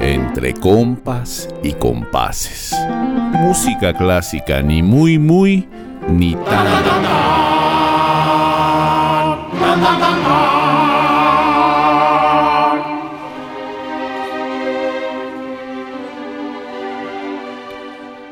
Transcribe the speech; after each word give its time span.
Entre 0.00 0.54
compas 0.54 1.48
y 1.62 1.72
compases. 1.72 2.76
Música 3.32 3.92
clásica 3.94 4.62
ni 4.62 4.82
muy 4.82 5.18
muy 5.18 5.68
ni 6.08 6.34
tan. 6.34 7.02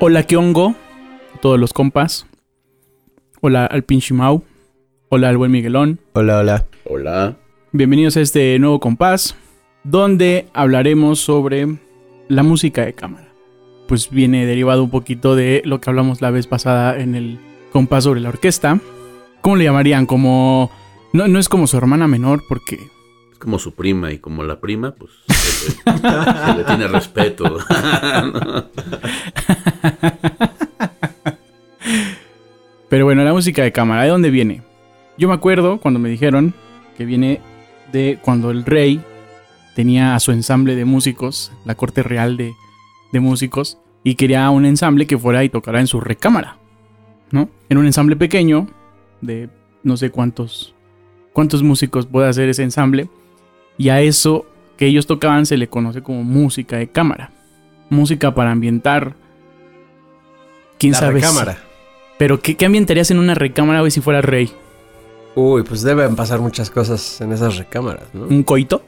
Hola, 0.03 0.23
¿qué 0.23 0.37
hongo? 0.39 0.75
Todos 1.43 1.61
los 1.61 1.75
compas. 1.75 2.27
Hola 3.43 3.67
al 3.67 3.83
pinche 3.85 4.15
Mau. 4.15 4.43
Hola 5.11 5.29
al 5.29 5.37
buen 5.37 5.51
Miguelón. 5.51 6.01
Hola, 6.15 6.39
hola. 6.39 6.67
Hola. 6.85 7.37
Bienvenidos 7.73 8.17
a 8.17 8.21
este 8.21 8.59
nuevo 8.59 8.81
compás, 8.81 9.37
donde 9.85 10.49
hablaremos 10.53 11.21
sobre 11.21 11.79
la 12.27 12.43
música 12.43 12.85
de 12.85 12.95
cámara. 12.95 13.29
Pues 13.87 14.11
viene 14.11 14.45
derivado 14.45 14.83
un 14.83 14.91
poquito 14.91 15.37
de 15.37 15.63
lo 15.65 15.81
que 15.81 15.89
hablamos 15.89 16.21
la 16.21 16.33
vez 16.33 16.49
pasada 16.49 16.99
en 16.99 17.15
el 17.15 17.39
compás 17.71 18.03
sobre 18.03 18.19
la 18.19 18.31
orquesta. 18.31 18.81
¿Cómo 19.41 19.55
le 19.55 19.63
llamarían? 19.63 20.07
Como... 20.07 20.73
No, 21.13 21.29
no 21.29 21.39
es 21.39 21.49
como 21.49 21.69
su 21.69 21.77
hermana 21.77 22.09
menor, 22.09 22.43
porque 22.49 22.75
Es 23.31 23.39
como 23.39 23.61
su 23.61 23.73
prima 23.73 24.11
y 24.11 24.19
como 24.19 24.43
la 24.43 24.59
prima, 24.59 24.97
pues 24.97 25.13
se 25.29 25.69
le, 25.69 25.99
se 26.47 26.55
le 26.57 26.65
tiene 26.65 26.89
respeto. 26.89 27.57
Pero 32.89 33.05
bueno, 33.05 33.23
la 33.23 33.33
música 33.33 33.63
de 33.63 33.71
cámara, 33.71 34.03
¿de 34.03 34.09
dónde 34.09 34.31
viene? 34.31 34.63
Yo 35.17 35.29
me 35.29 35.35
acuerdo 35.35 35.79
cuando 35.79 36.01
me 36.01 36.09
dijeron 36.09 36.53
que 36.97 37.05
viene 37.05 37.41
de 37.93 38.19
cuando 38.23 38.51
el 38.51 38.65
rey 38.65 39.01
tenía 39.75 40.15
a 40.15 40.21
su 40.21 40.33
ensamble 40.33 40.75
de 40.77 40.85
músicos, 40.85 41.53
la 41.65 41.75
corte 41.75 42.03
real 42.03 42.37
de, 42.37 42.53
de 43.13 43.21
músicos, 43.21 43.79
y 44.05 44.15
quería 44.15 44.49
un 44.51 44.65
ensamble 44.65 45.07
que 45.07 45.19
fuera 45.19 45.45
y 45.45 45.49
tocara 45.49 45.81
en 45.81 45.87
su 45.87 46.01
recámara, 46.01 46.57
¿no? 47.31 47.49
En 47.69 47.79
un 47.79 47.87
ensamble 47.87 48.17
pequeño, 48.17 48.67
de 49.21 49.49
no 49.83 49.97
sé 49.97 50.11
cuántos, 50.11 50.75
cuántos 51.33 51.63
músicos 51.63 52.07
puede 52.07 52.29
hacer 52.29 52.49
ese 52.49 52.63
ensamble, 52.63 53.09
y 53.79 53.89
a 53.91 54.01
eso 54.01 54.47
que 54.77 54.87
ellos 54.87 55.07
tocaban 55.07 55.47
se 55.47 55.57
le 55.57 55.69
conoce 55.69 56.03
como 56.03 56.25
música 56.25 56.77
de 56.77 56.89
cámara. 56.89 57.31
Música 57.91 58.35
para 58.35 58.51
ambientar. 58.53 59.15
¿Quién 60.79 60.93
La 60.93 60.99
sabe? 60.99 61.21
si- 61.21 61.27
recámara. 61.27 61.59
pero 62.19 62.41
¿qué, 62.41 62.57
qué 62.57 62.67
ambientarías 62.67 63.11
en 63.11 63.19
una 63.19 63.35
recámara, 63.35 63.81
güey, 63.81 63.91
si 63.91 64.01
fuera 64.01 64.21
rey? 64.23 64.51
Uy, 65.35 65.63
pues 65.63 65.83
deben 65.83 66.17
pasar 66.17 66.41
muchas 66.41 66.71
cosas 66.71 67.21
en 67.21 67.33
esas 67.33 67.57
recámaras, 67.57 68.13
¿no? 68.13 68.25
¿Un 68.25 68.43
coito? 68.43 68.83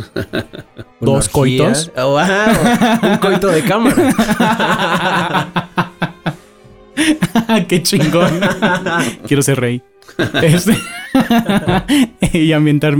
¿Dos 1.00 1.28
coitos? 1.28 1.90
Oh, 1.96 2.10
wow, 2.10 3.10
un 3.12 3.16
coito 3.18 3.48
de 3.48 3.62
cámara. 3.62 4.14
¡Qué 7.68 7.82
chingón! 7.82 8.40
Quiero 9.26 9.42
ser 9.42 9.60
rey. 9.60 9.82
Este- 10.42 10.76
y 12.38 12.52
ambientar, 12.52 12.94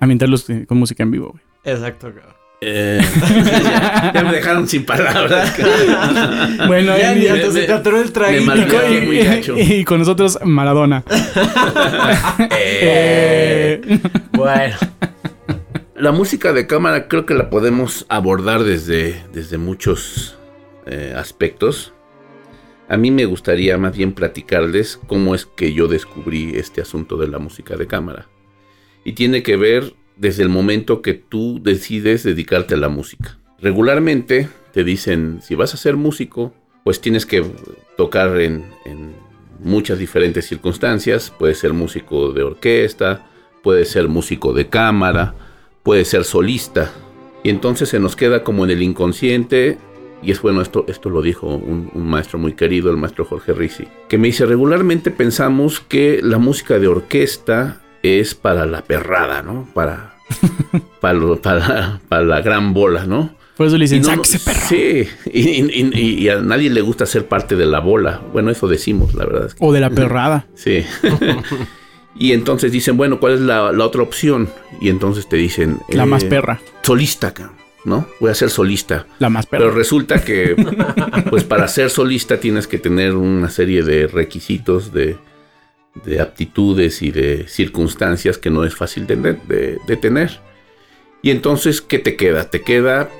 ambientarlos 0.00 0.46
con 0.66 0.78
música 0.78 1.02
en 1.02 1.10
vivo, 1.10 1.30
güey. 1.30 1.42
Exacto, 1.64 2.08
cabrón. 2.14 2.37
Eh, 2.60 3.00
ya, 3.64 4.10
ya 4.14 4.22
me 4.24 4.32
dejaron 4.32 4.66
sin 4.66 4.84
palabras. 4.84 5.54
Bueno, 6.66 6.96
Ya, 6.98 7.14
ya 7.14 7.34
me- 7.34 7.50
se 7.52 7.72
atoró 7.72 8.00
el 8.00 8.10
y 8.10 9.60
y- 9.60 9.72
y 9.80 9.84
con 9.84 10.00
nosotros 10.00 10.38
Maradona. 10.44 11.04
Eh, 12.50 14.00
Bueno. 14.32 14.76
La 15.94 16.12
música 16.12 16.52
de 16.52 16.66
cámara 16.66 17.08
creo 17.08 17.26
que 17.26 17.34
la 17.34 17.50
podemos 17.50 18.06
abordar 18.08 18.62
desde, 18.62 19.24
desde 19.32 19.58
muchos 19.58 20.36
eh, 20.86 21.12
aspectos. 21.16 21.92
A 22.88 22.96
mí 22.96 23.10
me 23.10 23.24
gustaría 23.24 23.76
más 23.78 23.96
bien 23.96 24.12
platicarles 24.12 24.98
cómo 25.08 25.34
es 25.34 25.44
que 25.46 25.72
yo 25.72 25.88
descubrí 25.88 26.52
este 26.56 26.80
asunto 26.80 27.16
de 27.16 27.28
la 27.28 27.38
música 27.38 27.76
de 27.76 27.86
cámara. 27.88 28.26
Y 29.04 29.12
tiene 29.12 29.42
que 29.42 29.56
ver 29.56 29.94
desde 30.18 30.42
el 30.42 30.48
momento 30.48 31.00
que 31.00 31.14
tú 31.14 31.60
decides 31.62 32.24
dedicarte 32.24 32.74
a 32.74 32.78
la 32.78 32.88
música. 32.88 33.38
Regularmente 33.60 34.48
te 34.72 34.84
dicen, 34.84 35.40
si 35.42 35.54
vas 35.54 35.74
a 35.74 35.78
ser 35.78 35.96
músico, 35.96 36.52
pues 36.84 37.00
tienes 37.00 37.26
que 37.26 37.44
tocar 37.96 38.40
en, 38.40 38.64
muchas 39.60 39.98
diferentes 39.98 40.46
circunstancias. 40.46 41.32
Puedes 41.36 41.58
ser 41.58 41.72
músico 41.72 42.32
de 42.32 42.42
orquesta, 42.42 43.26
puedes 43.62 43.88
ser 43.88 44.08
músico 44.08 44.52
de 44.52 44.68
cámara, 44.68 45.34
puede 45.82 46.04
ser 46.04 46.24
solista. 46.24 46.92
Y 47.42 47.50
entonces 47.50 47.88
se 47.88 47.98
nos 47.98 48.14
queda 48.14 48.44
como 48.44 48.64
en 48.64 48.70
el 48.70 48.82
inconsciente. 48.82 49.78
Y 50.22 50.30
es 50.32 50.42
bueno, 50.42 50.62
esto, 50.62 50.84
esto 50.88 51.10
lo 51.10 51.22
dijo 51.22 51.46
un, 51.46 51.90
un 51.94 52.08
maestro 52.08 52.38
muy 52.38 52.54
querido, 52.54 52.90
el 52.90 52.96
maestro 52.96 53.24
Jorge 53.24 53.52
Risi, 53.52 53.86
que 54.08 54.18
me 54.18 54.28
dice, 54.28 54.46
regularmente 54.46 55.12
pensamos 55.12 55.78
que 55.78 56.20
la 56.22 56.38
música 56.38 56.80
de 56.80 56.88
orquesta 56.88 57.80
es 58.08 58.34
para 58.34 58.66
la 58.66 58.82
perrada, 58.82 59.42
¿no? 59.42 59.68
Para, 59.74 60.14
para, 61.00 61.14
lo- 61.14 61.40
para, 61.40 62.00
para 62.08 62.22
la 62.24 62.40
gran 62.40 62.72
bola, 62.74 63.06
¿no? 63.06 63.36
por 63.56 63.66
eso 63.66 63.76
le 63.76 63.86
dicen, 63.86 63.98
Y 63.98 64.00
no- 64.02 64.24
sáquese, 64.24 64.38
perro. 64.38 64.60
Sí, 64.68 65.08
y, 65.32 65.40
y- 65.40 65.90
y- 65.92 66.14
y 66.22 66.28
a 66.28 66.36
nadie 66.40 66.70
le 66.70 66.80
gusta 66.80 67.06
ser 67.06 67.26
parte 67.26 67.56
de 67.56 67.66
la 67.66 67.80
bola. 67.80 68.20
Bueno, 68.32 68.52
eso 68.52 68.68
decimos, 68.68 69.14
la 69.14 69.24
verdad. 69.26 69.46
es 69.46 69.54
que- 69.54 69.64
O 69.66 69.72
de 69.72 69.80
la 69.80 69.90
perrada. 69.90 70.46
Sí. 70.54 70.84
y 72.16 72.32
entonces 72.32 72.70
dicen, 72.72 72.96
bueno, 72.96 73.18
¿cuál 73.20 73.34
es 73.34 73.40
la, 73.40 73.72
la 73.72 73.84
otra 73.84 74.02
opción? 74.02 74.48
Y 74.80 74.88
entonces 74.90 75.28
te 75.28 75.36
dicen... 75.36 75.78
La 75.88 76.04
eh, 76.04 76.06
más 76.06 76.22
perra. 76.24 76.60
Solista, 76.82 77.32
¿no? 77.84 78.06
Voy 78.20 78.30
a 78.30 78.34
ser 78.34 78.50
solista. 78.50 79.06
La 79.18 79.28
más 79.28 79.46
Pero 79.46 79.64
perra. 79.66 79.76
resulta 79.76 80.22
que, 80.24 80.54
pues 81.30 81.42
para 81.44 81.66
ser 81.68 81.90
solista 81.90 82.38
tienes 82.38 82.66
que 82.66 82.78
tener 82.78 83.14
una 83.16 83.50
serie 83.50 83.82
de 83.82 84.06
requisitos, 84.06 84.92
de, 84.92 85.16
de 86.04 86.20
aptitudes 86.20 87.02
y 87.02 87.10
de 87.10 87.46
circunstancias 87.48 88.38
que 88.38 88.50
no 88.50 88.64
es 88.64 88.74
fácil 88.74 89.06
de, 89.06 89.16
de- 89.16 89.96
tener. 89.96 90.40
Y 91.22 91.30
entonces, 91.30 91.80
¿qué 91.80 91.98
te 91.98 92.16
queda? 92.16 92.50
Te 92.50 92.62
queda, 92.62 93.10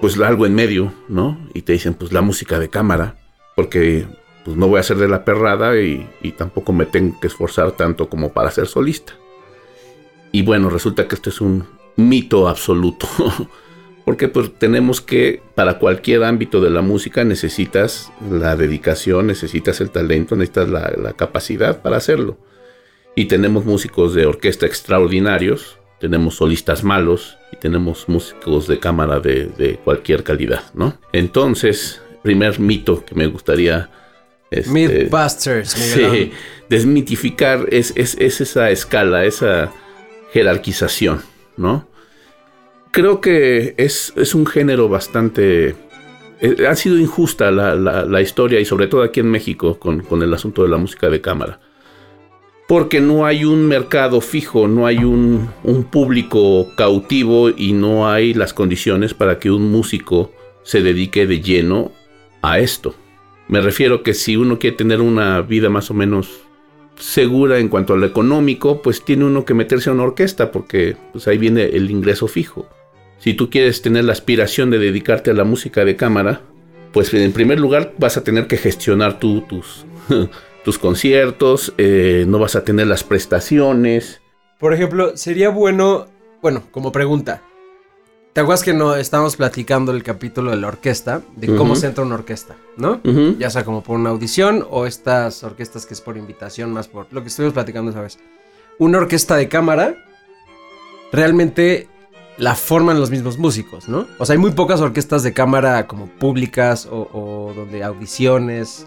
pues, 0.00 0.18
algo 0.20 0.46
en 0.46 0.54
medio, 0.54 0.92
¿no? 1.08 1.38
Y 1.54 1.62
te 1.62 1.72
dicen, 1.72 1.94
pues, 1.94 2.12
la 2.12 2.20
música 2.22 2.58
de 2.58 2.68
cámara, 2.68 3.16
porque, 3.56 4.06
pues, 4.44 4.56
no 4.56 4.68
voy 4.68 4.78
a 4.80 4.84
ser 4.84 4.96
de 4.98 5.08
la 5.08 5.24
perrada 5.24 5.80
y, 5.80 6.08
y 6.22 6.32
tampoco 6.32 6.72
me 6.72 6.86
tengo 6.86 7.18
que 7.20 7.26
esforzar 7.26 7.72
tanto 7.72 8.08
como 8.08 8.32
para 8.32 8.50
ser 8.50 8.66
solista. 8.66 9.14
Y 10.30 10.42
bueno, 10.42 10.68
resulta 10.70 11.08
que 11.08 11.14
esto 11.14 11.30
es 11.30 11.40
un 11.40 11.64
mito 11.96 12.48
absoluto. 12.48 13.08
Porque 14.08 14.28
pues 14.28 14.50
tenemos 14.58 15.02
que, 15.02 15.42
para 15.54 15.78
cualquier 15.78 16.24
ámbito 16.24 16.62
de 16.62 16.70
la 16.70 16.80
música, 16.80 17.24
necesitas 17.24 18.10
la 18.30 18.56
dedicación, 18.56 19.26
necesitas 19.26 19.82
el 19.82 19.90
talento, 19.90 20.34
necesitas 20.34 20.70
la, 20.70 20.90
la 20.96 21.12
capacidad 21.12 21.82
para 21.82 21.98
hacerlo. 21.98 22.38
Y 23.14 23.26
tenemos 23.26 23.66
músicos 23.66 24.14
de 24.14 24.24
orquesta 24.24 24.64
extraordinarios, 24.64 25.78
tenemos 26.00 26.36
solistas 26.36 26.84
malos 26.84 27.36
y 27.52 27.56
tenemos 27.56 28.08
músicos 28.08 28.66
de 28.66 28.78
cámara 28.78 29.20
de, 29.20 29.44
de 29.58 29.76
cualquier 29.76 30.22
calidad, 30.22 30.62
¿no? 30.72 30.96
Entonces, 31.12 32.00
primer 32.22 32.58
mito 32.60 33.04
que 33.04 33.14
me 33.14 33.26
gustaría... 33.26 33.90
este, 34.50 34.70
Mythbusters, 34.70 35.68
Sí, 35.94 36.32
desmitificar 36.70 37.66
es, 37.70 37.92
es- 37.94 38.16
es 38.18 38.40
esa 38.40 38.70
escala, 38.70 39.26
esa 39.26 39.70
jerarquización, 40.32 41.20
¿no? 41.58 41.86
Creo 42.90 43.20
que 43.20 43.74
es, 43.76 44.12
es 44.16 44.34
un 44.34 44.46
género 44.46 44.88
bastante... 44.88 45.76
eh, 46.40 46.66
ha 46.68 46.74
sido 46.74 46.98
injusta 46.98 47.50
la, 47.50 47.74
la- 47.74 48.04
la 48.04 48.20
historia 48.22 48.60
y 48.60 48.64
sobre 48.64 48.86
todo 48.86 49.02
aquí 49.02 49.20
en 49.20 49.30
México 49.30 49.78
con, 49.78 50.00
con 50.00 50.22
el 50.22 50.32
asunto 50.34 50.62
de 50.62 50.68
la 50.68 50.78
música 50.78 51.08
de 51.08 51.20
cámara. 51.20 51.60
Porque 52.66 53.00
no 53.00 53.24
hay 53.24 53.44
un 53.44 53.66
mercado 53.66 54.20
fijo, 54.20 54.68
no 54.68 54.86
hay 54.86 54.98
un, 54.98 55.48
un 55.64 55.84
público 55.84 56.68
cautivo 56.76 57.48
y 57.50 57.72
no 57.72 58.08
hay 58.10 58.34
las 58.34 58.52
condiciones 58.52 59.14
para 59.14 59.38
que 59.38 59.50
un 59.50 59.70
músico 59.70 60.32
se 60.64 60.82
dedique 60.82 61.26
de 61.26 61.40
lleno 61.40 61.92
a 62.42 62.58
esto. 62.58 62.94
Me 63.48 63.60
refiero 63.62 64.02
que 64.02 64.12
si 64.12 64.36
uno 64.36 64.58
quiere 64.58 64.76
tener 64.76 65.00
una 65.00 65.40
vida 65.40 65.70
más 65.70 65.90
o 65.90 65.94
menos 65.94 66.28
segura 66.98 67.58
en 67.58 67.68
cuanto 67.68 67.94
a 67.94 67.96
lo 67.96 68.04
económico, 68.04 68.82
pues 68.82 69.02
tiene 69.02 69.24
uno 69.24 69.46
que 69.46 69.54
meterse 69.54 69.88
a 69.88 69.94
una 69.94 70.02
orquesta 70.02 70.50
porque 70.52 70.96
pues 71.12 71.26
ahí 71.26 71.38
viene 71.38 71.64
el 71.64 71.90
ingreso 71.90 72.28
fijo. 72.28 72.68
Si 73.18 73.34
tú 73.34 73.50
quieres 73.50 73.82
tener 73.82 74.04
la 74.04 74.12
aspiración 74.12 74.70
de 74.70 74.78
dedicarte 74.78 75.30
a 75.30 75.34
la 75.34 75.44
música 75.44 75.84
de 75.84 75.96
cámara, 75.96 76.42
pues 76.92 77.12
en 77.14 77.32
primer 77.32 77.58
lugar 77.58 77.94
vas 77.98 78.16
a 78.16 78.24
tener 78.24 78.46
que 78.46 78.56
gestionar 78.56 79.18
tú 79.18 79.42
tus, 79.42 79.84
tus 80.64 80.78
conciertos, 80.78 81.74
eh, 81.78 82.24
no 82.28 82.38
vas 82.38 82.56
a 82.56 82.64
tener 82.64 82.86
las 82.86 83.04
prestaciones. 83.04 84.20
Por 84.58 84.72
ejemplo, 84.72 85.16
sería 85.16 85.50
bueno, 85.50 86.06
bueno, 86.40 86.62
como 86.70 86.92
pregunta. 86.92 87.42
¿Te 88.32 88.42
acuerdas 88.42 88.62
que 88.62 88.72
no 88.72 88.94
estábamos 88.94 89.34
platicando 89.34 89.90
el 89.90 90.04
capítulo 90.04 90.52
de 90.52 90.58
la 90.58 90.68
orquesta? 90.68 91.22
De 91.34 91.48
cómo 91.48 91.72
Ujú. 91.72 91.80
se 91.80 91.86
entra 91.88 92.04
una 92.04 92.14
orquesta, 92.14 92.54
¿no? 92.76 93.00
Ya 93.36 93.50
sea 93.50 93.64
como 93.64 93.82
por 93.82 93.98
una 93.98 94.10
audición 94.10 94.64
o 94.70 94.86
estas 94.86 95.42
orquestas 95.42 95.86
que 95.86 95.94
es 95.94 96.00
por 96.00 96.16
invitación, 96.16 96.72
más 96.72 96.86
por 96.86 97.08
lo 97.10 97.22
que 97.22 97.28
estuvimos 97.28 97.54
platicando 97.54 97.90
esa 97.90 98.00
vez. 98.00 98.18
Una 98.78 98.98
orquesta 98.98 99.34
de 99.34 99.48
cámara 99.48 99.96
realmente 101.10 101.88
la 102.38 102.54
forman 102.54 103.00
los 103.00 103.10
mismos 103.10 103.38
músicos, 103.38 103.88
¿no? 103.88 104.06
O 104.18 104.24
sea, 104.24 104.34
hay 104.34 104.38
muy 104.38 104.52
pocas 104.52 104.80
orquestas 104.80 105.22
de 105.22 105.32
cámara 105.32 105.86
como 105.86 106.06
públicas 106.06 106.88
o, 106.90 107.52
donde 107.54 107.82
audiciones. 107.82 108.86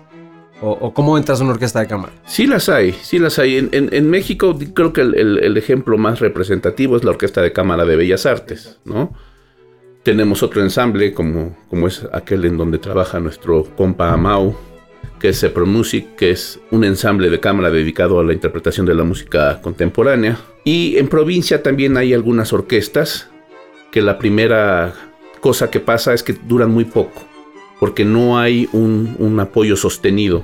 O, 0.63 0.69
o 0.69 0.93
cómo 0.93 1.17
entras 1.17 1.41
a 1.41 1.43
una 1.43 1.53
orquesta 1.53 1.79
de 1.79 1.87
cámara. 1.87 2.13
Sí 2.23 2.45
las 2.45 2.69
hay, 2.69 2.91
sí 2.91 3.17
las 3.17 3.39
hay. 3.39 3.67
En, 3.71 4.09
México 4.11 4.55
creo 4.75 4.93
que 4.93 5.01
el, 5.01 5.57
ejemplo 5.57 5.97
más 5.97 6.19
representativo 6.19 6.95
es 6.95 7.03
la 7.03 7.09
Orquesta 7.09 7.41
de 7.41 7.51
Cámara 7.51 7.83
de 7.83 7.95
Bellas 7.95 8.27
Artes, 8.27 8.77
¿no? 8.85 9.11
Tenemos 10.03 10.43
otro 10.43 10.61
ensamble 10.61 11.15
como, 11.15 11.57
como 11.67 11.87
es 11.87 12.07
aquel 12.13 12.45
en 12.45 12.57
donde 12.57 12.77
trabaja 12.77 13.19
nuestro 13.19 13.63
compa 13.75 14.13
Amau, 14.13 14.55
que 15.19 15.29
es 15.29 15.37
Sepro 15.37 15.65
Music, 15.65 16.15
que 16.15 16.29
es 16.29 16.59
un 16.69 16.83
ensamble 16.83 17.31
de 17.31 17.39
cámara 17.39 17.71
dedicado 17.71 18.19
a 18.19 18.23
la 18.23 18.33
interpretación 18.33 18.85
de 18.85 18.93
la 18.93 19.03
música 19.03 19.59
contemporánea. 19.63 20.37
Y 20.63 20.97
en 20.97 21.07
provincia 21.07 21.63
también 21.63 21.97
hay 21.97 22.13
algunas 22.13 22.53
orquestas 22.53 23.30
que 23.91 24.01
la 24.01 24.17
primera 24.17 24.93
cosa 25.39 25.69
que 25.69 25.79
pasa 25.79 26.13
es 26.13 26.23
que 26.23 26.33
duran 26.33 26.71
muy 26.71 26.85
poco, 26.85 27.21
porque 27.79 28.05
no 28.05 28.37
hay 28.37 28.69
un, 28.71 29.15
un 29.19 29.39
apoyo 29.39 29.75
sostenido 29.75 30.43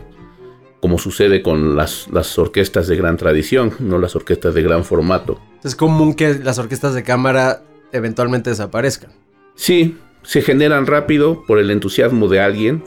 como 0.79 0.99
sucede 0.99 1.41
con 1.41 1.75
las, 1.75 2.07
las 2.11 2.38
orquestas 2.38 2.88
de 2.88 2.95
gran 2.95 3.17
tradición, 3.17 3.73
no 3.79 3.97
las 3.97 4.15
orquestas 4.15 4.53
de 4.53 4.61
gran 4.61 4.83
formato. 4.83 5.39
Es 5.63 5.75
común 5.75 6.13
que 6.13 6.35
las 6.35 6.59
orquestas 6.59 6.94
de 6.94 7.03
cámara 7.03 7.63
eventualmente 7.91 8.49
desaparezcan. 8.49 9.11
Sí, 9.55 9.97
se 10.21 10.41
generan 10.41 10.85
rápido 10.85 11.44
por 11.47 11.59
el 11.59 11.71
entusiasmo 11.71 12.27
de 12.27 12.41
alguien 12.41 12.83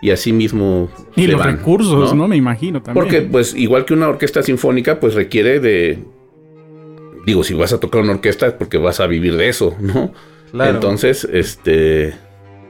y 0.00 0.10
así 0.10 0.32
mismo 0.32 0.88
Y 1.16 1.26
los 1.26 1.38
van, 1.38 1.58
recursos, 1.58 2.14
¿no? 2.14 2.28
Me 2.28 2.36
imagino 2.36 2.82
también. 2.82 3.02
Porque 3.02 3.22
pues 3.22 3.54
igual 3.54 3.84
que 3.84 3.94
una 3.94 4.08
orquesta 4.08 4.42
sinfónica 4.42 5.00
pues 5.00 5.14
requiere 5.14 5.60
de 5.60 6.02
digo, 7.24 7.44
si 7.44 7.54
vas 7.54 7.72
a 7.72 7.80
tocar 7.80 8.02
una 8.02 8.12
orquesta 8.12 8.46
es 8.46 8.52
porque 8.52 8.78
vas 8.78 9.00
a 9.00 9.06
vivir 9.06 9.36
de 9.36 9.48
eso, 9.48 9.76
¿no? 9.80 10.12
Entonces, 10.52 11.26
este 11.32 12.14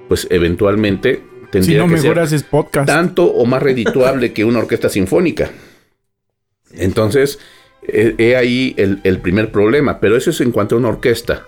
pues 0.09 0.27
eventualmente 0.31 1.23
si 1.45 1.51
tendría 1.51 1.79
no 1.79 1.85
que 1.87 1.95
mejor 1.95 2.15
ser 2.15 2.19
haces 2.21 2.43
podcast. 2.43 2.87
tanto 2.87 3.25
o 3.25 3.47
más 3.47 3.63
redituable 3.63 4.33
que 4.33 4.45
una 4.45 4.59
orquesta 4.59 4.89
sinfónica. 4.89 5.51
Entonces, 6.73 7.39
he, 7.87 8.15
he 8.19 8.37
ahí 8.37 8.75
el, 8.77 9.01
el 9.05 9.19
primer 9.21 9.53
problema, 9.53 10.01
pero 10.01 10.17
eso 10.17 10.31
es 10.31 10.41
en 10.41 10.51
cuanto 10.51 10.75
a 10.75 10.79
una 10.79 10.89
orquesta. 10.89 11.45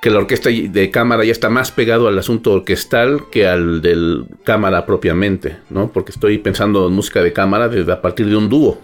Que 0.00 0.10
la 0.10 0.18
orquesta 0.18 0.50
de 0.50 0.90
cámara 0.90 1.24
ya 1.24 1.32
está 1.32 1.48
más 1.48 1.72
pegado 1.72 2.06
al 2.06 2.18
asunto 2.18 2.52
orquestal 2.52 3.24
que 3.30 3.46
al 3.46 3.82
del 3.82 4.26
cámara 4.44 4.86
propiamente, 4.86 5.56
¿no? 5.70 5.90
Porque 5.90 6.12
estoy 6.12 6.38
pensando 6.38 6.86
en 6.86 6.92
música 6.92 7.22
de 7.22 7.32
cámara 7.32 7.68
desde 7.68 7.92
a 7.92 8.00
partir 8.00 8.26
de 8.26 8.36
un 8.36 8.48
dúo. 8.48 8.78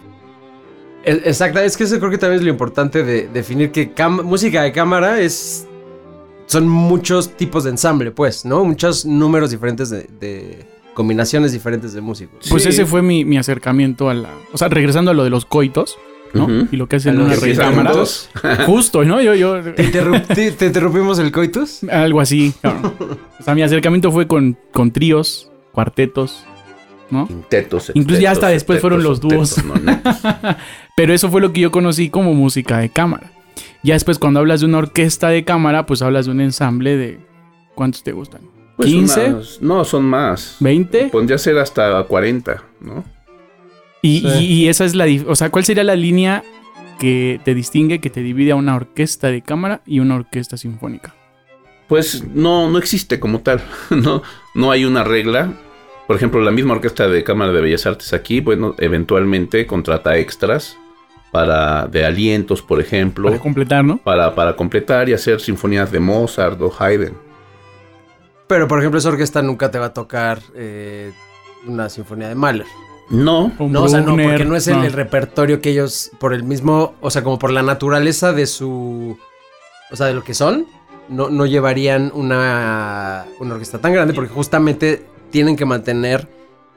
Exacto, 1.04 1.58
es 1.60 1.76
que 1.76 1.84
eso 1.84 1.98
creo 1.98 2.10
que 2.10 2.18
también 2.18 2.38
es 2.40 2.44
lo 2.44 2.50
importante 2.50 3.02
de 3.04 3.28
definir 3.28 3.70
que 3.72 3.90
música 4.22 4.62
de 4.62 4.72
cámara 4.72 5.20
es. 5.20 5.66
Son 6.46 6.68
muchos 6.68 7.36
tipos 7.36 7.64
de 7.64 7.70
ensamble, 7.70 8.10
pues, 8.10 8.44
¿no? 8.44 8.64
Muchos 8.64 9.06
números 9.06 9.50
diferentes 9.50 9.88
de, 9.90 10.06
de 10.20 10.66
combinaciones 10.94 11.52
diferentes 11.52 11.92
de 11.94 12.00
músicos. 12.02 12.46
Pues 12.50 12.62
Sí. 12.64 12.68
ese 12.68 12.84
fue 12.84 13.00
mi, 13.00 13.24
mi 13.24 13.38
acercamiento 13.38 14.10
a 14.10 14.14
la. 14.14 14.28
O 14.52 14.58
sea, 14.58 14.68
regresando 14.68 15.10
a 15.10 15.14
lo 15.14 15.24
de 15.24 15.30
los 15.30 15.46
coitos, 15.46 15.96
¿no? 16.34 16.46
Y 16.70 16.76
lo 16.76 16.88
que 16.88 16.96
hacen 16.96 17.18
una 17.20 17.34
recámara. 17.36 17.92
Justo, 18.66 19.02
¿no? 19.04 19.22
Yo, 19.22 19.34
yo. 19.34 19.62
¿Te, 19.62 19.82
interrum- 19.90 20.26
te- 20.26 20.52
te 20.52 20.66
interrumpimos 20.66 21.18
el 21.20 21.32
coitus? 21.32 21.84
Algo 21.84 22.20
así. 22.20 22.52
cabrón. 22.60 22.92
O 23.40 23.44
sea, 23.44 23.54
mi 23.56 23.62
acercamiento 23.62 24.12
fue 24.12 24.28
con, 24.28 24.56
con 24.72 24.92
tríos, 24.92 25.50
cuartetos, 25.72 26.44
¿no? 27.10 27.26
Quintetos, 27.26 27.90
Incluso 27.94 28.20
ya 28.22 28.30
hasta 28.30 28.48
después 28.48 28.80
fueron 28.80 29.02
los 29.02 29.20
dúos. 29.20 29.64
nonetos. 29.64 30.16
Pero 30.96 31.14
eso 31.14 31.30
fue 31.30 31.40
lo 31.40 31.52
que 31.52 31.60
yo 31.62 31.70
conocí 31.70 32.10
como 32.10 32.34
música 32.34 32.78
de 32.78 32.90
cámara. 32.90 33.30
Ya 33.82 33.94
después, 33.94 34.18
cuando 34.18 34.40
hablas 34.40 34.60
de 34.60 34.66
una 34.66 34.78
orquesta 34.78 35.28
de 35.28 35.44
cámara, 35.44 35.86
pues 35.86 36.02
hablas 36.02 36.26
de 36.26 36.32
un 36.32 36.40
ensamble 36.40 36.96
de. 36.96 37.20
¿Cuántos 37.74 38.02
te 38.02 38.12
gustan? 38.12 38.42
Pues 38.76 38.90
¿15? 38.90 39.28
unas- 39.34 39.62
no, 39.62 39.84
son 39.84 40.04
más. 40.04 40.56
¿20? 40.60 41.10
Podría 41.10 41.38
ser 41.38 41.58
hasta 41.58 42.02
40, 42.04 42.62
¿no? 42.80 43.04
Y, 44.02 44.20
Sí. 44.20 44.26
y- 44.40 44.44
y 44.64 44.68
esa 44.68 44.84
es 44.84 44.94
la. 44.94 45.06
O 45.26 45.34
sea, 45.36 45.50
¿cuál 45.50 45.64
sería 45.64 45.84
la 45.84 45.96
línea 45.96 46.42
que 46.98 47.40
te 47.44 47.54
distingue, 47.54 48.00
que 48.00 48.10
te 48.10 48.22
divide 48.22 48.52
a 48.52 48.56
una 48.56 48.76
orquesta 48.76 49.28
de 49.28 49.42
cámara 49.42 49.80
y 49.86 50.00
una 50.00 50.14
orquesta 50.16 50.56
sinfónica? 50.56 51.14
Pues 51.88 52.24
no, 52.34 52.70
no 52.70 52.78
existe 52.78 53.18
como 53.20 53.40
tal. 53.40 53.60
No, 53.90 54.22
no 54.54 54.70
hay 54.70 54.84
una 54.84 55.04
regla. 55.04 55.52
Por 56.06 56.16
ejemplo, 56.16 56.40
la 56.42 56.50
misma 56.50 56.74
Orquesta 56.74 57.08
de 57.08 57.22
Cámara 57.24 57.52
de 57.52 57.60
Bellas 57.60 57.86
Artes 57.86 58.12
aquí, 58.12 58.40
bueno, 58.40 58.74
eventualmente 58.78 59.66
contrata 59.66 60.18
extras 60.18 60.76
para 61.32 61.86
de 61.86 62.04
alientos, 62.04 62.62
por 62.62 62.80
ejemplo, 62.80 63.28
Para 63.28 63.40
completar, 63.40 63.84
¿no? 63.84 63.96
para, 63.96 64.34
para 64.34 64.54
completar 64.54 65.08
y 65.08 65.14
hacer 65.14 65.40
sinfonías 65.40 65.90
de 65.90 65.98
Mozart 65.98 66.60
o 66.60 66.72
Haydn. 66.78 67.14
Pero, 68.46 68.68
por 68.68 68.78
ejemplo, 68.78 68.98
esa 68.98 69.08
orquesta 69.08 69.40
nunca 69.40 69.70
te 69.70 69.78
va 69.78 69.86
a 69.86 69.92
tocar 69.94 70.40
eh, 70.54 71.10
una 71.66 71.88
sinfonía 71.88 72.28
de 72.28 72.34
Mahler. 72.34 72.66
No, 73.08 73.50
O 73.58 73.68
No, 73.68 73.84
o 73.84 73.88
sea, 73.88 74.00
no, 74.00 74.14
porque 74.16 74.44
no 74.44 74.56
es 74.56 74.68
el, 74.68 74.76
no. 74.76 74.84
el 74.84 74.92
repertorio 74.92 75.60
que 75.62 75.70
ellos, 75.70 76.10
por 76.20 76.34
el 76.34 76.44
mismo, 76.44 76.94
o 77.00 77.10
sea, 77.10 77.24
como 77.24 77.38
por 77.38 77.50
la 77.50 77.62
naturaleza 77.62 78.32
de 78.32 78.46
su, 78.46 79.18
o 79.90 79.96
sea, 79.96 80.06
de 80.06 80.14
lo 80.14 80.22
que 80.24 80.34
son, 80.34 80.66
no, 81.08 81.30
no 81.30 81.46
llevarían 81.46 82.12
una, 82.14 83.24
una 83.40 83.54
orquesta 83.54 83.78
tan 83.78 83.94
grande 83.94 84.12
porque 84.12 84.32
justamente 84.32 85.02
tienen 85.30 85.56
que 85.56 85.64
mantener 85.64 86.28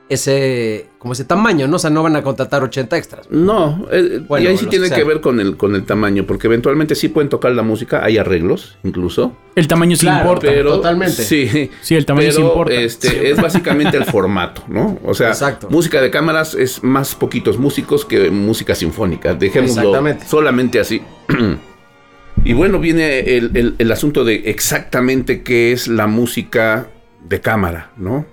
ese, 0.07 0.87
como 0.99 1.13
ese 1.13 1.25
tamaño, 1.25 1.67
¿no? 1.67 1.77
O 1.77 1.79
sea, 1.79 1.89
no 1.89 2.03
van 2.03 2.15
a 2.15 2.21
contratar 2.21 2.61
80 2.63 2.95
extras. 2.97 3.27
no. 3.31 3.87
eh, 3.91 4.21
Bueno, 4.27 4.45
y 4.45 4.47
ahí 4.49 4.57
sí 4.57 4.67
tiene 4.67 4.89
que 4.91 5.03
ver 5.03 5.19
con 5.21 5.39
el, 5.39 5.57
con 5.57 5.73
el 5.75 5.83
tamaño, 5.83 6.25
porque 6.27 6.45
eventualmente 6.47 6.93
sí 6.95 7.07
pueden 7.09 7.29
tocar 7.29 7.51
la 7.53 7.63
música, 7.63 8.03
hay 8.05 8.17
arreglos 8.19 8.77
incluso. 8.83 9.35
El 9.55 9.67
tamaño 9.67 9.95
sí 9.95 10.05
Claro, 10.05 10.21
importa. 10.21 10.47
Pero 10.47 10.73
totalmente. 10.75 11.23
Sí, 11.23 11.71
Sí, 11.81 11.95
el 11.95 12.05
tamaño 12.05 12.31
sí 12.31 12.41
importa. 12.41 12.73
este 12.73 13.31
es 13.31 13.41
básicamente 13.41 13.97
el 13.97 14.05
formato, 14.05 14.63
¿no? 14.67 14.99
O 15.03 15.13
sea, 15.15 15.29
Exacto. 15.29 15.69
música 15.71 16.01
de 16.01 16.11
cámaras 16.11 16.53
es 16.53 16.83
más 16.83 17.15
poquitos 17.15 17.57
músicos 17.57 18.05
que 18.05 18.29
música 18.29 18.75
sinfónica. 18.75 19.33
Dejémoslo 19.33 19.93
solamente 20.27 20.79
así. 20.79 21.01
y 22.43 22.53
bueno, 22.53 22.79
viene 22.79 23.21
el, 23.37 23.51
el- 23.55 23.75
el 23.79 23.91
asunto 23.91 24.23
de 24.23 24.43
exactamente 24.45 25.41
qué 25.41 25.71
es 25.71 25.87
la 25.87 26.05
música 26.07 26.87
de 27.27 27.41
cámara, 27.41 27.91
¿no? 27.97 28.25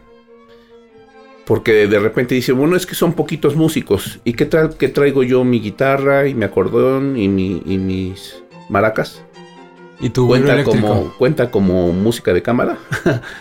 Porque 1.44 1.86
de 1.88 1.98
repente 1.98 2.34
dice, 2.36 2.52
bueno, 2.52 2.76
es 2.76 2.86
que 2.86 2.94
son 2.94 3.14
poquitos 3.14 3.56
músicos. 3.56 4.20
¿Y 4.24 4.34
qué 4.34 4.46
tal 4.46 4.76
que 4.76 4.88
traigo 4.88 5.22
yo 5.24 5.42
mi 5.44 5.60
guitarra 5.60 6.28
y 6.28 6.34
mi 6.34 6.44
acordeón 6.44 7.16
y, 7.16 7.28
mi- 7.28 7.62
y 7.66 7.78
mis 7.78 8.42
maracas? 8.68 9.22
Y 10.00 10.10
tu 10.10 10.26
¿Cuenta 10.28 10.62
como, 10.64 11.12
¿Cuenta 11.18 11.50
como 11.50 11.92
música 11.92 12.32
de 12.32 12.42
cámara? 12.42 12.78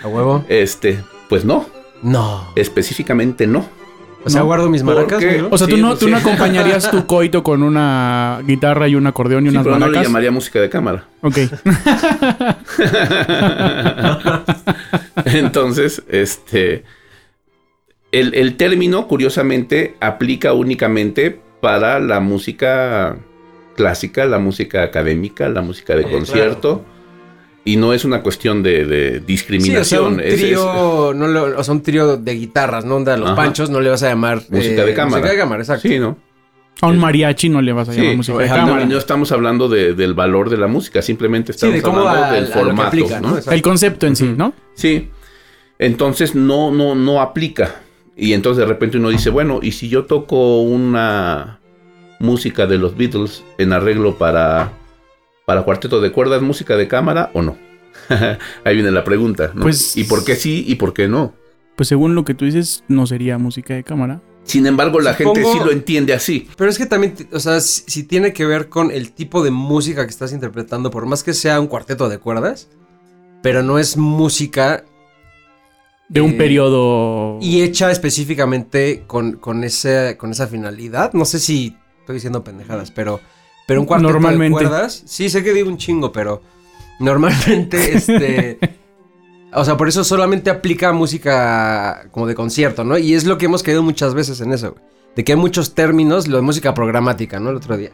a 0.04 0.08
huevo. 0.08 0.44
Este, 0.50 1.04
pues 1.30 1.46
no, 1.46 1.66
No. 2.02 2.48
específicamente 2.56 3.46
no. 3.48 3.66
O 4.24 4.30
sea, 4.30 4.42
No. 4.42 4.46
guardo 4.48 4.70
mis 4.70 4.84
¿Por 4.84 4.94
maracas. 4.96 5.24
O 5.50 5.58
sea, 5.58 5.68
tú, 5.68 5.76
Sí, 5.78 5.82
no, 5.82 5.96
tú 5.96 6.06
sí. 6.06 6.12
no 6.12 6.18
acompañarías 6.18 6.92
tu 6.92 7.06
coito 7.08 7.42
con 7.42 7.64
una 7.64 8.42
guitarra 8.46 8.88
y 8.88 8.94
un 8.96 9.08
acordeón 9.08 9.46
y 9.46 9.50
Sí, 9.50 9.56
unas 9.56 9.64
pero 9.64 9.76
no 9.80 9.86
le 9.86 9.92
maracas. 9.92 10.08
llamaría 10.08 10.30
música 10.32 10.60
de 10.60 10.70
cámara. 10.70 11.06
Ok. 11.22 11.38
Entonces, 15.26 16.04
este. 16.08 16.84
El, 18.12 18.34
el 18.36 18.58
término, 18.58 19.08
curiosamente, 19.08 19.96
aplica 20.00 20.54
únicamente 20.54 21.40
para 21.62 22.00
la 22.00 22.20
música 22.20 23.16
clásica, 23.76 24.26
la 24.26 24.40
música 24.40 24.84
académica, 24.84 25.48
la 25.50 25.62
música 25.62 25.96
de 25.96 26.02
Eh, 26.04 26.12
concierto. 26.12 26.84
Y 27.64 27.78
no 27.78 27.94
es 27.94 28.04
una 28.06 28.22
cuestión 28.24 28.64
de, 28.64 28.86
de 28.86 29.10
Sí, 29.10 29.16
o 29.16 29.20
sea, 29.20 29.26
discriminación. 29.28 30.14
un 30.16 30.20
es- 30.20 30.34
es- 30.34 30.40
trío, 30.42 31.14
no 31.16 31.28
lo- 31.28 31.60
o 31.60 31.64
sea, 31.64 31.74
un 31.76 31.84
trío 31.84 32.18
de 32.18 32.34
guitarras, 32.34 32.86
¿no? 32.86 32.96
Onda, 32.96 33.16
los 33.18 33.28
Ajá. 33.28 33.36
panchos, 33.36 33.70
no 33.70 33.80
le 33.80 33.90
vas 33.92 34.02
a 34.04 34.10
llamar... 34.10 34.40
eh, 34.40 34.46
Música 34.50 34.84
de 34.84 34.94
cámara. 34.96 35.18
Música 35.20 35.32
de 35.34 35.38
cámara, 35.40 35.62
exacto. 35.62 35.88
sí, 35.88 36.00
¿no? 36.00 36.18
A 36.82 36.88
un 36.88 36.98
mariachi 36.98 37.50
no 37.50 37.62
le 37.62 37.72
vas 37.74 37.88
a 37.90 37.94
Sí, 37.94 38.00
llamar 38.02 38.16
música 38.18 38.38
de 38.40 38.48
cámara. 38.48 38.84
No, 38.86 38.92
no 38.94 38.98
estamos 38.98 39.32
hablando 39.32 39.70
de- 39.70 39.94
del 39.94 40.16
valor 40.16 40.50
de 40.50 40.58
la 40.58 40.66
música, 40.66 41.04
simplemente 41.04 41.54
Sí, 41.54 41.58
estamos 41.58 41.76
de 41.76 41.82
cómo 41.84 42.00
hablando 42.00 42.26
a- 42.26 42.32
del 42.32 42.46
a 42.46 42.48
lo 42.48 42.54
que 42.54 42.60
formato. 42.60 42.88
aplica, 42.88 43.22
¿no? 43.22 43.38
El 43.38 43.62
concepto 43.62 44.08
en 44.08 44.16
sí. 44.16 44.34
¿no? 44.36 44.54
Sí. 44.74 45.10
Entonces 45.78 46.34
no, 46.34 46.72
no, 46.72 46.96
no 46.96 47.22
aplica. 47.22 47.76
Y 48.16 48.34
entonces 48.34 48.60
de 48.60 48.66
repente 48.68 48.98
uno 48.98 49.10
dice, 49.10 49.30
bueno, 49.30 49.60
¿y 49.62 49.72
si 49.72 49.90
yo 49.90 50.06
toco 50.06 50.62
una 50.62 51.60
música 52.20 52.68
de 52.68 52.78
los 52.78 52.96
Beatles 52.96 53.44
en 53.58 53.74
arreglo 53.74 54.18
para, 54.18 54.74
para 55.46 55.64
cuarteto 55.64 56.02
de 56.02 56.12
cuerdas, 56.12 56.42
música 56.42 56.76
de 56.78 56.88
cámara 56.88 57.32
o 57.34 57.42
no? 57.42 57.58
Ahí 58.64 58.76
viene 58.76 58.92
la 58.92 59.04
pregunta. 59.04 59.52
¿no? 59.56 59.62
Pues- 59.64 59.96
¿Y 59.98 60.04
por 60.04 60.24
qué 60.24 60.36
sí 60.36 60.64
y 60.68 60.76
por 60.76 60.94
qué 60.94 61.08
no? 61.08 61.34
Pues 61.76 61.88
según 61.88 62.14
lo 62.16 62.26
que 62.26 62.34
tú 62.34 62.46
dices, 62.46 62.84
no 62.88 63.08
sería 63.08 63.38
música 63.38 63.74
de 63.74 63.84
cámara. 63.84 64.22
Sin 64.44 64.66
embargo, 64.66 65.00
la 65.00 65.14
gente 65.14 65.44
sí 65.44 65.60
lo 65.64 65.72
entiende 65.72 66.14
así. 66.14 66.48
Pero 66.58 66.70
es 66.70 66.78
que 66.78 66.86
también, 66.86 67.14
o 67.32 67.40
sea, 67.40 67.60
si, 67.62 67.84
si 67.88 68.04
tiene 68.04 68.34
que 68.34 68.46
ver 68.46 68.70
con 68.70 68.92
el 68.92 69.14
tipo 69.14 69.44
de 69.44 69.52
música 69.52 70.04
que 70.04 70.10
estás 70.10 70.34
interpretando, 70.34 70.92
por 70.92 71.06
más 71.06 71.24
que 71.24 71.34
sea 71.34 71.60
un 71.60 71.68
cuarteto 71.68 72.10
de 72.10 72.18
cuerdas, 72.18 72.68
pero 73.44 73.64
no 73.64 73.80
es 73.80 73.98
música 73.98 74.84
De 76.12 76.22
un 76.22 76.32
Eh, 76.32 76.38
periodo. 76.38 77.38
y 77.42 77.62
hecha 77.62 77.90
específicamente 77.90 79.04
con, 79.08 79.34
con, 79.34 79.64
ese, 79.64 80.18
con 80.18 80.32
esa 80.32 80.48
finalidad. 80.48 81.14
No 81.14 81.24
sé 81.26 81.40
si 81.40 81.76
estoy 82.02 82.16
diciendo 82.16 82.44
pendejadas, 82.44 82.92
pero, 82.92 83.20
pero 83.66 83.80
un 83.80 83.86
cuarteto 83.88 84.12
Normalmente. 84.12 84.60
de 84.64 84.70
cuerdas, 84.70 85.04
sí 85.06 85.30
sé 85.30 85.44
que 85.44 85.54
digo 85.54 85.70
un 85.70 85.78
chingo, 85.78 86.12
pero 86.12 86.42
Normalmente, 87.00 87.94
este. 87.98 88.60
o 89.54 89.66
sea, 89.66 89.76
por 89.78 89.88
eso 89.88 90.04
solamente 90.04 90.50
aplica 90.50 90.92
música 90.94 92.08
como 92.12 92.28
de 92.28 92.36
concierto, 92.36 92.84
¿no? 92.84 92.98
Y 92.98 93.14
es 93.16 93.26
lo 93.26 93.38
que 93.38 93.46
hemos 93.46 93.64
caído 93.64 93.82
muchas 93.82 94.14
veces 94.14 94.40
en 94.42 94.52
eso, 94.54 94.72
güey. 94.74 94.84
De 95.16 95.24
que 95.24 95.32
hay 95.34 95.38
muchos 95.38 95.74
términos, 95.74 96.28
lo 96.28 96.38
de 96.38 96.44
música 96.44 96.74
programática, 96.74 97.40
¿no? 97.40 97.50
El 97.50 97.56
otro 97.58 97.76
día. 97.78 97.92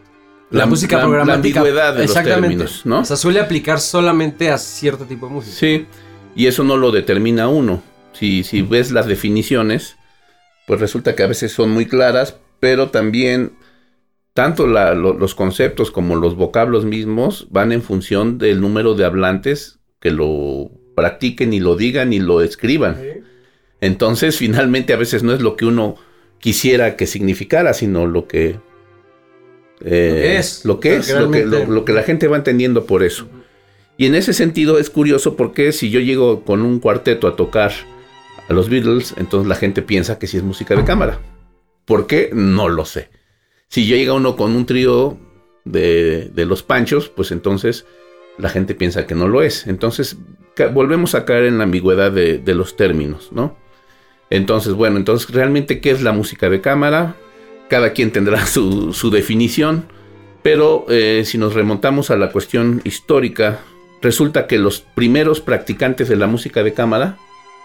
La, 0.49 0.59
La- 0.59 0.65
música 0.65 0.97
la- 0.97 1.03
la 1.03 1.07
programática. 1.09 1.59
ambigüedad 1.61 1.93
de 1.93 2.01
los 2.01 2.09
exactamente. 2.11 2.47
términos, 2.57 2.81
¿no? 2.85 2.99
O 2.99 3.05
sea, 3.05 3.15
suele 3.15 3.39
aplicar 3.39 3.79
solamente 3.79 4.49
a 4.51 4.57
cierto 4.57 5.05
tipo 5.05 5.27
de 5.27 5.33
música. 5.33 5.55
Sí, 5.55 5.85
y 6.35 6.47
eso 6.47 6.63
no 6.63 6.75
lo 6.77 6.91
determina 6.91 7.47
uno. 7.47 7.81
Si, 8.17 8.43
si 8.43 8.61
ves 8.61 8.91
las 8.91 9.07
definiciones, 9.07 9.95
pues 10.65 10.79
resulta 10.79 11.15
que 11.15 11.23
a 11.23 11.27
veces 11.27 11.51
son 11.51 11.69
muy 11.71 11.85
claras, 11.85 12.37
pero 12.59 12.89
también 12.89 13.53
tanto 14.33 14.67
la- 14.67 14.93
lo- 14.95 15.13
los 15.13 15.35
conceptos 15.35 15.91
como 15.91 16.15
los 16.15 16.35
vocablos 16.35 16.85
mismos 16.85 17.47
van 17.49 17.71
en 17.71 17.81
función 17.81 18.37
del 18.37 18.61
número 18.61 18.93
de 18.93 19.05
hablantes 19.05 19.79
que 19.99 20.11
lo 20.11 20.69
practiquen 20.95 21.53
y 21.53 21.59
lo 21.59 21.75
digan 21.75 22.13
y 22.13 22.19
lo 22.19 22.41
escriban. 22.41 22.97
Entonces, 23.81 24.37
finalmente, 24.37 24.93
a 24.93 24.97
veces 24.97 25.23
no 25.23 25.33
es 25.33 25.41
lo 25.41 25.55
que 25.55 25.65
uno 25.65 25.95
quisiera 26.39 26.95
que 26.95 27.07
significara, 27.07 27.73
sino 27.73 28.05
lo 28.05 28.27
que, 28.27 28.59
eh, 29.81 30.35
es. 30.39 30.65
Lo 30.65 30.79
que 30.79 30.95
es, 30.97 31.09
lo 31.19 31.31
que, 31.31 31.45
lo- 31.45 31.65
lo 31.71 31.85
que 31.85 31.93
la 31.93 32.03
gente 32.03 32.27
va 32.27 32.37
entendiendo 32.37 32.85
por 32.85 33.03
eso. 33.03 33.27
Y 33.97 34.05
en 34.05 34.15
ese 34.15 34.33
sentido 34.33 34.77
es 34.77 34.89
curioso 34.89 35.35
porque 35.35 35.71
si 35.71 35.89
yo 35.89 35.99
llego 35.99 36.43
con 36.43 36.61
un 36.61 36.79
cuarteto 36.79 37.27
a 37.27 37.35
tocar 37.35 37.71
a 38.47 38.53
los 38.53 38.69
Beatles, 38.69 39.13
entonces 39.17 39.47
la 39.47 39.55
gente 39.55 39.81
piensa 39.81 40.19
que 40.19 40.27
sí 40.27 40.37
es 40.37 40.43
música 40.43 40.75
de 40.75 40.83
cámara. 40.83 41.19
¿Por 41.85 42.07
qué? 42.07 42.29
No 42.33 42.69
lo 42.69 42.85
sé. 42.85 43.09
Si 43.67 43.85
llega 43.85 44.13
uno 44.13 44.35
con 44.35 44.55
un 44.55 44.65
trío 44.65 45.17
de, 45.65 46.29
de 46.33 46.45
los 46.45 46.63
Panchos, 46.63 47.09
pues 47.09 47.31
entonces 47.31 47.85
la 48.37 48.49
gente 48.49 48.75
piensa 48.75 49.05
que 49.05 49.15
no 49.15 49.27
lo 49.27 49.41
es. 49.41 49.67
Entonces 49.67 50.17
volvemos 50.73 51.15
a 51.15 51.25
caer 51.25 51.45
en 51.45 51.57
la 51.57 51.65
ambigüedad 51.65 52.11
de, 52.11 52.37
de 52.39 52.55
los 52.55 52.75
términos, 52.75 53.29
¿no? 53.31 53.57
Entonces, 54.29 54.73
bueno, 54.73 54.97
entonces 54.97 55.29
realmente, 55.29 55.79
¿qué 55.79 55.91
es 55.91 56.01
la 56.01 56.11
música 56.11 56.49
de 56.49 56.61
cámara? 56.61 57.15
Cada 57.69 57.93
quien 57.93 58.11
tendrá 58.11 58.45
su, 58.45 58.93
su 58.93 59.09
definición, 59.09 59.85
pero 60.41 60.85
eh, 60.89 61.23
si 61.25 61.37
nos 61.37 61.53
remontamos 61.53 62.11
a 62.11 62.17
la 62.17 62.31
cuestión 62.31 62.81
histórica, 62.83 63.59
resulta 64.01 64.47
que 64.47 64.57
los 64.57 64.79
primeros 64.79 65.41
practicantes 65.41 66.09
de 66.09 66.15
la 66.15 66.27
música 66.27 66.63
de 66.63 66.73
cámara, 66.73 67.17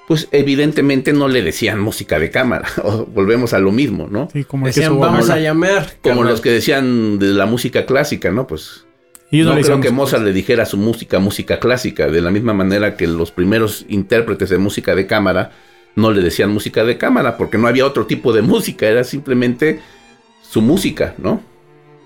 pues 0.09 0.29
evidentemente 0.33 1.13
no 1.13 1.29
le 1.29 1.43
decían 1.43 1.81
música 1.81 2.19
de 2.19 2.31
cámara, 2.31 2.69
o 2.83 3.07
volvemos 3.07 3.53
a 3.53 3.59
lo 3.59 3.73
mismo, 3.73 4.09
¿no? 4.11 4.29
Sí, 4.33 4.45
como 4.45 4.67
Decían, 4.67 4.99
vamos 4.99 5.31
a 5.31 5.39
llamar. 5.39 5.95
Como 6.03 6.17
carnal". 6.17 6.33
los 6.33 6.41
que 6.41 6.51
decían 6.51 7.19
de 7.19 7.29
la 7.29 7.47
música 7.47 7.87
clásica, 7.87 8.31
¿no? 8.31 8.47
Pues 8.47 8.85
Y 9.31 9.43
no, 9.43 9.55
no 9.55 9.61
creo 9.61 9.81
que 9.81 9.91
música. 9.91 9.93
Mozart 9.93 10.25
le 10.25 10.33
dijera 10.33 10.67
su 10.67 10.77
música 10.77 11.19
música 11.19 11.59
clásica, 11.61 12.09
de 12.09 12.21
la 12.21 12.31
misma 12.31 12.53
manera 12.53 12.97
que 12.97 13.07
los 13.07 13.31
primeros 13.31 13.87
intérpretes 13.89 14.51
de 14.51 14.59
música 14.59 14.95
de 14.95 15.07
cámara 15.07 15.53
no 15.95 16.11
le 16.11 16.23
decían 16.23 16.51
música 16.51 16.85
de 16.85 16.99
cámara, 16.99 17.37
porque 17.37 17.59
no 17.59 17.69
había 17.69 17.87
otro 17.87 18.07
tipo 18.07 18.33
de 18.33 18.43
música, 18.43 18.87
era 18.87 19.05
simplemente 19.05 19.81
su 20.43 20.63
música, 20.63 21.15
¿no? 21.19 21.43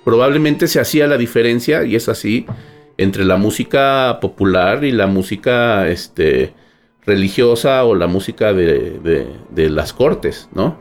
Probablemente 0.05 0.69
se 0.69 0.81
hacía 0.81 1.07
la 1.07 1.17
diferencia, 1.17 1.85
y 1.85 1.97
es 1.97 2.09
así, 2.09 2.47
entre 2.99 3.25
la 3.25 3.37
música 3.37 4.19
popular 4.21 4.85
y 4.85 4.93
la 4.93 5.07
música 5.07 5.89
este, 5.89 6.53
religiosa 7.07 7.85
o 7.85 7.95
la 7.95 8.09
música 8.09 8.53
de, 8.53 8.99
de- 9.51 9.71
las 9.71 9.93
cortes, 9.93 10.49
¿no? 10.53 10.79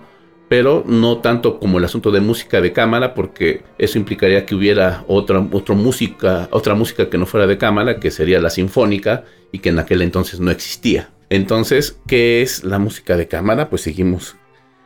Pero 0.49 0.83
no 0.85 1.19
tanto 1.19 1.59
como 1.59 1.79
el 1.79 1.85
asunto 1.85 2.11
de 2.11 2.21
música 2.21 2.61
de 2.61 2.71
cámara, 2.71 3.13
porque 3.13 3.63
eso 3.77 3.97
implicaría 3.97 4.45
que 4.45 4.55
hubiera 4.55 5.03
otra, 5.07 5.45
otra 5.51 5.75
música, 5.75 6.47
otra 6.51 6.75
música 6.75 7.09
que 7.09 7.17
no 7.17 7.25
fuera 7.25 7.47
de 7.47 7.57
cámara, 7.57 7.99
que 7.99 8.11
sería 8.11 8.39
la 8.39 8.49
sinfónica, 8.49 9.23
y 9.51 9.59
que 9.59 9.69
en 9.69 9.79
aquel 9.79 10.01
entonces 10.01 10.39
no 10.39 10.51
existía. 10.51 11.09
Entonces, 11.29 11.99
¿qué 12.07 12.41
es 12.41 12.63
la 12.63 12.77
música 12.77 13.17
de 13.17 13.27
cámara? 13.27 13.69
Pues 13.69 13.81
seguimos 13.81 14.35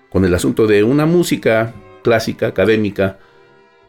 con 0.09 0.23
el 0.25 0.33
asunto 0.33 0.65
de 0.67 0.83
una 0.83 1.05
música 1.05 1.73
clásica, 2.03 2.47
académica, 2.47 3.19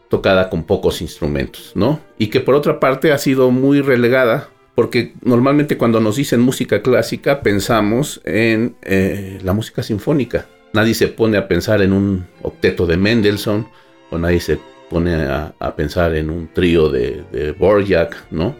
tocada 0.09 0.49
con 0.49 0.63
pocos 0.63 1.01
instrumentos, 1.01 1.71
¿no? 1.75 2.01
Y 2.17 2.27
que 2.27 2.41
por 2.41 2.55
otra 2.55 2.81
parte 2.81 3.13
ha 3.13 3.17
sido 3.17 3.49
muy 3.49 3.79
relegada, 3.81 4.49
porque 4.81 5.13
normalmente 5.21 5.77
cuando 5.77 5.99
nos 5.99 6.15
dicen 6.15 6.39
música 6.41 6.81
clásica 6.81 7.43
pensamos 7.43 8.19
en 8.25 8.75
eh, 8.81 9.37
la 9.43 9.53
música 9.53 9.83
sinfónica. 9.83 10.47
Nadie 10.73 10.95
se 10.95 11.07
pone 11.07 11.37
a 11.37 11.47
pensar 11.47 11.83
en 11.83 11.93
un 11.93 12.25
octeto 12.41 12.87
de 12.87 12.97
Mendelssohn, 12.97 13.67
o 14.09 14.17
nadie 14.17 14.39
se 14.39 14.57
pone 14.89 15.13
a, 15.13 15.53
pensar 15.75 16.15
en 16.15 16.31
un 16.31 16.47
trío 16.51 16.89
de, 16.89 17.23
de 17.31 17.51
Borjak, 17.51 18.31
¿no? 18.31 18.55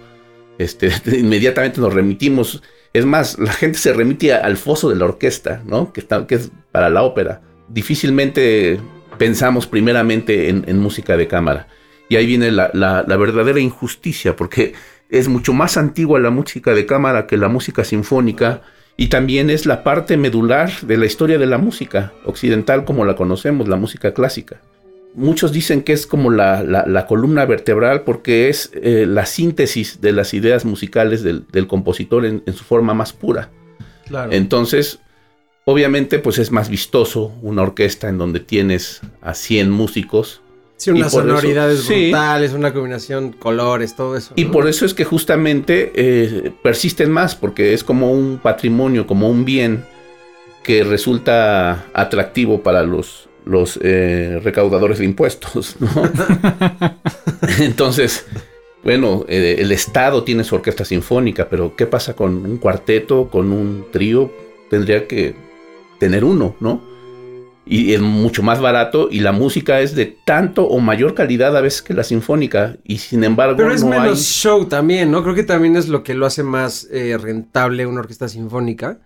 Este, 0.60 0.92
inmediatamente 1.18 1.82
nos 1.82 1.92
remitimos. 1.92 2.62
Es 2.94 3.04
más, 3.04 3.40
la 3.40 3.54
gente 3.54 3.80
se 3.80 3.92
remite 3.92 4.32
al 4.32 4.58
foso 4.58 4.92
de 4.92 4.98
la 4.98 5.06
orquesta, 5.06 5.64
¿no? 5.66 5.92
Que, 5.92 6.06
que 6.28 6.36
es 6.36 6.52
para 6.72 6.92
la 6.92 7.02
ópera. 7.02 7.42
Difícilmente 7.68 8.80
pensamos 9.18 9.66
primeramente 9.66 10.50
en, 10.50 10.78
música 10.78 11.18
de 11.18 11.28
cámara. 11.28 11.68
Y 12.10 12.18
ahí 12.18 12.28
viene 12.28 12.52
la- 12.52 12.70
la 12.76 13.18
verdadera 13.18 13.60
injusticia, 13.60 14.36
porque 14.36 14.74
es 15.12 15.28
mucho 15.28 15.54
más 15.54 15.78
antigua 15.78 16.20
la 16.20 16.32
música 16.32 16.74
de 16.74 16.86
cámara 16.88 17.28
que 17.28 17.38
la 17.38 17.48
música 17.50 17.84
sinfónica, 17.84 18.62
y 18.98 19.08
también 19.08 19.50
es 19.50 19.66
la 19.66 19.84
parte 19.84 20.18
medular 20.18 20.72
de 20.82 20.98
la 20.98 21.06
historia 21.06 21.38
de 21.38 21.46
la 21.46 21.58
música 21.58 22.12
occidental 22.26 22.86
como 22.86 23.06
la 23.06 23.16
conocemos, 23.16 23.68
la 23.68 23.76
música 23.76 24.14
clásica. 24.14 24.62
Muchos 25.14 25.52
dicen 25.52 25.82
que 25.82 25.92
es 25.94 26.08
como 26.08 26.30
la, 26.32 26.64
la- 26.64 26.86
la 26.88 27.06
columna 27.06 27.46
vertebral 27.46 28.04
porque 28.04 28.48
es 28.50 28.72
eh, 28.76 29.06
la 29.08 29.26
síntesis 29.26 30.00
de 30.02 30.14
las 30.14 30.34
ideas 30.34 30.64
musicales 30.66 31.22
del, 31.24 31.46
del 31.52 31.68
compositor 31.68 32.26
en- 32.26 32.44
en 32.46 32.54
su 32.54 32.64
forma 32.64 32.94
más 32.94 33.12
pura. 33.12 33.50
Claro. 34.08 34.32
Entonces, 34.32 35.00
obviamente, 35.66 36.20
pues 36.20 36.38
es 36.38 36.52
más 36.52 36.70
vistoso 36.70 37.34
una 37.42 37.62
orquesta 37.64 38.08
en 38.08 38.18
donde 38.18 38.40
tienes 38.40 39.02
a 39.22 39.34
100 39.34 39.70
músicos. 39.72 40.42
Sí, 40.82 40.90
unas 40.92 41.12
y 41.14 41.16
por 41.16 41.24
eso- 41.26 41.36
sonoridades 41.36 41.82
sí. 41.82 42.06
brutales, 42.10 42.54
una 42.54 42.74
combinación, 42.74 43.32
colores, 43.34 43.96
todo 43.96 44.16
eso. 44.18 44.34
Y 44.36 44.46
¿no? 44.46 44.52
por 44.52 44.68
eso 44.68 44.86
es 44.86 44.94
que 44.94 45.04
justamente 45.06 45.92
eh, 45.96 46.52
persisten 46.64 47.12
más, 47.12 47.36
porque 47.36 47.74
es 47.74 47.84
como 47.84 48.12
un 48.12 48.40
patrimonio, 48.42 49.06
como 49.06 49.30
un 49.30 49.46
bien 49.46 49.86
que 50.64 50.84
resulta 50.84 51.86
atractivo 51.94 52.62
para 52.62 52.84
los, 52.84 53.30
los 53.46 53.80
eh, 53.82 54.40
recaudadores 54.44 55.00
de 55.00 55.06
impuestos, 55.06 55.76
¿no? 55.80 55.90
Entonces, 57.60 58.26
bueno, 58.84 59.26
eh, 59.28 59.58
el 59.60 59.72
Estado 59.72 60.24
tiene 60.24 60.44
su 60.44 60.56
orquesta 60.56 60.86
sinfónica, 60.86 61.48
pero 61.50 61.76
¿qué 61.76 61.86
pasa 61.86 62.16
con 62.16 62.46
un 62.46 62.58
cuarteto, 62.58 63.30
con 63.30 63.52
un 63.52 63.86
trío? 63.92 64.32
Tendría 64.70 65.08
que 65.08 65.36
tener 66.00 66.24
uno, 66.24 66.56
¿no? 66.60 66.82
Y 67.66 67.94
es 67.94 68.02
mucho 68.02 68.42
más 68.42 68.60
barato 68.60 69.08
y 69.12 69.20
la 69.20 69.32
música 69.32 69.82
es 69.82 69.96
de 69.96 70.08
tanto 70.26 70.66
o 70.68 70.80
mayor 70.80 71.14
calidad 71.14 71.56
a 71.56 71.62
veces 71.62 71.82
que 71.84 71.94
la 71.94 72.04
sinfónica 72.04 72.78
y 72.84 72.98
sin 72.98 73.24
embargo 73.24 73.56
Pero 73.56 73.72
es 73.72 73.84
no 73.84 73.90
menos 73.90 74.18
hay... 74.18 74.24
show 74.24 74.66
también, 74.66 75.12
¿no? 75.12 75.22
Creo 75.22 75.36
que 75.36 75.44
también 75.44 75.76
es 75.76 75.88
lo 75.88 76.02
que 76.04 76.16
lo 76.16 76.26
hace 76.26 76.42
más 76.44 76.88
eh, 76.92 77.18
rentable 77.22 77.86
una 77.86 78.00
orquesta 78.02 78.28
sinfónica. 78.28 79.00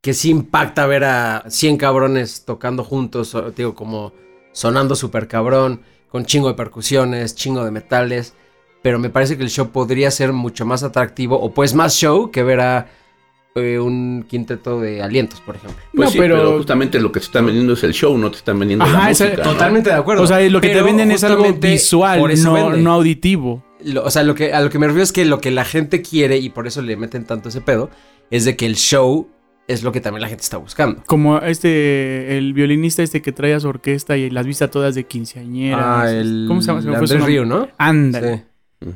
Que 0.00 0.14
sí 0.14 0.30
impacta 0.30 0.86
ver 0.86 1.04
a 1.04 1.44
100 1.48 1.76
cabrones 1.76 2.44
tocando 2.44 2.82
juntos, 2.82 3.36
digo, 3.56 3.74
como 3.74 4.12
sonando 4.52 4.96
súper 4.96 5.28
cabrón, 5.28 5.82
con 6.08 6.24
chingo 6.24 6.48
de 6.48 6.54
percusiones, 6.54 7.36
chingo 7.36 7.64
de 7.64 7.70
metales. 7.70 8.34
Pero 8.82 8.98
me 8.98 9.10
parece 9.10 9.36
que 9.36 9.44
el 9.44 9.50
show 9.50 9.70
podría 9.70 10.10
ser 10.10 10.32
mucho 10.32 10.66
más 10.66 10.82
atractivo, 10.82 11.40
o 11.40 11.54
pues 11.54 11.74
más 11.74 11.94
show, 11.94 12.32
que 12.32 12.42
ver 12.42 12.60
a 12.60 12.88
eh, 13.54 13.78
un 13.78 14.24
quinteto 14.28 14.80
de 14.80 15.02
alientos, 15.02 15.40
por 15.42 15.56
ejemplo. 15.56 15.78
Pues 15.94 16.06
No, 16.08 16.12
sí, 16.12 16.18
pero- 16.18 16.36
pero... 16.36 16.56
justamente 16.56 16.98
lo 17.00 17.12
que 17.12 17.20
te 17.20 17.26
están 17.26 17.44
vendiendo 17.46 17.74
es 17.74 17.84
el 17.84 17.92
show, 17.92 18.16
no 18.16 18.30
te 18.30 18.38
están 18.38 18.58
vendiendo 18.58 18.84
Ajá, 18.84 18.98
la 19.02 19.08
música. 19.08 19.36
¿no? 19.36 19.42
Totalmente 19.42 19.90
de 19.90 19.96
acuerdo. 19.96 20.22
O 20.22 20.26
sea, 20.26 20.40
lo 20.48 20.60
que 20.60 20.68
te 20.70 20.82
venden 20.82 21.10
es 21.10 21.22
algo 21.24 21.52
visual, 21.52 22.20
no, 22.42 22.70
no 22.76 22.92
auditivo. 22.92 23.62
Lo- 23.84 24.04
o 24.04 24.10
sea, 24.10 24.22
lo 24.22 24.34
que, 24.34 24.52
a 24.52 24.60
lo 24.60 24.70
que 24.70 24.78
me 24.78 24.86
refiero 24.86 25.02
es 25.04 25.12
que 25.12 25.24
lo 25.24 25.40
que 25.40 25.50
la 25.50 25.64
gente 25.64 26.02
quiere, 26.02 26.38
y 26.38 26.48
por 26.50 26.66
eso 26.66 26.80
le 26.82 26.96
meten 26.96 27.24
tanto 27.24 27.48
ese 27.48 27.60
pedo, 27.60 27.90
es 28.30 28.44
de 28.44 28.56
que 28.56 28.64
el 28.66 28.76
show 28.76 29.28
es 29.68 29.82
lo 29.82 29.92
que 29.92 30.00
también 30.00 30.22
la 30.22 30.28
gente 30.28 30.42
está 30.42 30.56
buscando. 30.56 31.02
Como 31.06 31.38
este, 31.38 32.36
el 32.38 32.52
violinista 32.52 33.02
este 33.02 33.22
que 33.22 33.32
trae 33.32 33.54
a 33.54 33.60
su 33.60 33.68
orquesta 33.68 34.16
y 34.16 34.30
las 34.30 34.46
vistas 34.46 34.70
todas 34.70 34.94
de 34.94 35.04
quinceañeras. 35.04 35.80
Ah, 35.84 36.10
el 36.10 36.46
¿Cómo 36.48 36.60
se 36.62 36.68
llama? 36.68 36.82
Se 36.82 36.88
me 36.88 36.96
fue 36.98 37.06
su 37.06 37.14
Andrés 37.14 37.18
nombre. 37.20 37.32
Río, 37.32 37.44
¿no? 37.44 37.68
Ándale. 37.78 38.36
Sí. 38.38 38.42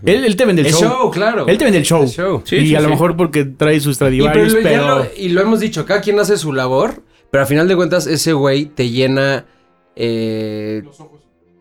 Él, 0.04 0.24
él 0.24 0.36
te 0.36 0.44
vende 0.44 0.62
el, 0.62 0.68
El 0.68 0.74
show. 0.74 0.82
show, 0.88 1.10
claro. 1.10 1.46
Él 1.46 1.58
te 1.58 1.64
vende 1.64 1.78
el 1.78 1.84
show. 1.84 2.02
El 2.02 2.08
show. 2.08 2.42
Sí, 2.44 2.56
y 2.56 2.66
sí, 2.68 2.74
a 2.74 2.80
lo 2.80 2.88
mejor 2.88 3.16
porque 3.16 3.44
trae 3.44 3.78
sus 3.80 3.96
Y, 3.96 3.98
pero 3.98 4.12
Stradivarius, 4.12 4.56
pero... 4.62 4.98
lo- 5.00 5.06
y 5.16 5.28
lo 5.30 5.40
hemos 5.42 5.60
dicho, 5.60 5.84
cada 5.86 6.00
quien 6.00 6.18
hace 6.20 6.36
su 6.38 6.52
labor, 6.52 7.02
pero 7.30 7.44
a 7.44 7.46
final 7.46 7.68
de 7.68 7.76
cuentas 7.76 8.06
ese 8.06 8.32
güey 8.32 8.66
te 8.66 8.88
llena... 8.90 9.46
eh, 9.94 10.82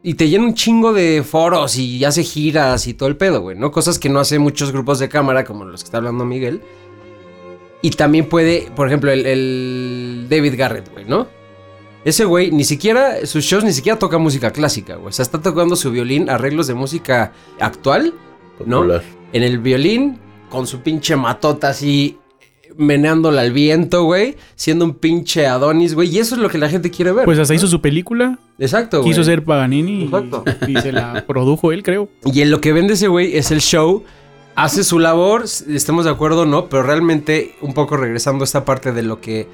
y 0.04 0.14
te 0.14 0.30
llena 0.30 0.44
un 0.44 0.54
chingo 0.54 0.94
de 0.94 1.24
foros 1.28 1.78
y 1.78 2.06
hace 2.06 2.24
giras 2.24 2.86
y 2.86 2.94
todo 2.94 3.10
el 3.10 3.18
pedo, 3.18 3.42
güey, 3.42 3.58
¿no? 3.58 3.72
Cosas 3.72 3.98
que 3.98 4.08
no 4.08 4.20
hace 4.20 4.38
muchos 4.38 4.72
grupos 4.72 5.00
de 5.00 5.10
cámara, 5.10 5.44
como 5.46 5.66
los 5.66 5.82
que 5.82 5.86
está 5.88 5.98
hablando 5.98 6.26
Miguel. 6.26 6.62
Y 7.82 7.90
también 7.92 8.30
puede, 8.30 8.70
por 8.76 8.88
ejemplo, 8.88 9.12
el, 9.12 9.26
el 9.26 10.28
David 10.30 10.54
Garrett, 10.58 10.92
güey, 10.92 11.06
¿no? 11.06 11.28
Ese 12.06 12.24
güey 12.24 12.52
ni 12.52 12.64
siquiera, 12.64 13.26
sus 13.26 13.44
shows 13.44 13.64
ni 13.64 13.74
siquiera 13.74 13.98
toca 13.98 14.20
música 14.20 14.52
clásica, 14.52 14.96
güey. 14.96 15.10
O 15.10 15.12
sea, 15.12 15.24
está 15.24 15.42
tocando 15.42 15.76
su 15.76 15.90
violín, 15.92 16.30
arreglos 16.30 16.68
de 16.68 16.76
música 16.76 17.34
actual, 17.60 18.14
¿no? 18.64 18.86
En 19.34 19.44
el 19.44 19.58
violín 19.58 20.20
con 20.50 20.68
su 20.68 20.82
pinche 20.82 21.16
matota 21.16 21.70
así 21.70 22.20
meneándola 22.78 23.42
al 23.42 23.52
viento, 23.52 24.04
güey, 24.04 24.36
siendo 24.56 24.86
un 24.86 24.94
pinche 24.94 25.48
Adonis, 25.48 25.96
güey, 25.96 26.10
y 26.10 26.20
eso 26.20 26.36
es 26.36 26.42
lo 26.42 26.50
que 26.50 26.58
la 26.58 26.70
gente 26.70 26.92
quiere 26.92 27.12
ver. 27.12 27.26
Pues 27.26 27.40
hasta 27.40 27.54
¿no? 27.54 27.58
hizo 27.58 27.68
su 27.68 27.82
película. 27.82 28.38
Exacto, 28.60 29.00
güey. 29.00 29.12
Quiso 29.12 29.24
ser 29.24 29.44
Paganini 29.44 30.04
Exacto. 30.04 30.44
y 30.68 30.76
se 30.78 30.92
la 30.92 31.26
produjo 31.28 31.72
él, 31.72 31.82
creo. 31.82 32.10
Y 32.26 32.42
en 32.42 32.52
lo 32.52 32.62
que 32.62 32.72
vende 32.72 32.94
ese 32.94 33.08
güey 33.08 33.36
es 33.36 33.50
el 33.50 33.62
show. 33.62 34.04
Hace 34.56 34.84
su 34.84 35.00
labor, 35.00 35.44
estemos 35.44 36.06
de 36.06 36.12
acuerdo 36.12 36.42
o 36.42 36.46
no, 36.46 36.70
pero 36.70 36.84
realmente, 36.84 37.56
un 37.62 37.74
poco 37.74 37.98
regresando 37.98 38.44
a 38.44 38.46
esta 38.46 38.64
parte 38.64 38.92
de 38.92 39.02
lo 39.02 39.20
que. 39.20 39.48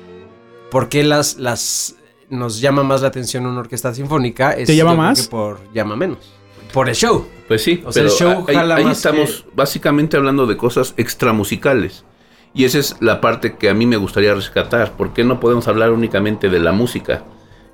¿Por 0.69 0.89
qué 0.89 1.03
las, 1.03 1.37
las 1.37 1.95
nos 2.31 2.59
llama 2.59 2.83
más 2.83 3.01
la 3.01 3.09
atención 3.09 3.45
una 3.45 3.59
orquesta 3.59 3.93
sinfónica? 3.93 4.53
Es, 4.53 4.67
¿Te 4.67 4.75
llama 4.75 4.95
más? 4.95 5.21
que 5.21 5.29
por 5.29 5.59
llama 5.73 5.95
menos. 5.95 6.33
Por 6.73 6.89
el 6.89 6.95
show. 6.95 7.27
Pues 7.47 7.63
sí, 7.63 7.83
O 7.85 7.91
sea, 7.91 8.03
pero 8.03 8.13
el 8.13 8.19
show 8.19 8.45
ahí, 8.47 8.55
jala 8.55 8.75
ahí 8.75 8.85
más 8.85 8.97
estamos 8.97 9.45
básicamente 9.53 10.17
hablando 10.17 10.47
de 10.47 10.57
cosas 10.57 10.93
extramusicales. 10.97 12.05
Y 12.53 12.65
esa 12.65 12.79
es 12.79 12.95
la 12.99 13.21
parte 13.21 13.55
que 13.55 13.69
a 13.69 13.73
mí 13.73 13.85
me 13.85 13.97
gustaría 13.97 14.33
rescatar. 14.33 14.93
¿Por 14.93 15.13
qué 15.13 15.23
no 15.23 15.39
podemos 15.39 15.67
hablar 15.67 15.91
únicamente 15.91 16.49
de 16.49 16.59
la 16.59 16.71
música? 16.71 17.25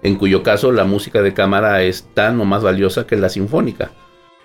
En 0.04 0.16
cuyo 0.16 0.44
caso 0.44 0.72
la 0.72 0.84
música 0.84 1.22
de 1.22 1.34
cámara 1.34 1.84
es 1.84 2.08
tan 2.14 2.40
o 2.40 2.46
más 2.46 2.64
valiosa 2.64 3.08
que 3.08 3.16
la 3.16 3.30
sinfónica. 3.30 3.92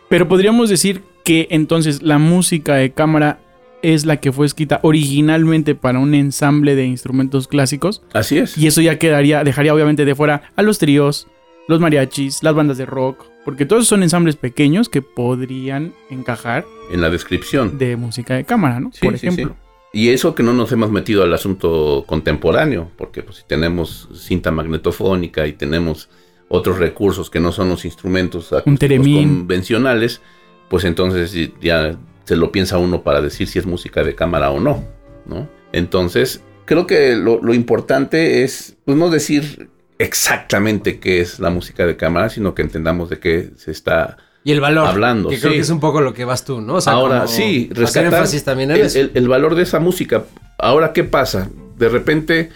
Pero 0.08 0.28
podríamos 0.28 0.68
decir 0.68 1.02
que 1.24 1.48
entonces 1.50 2.02
la 2.02 2.18
música 2.18 2.74
de 2.74 2.92
cámara 2.92 3.40
es 3.82 4.06
la 4.06 4.18
que 4.18 4.32
fue 4.32 4.46
escrita 4.46 4.80
originalmente 4.82 5.74
para 5.74 5.98
un 5.98 6.14
ensamble 6.14 6.74
de 6.74 6.86
instrumentos 6.86 7.48
clásicos. 7.48 8.02
Así 8.12 8.38
es. 8.38 8.56
Y 8.56 8.66
eso 8.66 8.80
ya 8.80 8.98
quedaría, 8.98 9.44
dejaría 9.44 9.74
obviamente 9.74 10.04
de 10.04 10.14
fuera 10.14 10.42
a 10.56 10.62
los 10.62 10.78
tríos, 10.78 11.26
los 11.68 11.80
mariachis, 11.80 12.42
las 12.42 12.54
bandas 12.54 12.78
de 12.78 12.86
rock. 12.86 13.24
Porque 13.44 13.66
todos 13.66 13.88
son 13.88 14.02
ensambles 14.04 14.36
pequeños 14.36 14.88
que 14.88 15.02
podrían 15.02 15.92
encajar 16.10 16.64
En 16.92 17.00
la 17.00 17.10
descripción. 17.10 17.76
de 17.76 17.96
música 17.96 18.34
de 18.34 18.44
cámara, 18.44 18.78
¿no? 18.78 18.90
Sí, 18.92 19.00
Por 19.04 19.18
sí, 19.18 19.26
ejemplo. 19.26 19.56
sí. 19.92 19.98
Y 20.00 20.08
eso 20.08 20.34
que 20.34 20.42
no 20.42 20.52
nos 20.54 20.70
hemos 20.72 20.90
metido 20.90 21.22
al 21.22 21.34
asunto 21.34 22.04
contemporáneo, 22.06 22.90
porque 22.96 23.22
pues, 23.22 23.38
si 23.38 23.42
tenemos 23.46 24.08
cinta 24.14 24.50
magnetofónica 24.50 25.46
y 25.46 25.52
tenemos 25.52 26.08
otros 26.48 26.78
recursos 26.78 27.28
que 27.30 27.40
no 27.40 27.50
son 27.52 27.68
los 27.68 27.84
instrumentos 27.84 28.50
convencionales, 28.64 30.20
pues 30.68 30.84
entonces 30.84 31.36
ya 31.60 31.96
se 32.24 32.36
lo 32.36 32.52
piensa 32.52 32.78
uno 32.78 33.02
para 33.02 33.20
decir 33.20 33.48
si 33.48 33.58
es 33.58 33.66
música 33.66 34.02
de 34.04 34.14
cámara 34.14 34.50
o 34.50 34.60
no, 34.60 34.84
¿no? 35.26 35.48
Entonces, 35.72 36.42
creo 36.64 36.86
que 36.86 37.14
lo, 37.16 37.40
lo 37.42 37.54
importante 37.54 38.42
es 38.44 38.76
pues, 38.84 38.96
no 38.96 39.10
decir 39.10 39.68
exactamente 39.98 40.98
qué 41.00 41.20
es 41.20 41.38
la 41.40 41.50
música 41.50 41.86
de 41.86 41.96
cámara, 41.96 42.28
sino 42.28 42.54
que 42.54 42.62
entendamos 42.62 43.08
de 43.10 43.18
qué 43.18 43.50
se 43.56 43.70
está 43.70 44.16
Y 44.44 44.52
el 44.52 44.60
valor. 44.60 44.86
Hablando, 44.88 45.28
Que 45.28 45.38
creo 45.38 45.52
que 45.52 45.58
es 45.60 45.70
un 45.70 45.80
poco 45.80 46.00
lo 46.00 46.12
que 46.14 46.24
vas 46.24 46.44
tú, 46.44 46.60
¿no? 46.60 46.74
O 46.74 46.80
sea, 46.80 46.94
Ahora, 46.94 47.26
sí, 47.26 47.68
rescatar 47.72 48.12
énfasis 48.12 48.44
también 48.44 48.70
en 48.72 48.76
el, 48.78 48.82
eso. 48.86 48.98
el- 48.98 49.10
el 49.14 49.28
valor 49.28 49.54
de 49.54 49.62
esa 49.62 49.78
música. 49.78 50.24
Ahora, 50.58 50.92
¿qué 50.92 51.04
pasa? 51.04 51.48
De 51.78 51.88
repente 51.88 52.50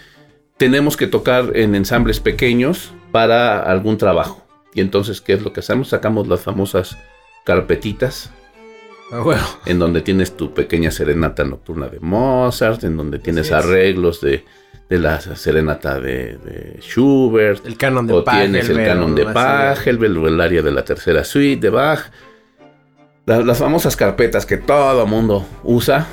tenemos 0.57 0.97
que 0.97 1.07
tocar 1.07 1.51
en 1.55 1.75
ensambles 1.75 2.19
pequeños 2.19 2.91
para 3.11 3.59
algún 3.59 3.97
trabajo. 3.97 4.45
Y 4.73 4.81
entonces, 4.81 5.21
¿qué 5.21 5.33
es 5.33 5.41
lo 5.41 5.53
que 5.53 5.61
hacemos? 5.61 5.89
Sacamos 5.89 6.27
las 6.27 6.41
famosas 6.41 6.97
carpetitas, 7.45 8.29
Ah, 9.11 9.19
bueno. 9.21 9.41
en 9.65 9.79
donde 9.79 10.01
tienes 10.01 10.35
tu 10.35 10.53
pequeña 10.53 10.91
serenata 10.91 11.43
nocturna 11.45 11.87
de 11.87 11.99
Mozart, 11.99 12.83
en 12.83 12.97
donde 12.97 13.19
tienes 13.19 13.51
arreglos 13.53 14.19
de, 14.21 14.43
de 14.89 14.99
la 14.99 15.19
serenata 15.21 15.99
de, 15.99 16.37
de 16.37 16.79
Schubert, 16.81 17.65
El 17.65 17.77
canon 17.77 18.05
de 18.07 18.13
o 18.13 18.23
tienes 18.23 18.67
el 18.69 18.75
Pachelbel, 18.75 18.85
canon 18.85 19.15
de 19.15 19.25
Pachelbel 19.25 20.17
o 20.17 20.27
el 20.27 20.41
área 20.41 20.61
de 20.61 20.71
la 20.71 20.83
tercera 20.83 21.23
suite 21.23 21.61
de 21.61 21.69
Bach. 21.69 22.11
La- 23.25 23.41
las 23.41 23.57
famosas 23.59 23.95
carpetas 23.95 24.45
que 24.45 24.57
todo 24.57 25.05
mundo 25.07 25.45
usa 25.63 26.07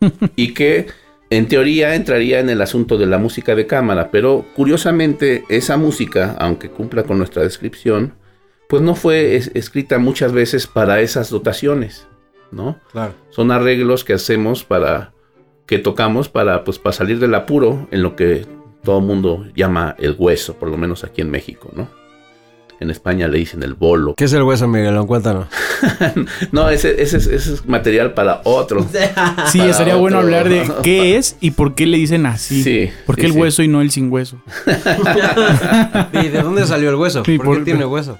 y 0.36 0.52
que 0.54 0.86
en 1.30 1.48
teoría 1.48 1.94
entraría 1.94 2.38
en 2.40 2.50
el 2.50 2.60
asunto 2.62 2.98
de 2.98 3.06
la 3.06 3.18
música 3.18 3.54
de 3.54 3.66
cámara, 3.66 4.10
pero 4.10 4.44
curiosamente 4.54 5.44
esa 5.48 5.76
música, 5.76 6.36
aunque 6.38 6.68
cumpla 6.70 7.02
con 7.04 7.18
nuestra 7.18 7.42
descripción, 7.42 8.12
pues 8.68 8.82
no 8.82 8.94
fue 8.94 9.36
es- 9.36 9.50
escrita 9.54 9.98
muchas 9.98 10.32
veces 10.32 10.66
para 10.66 11.00
esas 11.00 11.30
dotaciones, 11.30 12.06
¿no? 12.50 12.78
Claro. 12.92 13.14
Son 13.30 13.50
arreglos 13.50 14.04
que 14.04 14.14
hacemos 14.14 14.64
para 14.64 15.12
que 15.66 15.78
tocamos 15.78 16.28
para 16.28 16.62
pues 16.64 16.78
para 16.78 16.92
salir 16.92 17.18
del 17.18 17.34
apuro 17.34 17.88
en 17.90 18.02
lo 18.02 18.14
que 18.16 18.46
todo 18.84 18.98
el 19.00 19.04
mundo 19.04 19.44
llama 19.54 19.94
el 19.98 20.14
hueso, 20.18 20.54
por 20.54 20.68
lo 20.70 20.76
menos 20.76 21.02
aquí 21.04 21.20
en 21.20 21.30
México, 21.30 21.70
¿no? 21.74 21.88
En 22.78 22.90
España 22.90 23.26
le 23.26 23.38
dicen 23.38 23.62
el 23.62 23.72
bolo. 23.72 24.14
¿Qué 24.16 24.24
es 24.26 24.32
el 24.34 24.42
hueso, 24.42 24.68
Miguelón? 24.68 25.06
Cuéntanos. 25.06 25.46
No, 26.52 26.68
ese, 26.70 27.02
ese 27.02 27.16
es, 27.18 27.26
ese 27.26 27.54
es 27.54 27.66
material 27.66 28.12
para 28.14 28.42
otro. 28.44 28.86
Sí, 29.46 29.58
Para 29.58 29.70
estaría 29.70 29.94
bueno 29.96 30.18
hablar 30.18 30.48
de 30.48 30.70
qué 30.82 31.16
es 31.16 31.36
y 31.40 31.50
por 31.52 31.74
qué 31.74 31.86
le 31.86 31.96
dicen 31.96 32.26
así. 32.26 32.62
Sí, 32.62 32.90
¿Por 33.06 33.16
qué 33.16 33.22
sí, 33.22 33.26
el 33.28 33.32
sí. 33.32 33.38
hueso 33.40 33.62
y 33.62 33.68
no 33.68 33.80
el 33.80 33.90
sin 33.90 34.10
hueso? 34.12 34.38
¿Y 36.12 36.28
de 36.28 36.42
dónde 36.42 36.66
salió 36.66 36.90
el 36.90 36.96
hueso? 36.96 37.22
Sí, 37.24 37.36
¿Por, 37.38 37.46
por- 37.46 37.58
qué 37.58 37.64
tiene 37.64 37.84
hueso? 37.86 38.18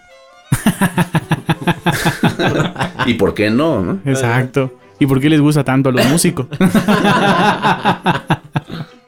¿Y 3.06 3.14
por 3.14 3.34
qué 3.34 3.50
no? 3.50 3.80
no? 3.82 4.00
Exacto. 4.04 4.72
¿Y 4.98 5.06
por 5.06 5.20
qué 5.20 5.28
les 5.28 5.40
gusta 5.40 5.62
tanto 5.64 5.90
a 5.90 5.92
los 5.92 6.06
músicos? 6.06 6.46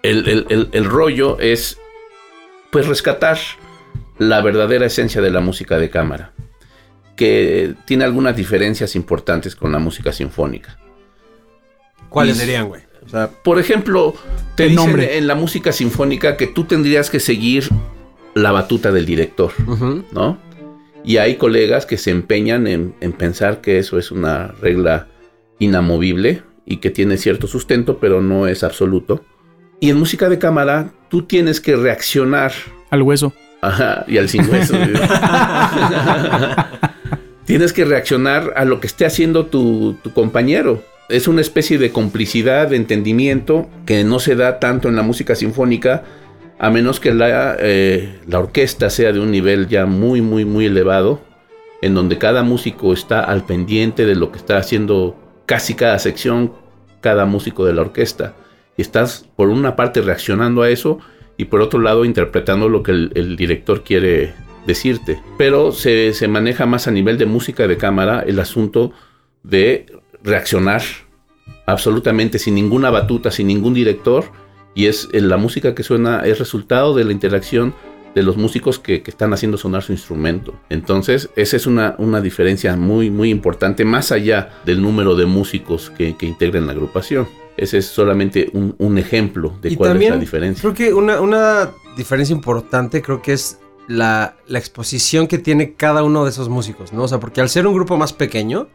El, 0.03 0.29
el- 0.29 0.47
el- 0.49 0.69
el 0.73 0.85
rollo 0.85 1.39
es 1.41 1.77
pues 2.71 2.87
rescatar 2.87 3.37
la 4.19 4.41
verdadera 4.43 4.87
esencia 4.87 5.21
de 5.21 5.31
la 5.31 5.41
música 5.41 5.77
de 5.79 5.91
cámara, 5.91 6.33
que 7.17 7.75
tiene 7.85 8.05
algunas 8.05 8.37
diferencias 8.37 8.95
importantes 8.95 9.57
con 9.57 9.73
la 9.73 9.79
música 9.79 10.13
sinfónica. 10.13 10.79
¿Cuáles 12.09 12.37
Y- 12.37 12.41
serían, 12.41 12.69
güey? 12.69 12.83
O 13.05 13.09
sea, 13.09 13.29
Por 13.29 13.59
ejemplo, 13.59 14.15
te 14.55 14.65
dicen 14.65 14.77
nombre. 14.77 15.17
en 15.19 15.27
la 15.27 15.35
música 15.35 15.73
sinfónica 15.73 16.37
que 16.37 16.47
tú 16.47 16.65
tendrías 16.65 17.11
que 17.11 17.21
seguir 17.21 17.69
la 18.35 18.53
batuta 18.53 18.93
del 18.93 19.05
director. 19.07 19.51
¿no? 20.13 20.39
Y 21.05 21.17
hay 21.19 21.37
colegas 21.37 21.87
que 21.87 21.97
se 21.97 22.11
empeñan 22.11 22.67
en, 22.67 22.95
en 23.01 23.13
pensar 23.13 23.61
que 23.61 23.79
eso 23.79 23.99
es 23.99 24.11
una 24.11 24.49
regla 24.61 25.09
inamovible 25.59 26.43
y 26.67 26.79
que 26.79 26.91
tiene 26.91 27.17
cierto 27.17 27.47
sustento, 27.47 27.99
pero 27.99 28.21
no 28.21 28.47
es 28.47 28.63
absoluto. 28.63 29.25
Y 29.81 29.91
en 29.91 29.99
música 29.99 30.29
de 30.29 30.39
cámara, 30.39 30.93
tú 31.09 31.23
tienes 31.23 31.61
que 31.61 31.77
reaccionar 31.77 32.53
Al 32.91 33.03
hueso. 33.03 33.33
Ajá, 33.61 34.05
y 34.07 34.19
al 34.19 34.29
sin 34.29 34.49
hueso. 34.49 34.77
Tienes 37.45 37.73
que 37.73 37.85
reaccionar 37.85 38.53
a 38.57 38.65
lo 38.65 38.79
que 38.81 38.87
esté 38.87 39.07
haciendo 39.07 39.47
tu, 39.47 39.97
tu 40.03 40.13
compañero. 40.13 40.83
Es 41.09 41.29
una 41.29 41.41
especie 41.41 41.79
de 41.79 41.91
complicidad, 41.91 42.69
de 42.69 42.77
entendimiento 42.77 43.69
que 43.87 44.05
no 44.05 44.19
se 44.19 44.37
da 44.37 44.61
tanto 44.61 44.89
en 44.89 44.97
la 44.97 45.03
música 45.03 45.35
sinfónica, 45.35 46.05
a 46.59 46.71
menos 46.71 47.01
que 47.01 47.15
la, 47.15 47.57
eh, 47.59 48.19
la 48.27 48.41
orquesta 48.41 48.91
sea 48.91 49.13
de 49.13 49.21
un 49.21 49.31
nivel 49.31 49.69
ya 49.69 49.87
muy, 49.87 50.21
muy, 50.21 50.45
muy 50.45 50.67
elevado, 50.67 51.21
en 51.83 51.95
donde 51.95 52.19
cada 52.19 52.43
músico 52.43 52.93
está 52.93 53.21
al 53.21 53.45
pendiente 53.45 54.05
de 54.07 54.17
lo 54.17 54.33
que 54.33 54.39
está 54.39 54.59
haciendo 54.59 55.17
casi 55.47 55.75
cada 55.75 55.99
sección, 55.99 56.53
cada 57.01 57.25
músico 57.25 57.65
de 57.65 57.75
la 57.75 57.83
orquesta. 57.83 58.35
Y 58.77 58.83
estás, 58.83 59.29
por 59.37 59.49
una 59.49 59.77
parte, 59.77 60.01
reaccionando 60.01 60.63
a 60.63 60.71
eso 60.71 60.99
y 61.37 61.47
por 61.47 61.61
otro 61.61 61.81
lado 61.81 62.05
interpretando 62.05 62.69
lo 62.69 62.83
que 62.83 62.91
el, 62.91 63.13
el 63.15 63.37
director 63.37 63.85
quiere 63.85 64.35
decirte. 64.67 65.21
Pero 65.37 65.73
se, 65.73 66.13
se 66.13 66.29
maneja 66.29 66.67
más 66.67 66.89
a 66.89 66.91
nivel 66.91 67.19
de 67.19 67.27
música 67.27 67.67
de 67.67 67.77
cámara 67.77 68.25
el 68.27 68.39
asunto 68.41 68.93
de 69.43 69.87
reaccionar 70.23 70.83
absolutamente 71.67 72.39
sin 72.39 72.55
ninguna 72.55 72.91
batuta, 72.91 73.31
sin 73.31 73.47
ningún 73.47 73.75
director. 73.75 74.25
Y 74.79 74.87
es 74.87 75.09
eh, 75.13 75.21
la 75.21 75.39
música 75.39 75.75
que 75.75 75.83
suena 75.83 76.25
es 76.25 76.39
resultado 76.39 76.95
de 76.95 77.03
la 77.03 77.11
interacción 77.11 77.75
de 78.15 78.23
los 78.23 78.37
músicos 78.37 78.79
que, 78.79 79.03
que 79.03 79.11
están 79.11 79.33
haciendo 79.33 79.59
sonar 79.59 79.83
su 79.83 79.91
instrumento. 79.91 80.55
Entonces, 80.71 81.31
esa 81.35 81.57
es 81.57 81.67
una, 81.67 81.97
una 81.99 82.21
diferencia 82.21 82.77
muy, 82.77 83.11
muy 83.11 83.31
importante, 83.31 83.85
más 83.85 84.13
allá 84.13 84.51
del 84.65 84.81
número 84.81 85.17
de 85.17 85.27
músicos 85.27 85.91
que, 85.99 86.17
que 86.17 86.27
integran 86.27 86.67
la 86.67 86.73
agrupación. 86.75 87.27
Ese 87.57 87.79
es 87.79 87.87
solamente 87.87 88.51
un, 88.53 88.77
un 88.79 88.99
ejemplo 88.99 89.59
de 89.61 89.73
Y 89.73 89.75
cuál 89.75 89.91
también 89.91 90.13
es 90.13 90.17
la 90.19 90.21
diferencia. 90.21 90.63
Creo 90.63 90.75
que 90.75 90.95
una, 90.95 91.21
una 91.21 91.71
diferencia 91.97 92.33
importante 92.33 93.03
creo 93.03 93.21
que 93.21 93.33
es 93.33 93.59
la, 93.89 94.37
la 94.47 94.61
exposición 94.61 95.27
que 95.27 95.39
tiene 95.39 95.75
cada 95.75 96.05
uno 96.05 96.23
de 96.23 96.31
esos 96.31 96.49
músicos, 96.49 96.93
¿no? 96.93 97.03
O 97.03 97.09
sea, 97.09 97.19
porque 97.19 97.41
al 97.41 97.49
ser 97.49 97.67
un 97.67 97.75
grupo 97.75 97.97
más 97.97 98.13
pequeño, 98.13 98.69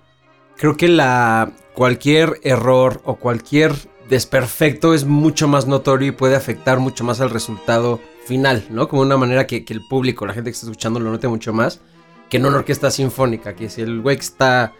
creo 0.58 0.76
que 0.76 0.90
la 0.90 1.54
cualquier 1.74 2.42
error 2.44 3.02
o 3.06 3.16
cualquier 3.16 3.74
desperfecto 4.10 4.94
es 4.94 5.06
mucho 5.06 5.48
más 5.48 5.68
notorio 5.68 6.10
y 6.10 6.12
puede 6.12 6.36
afectar 6.36 6.80
mucho 6.80 7.04
más 7.04 7.22
al 7.22 7.30
resultado 7.30 8.00
final, 8.26 8.66
¿no? 8.70 8.88
Como 8.88 9.02
una 9.02 9.18
manera 9.18 9.48
que, 9.48 9.66
que 9.66 9.74
el 9.74 9.82
público, 9.88 10.26
la 10.26 10.34
gente 10.34 10.50
que 10.50 10.54
está 10.56 10.66
escuchando 10.68 11.00
lo 11.00 11.12
note 11.12 11.28
mucho 11.28 11.54
más 11.54 11.82
que 12.30 12.38
en 12.38 12.46
una 12.46 12.58
orquesta 12.58 12.90
sinfónica, 12.90 13.56
que 13.56 13.70
si 13.70 13.82
el 13.82 14.02
güey 14.02 14.16
que 14.16 14.24
está 14.24 14.74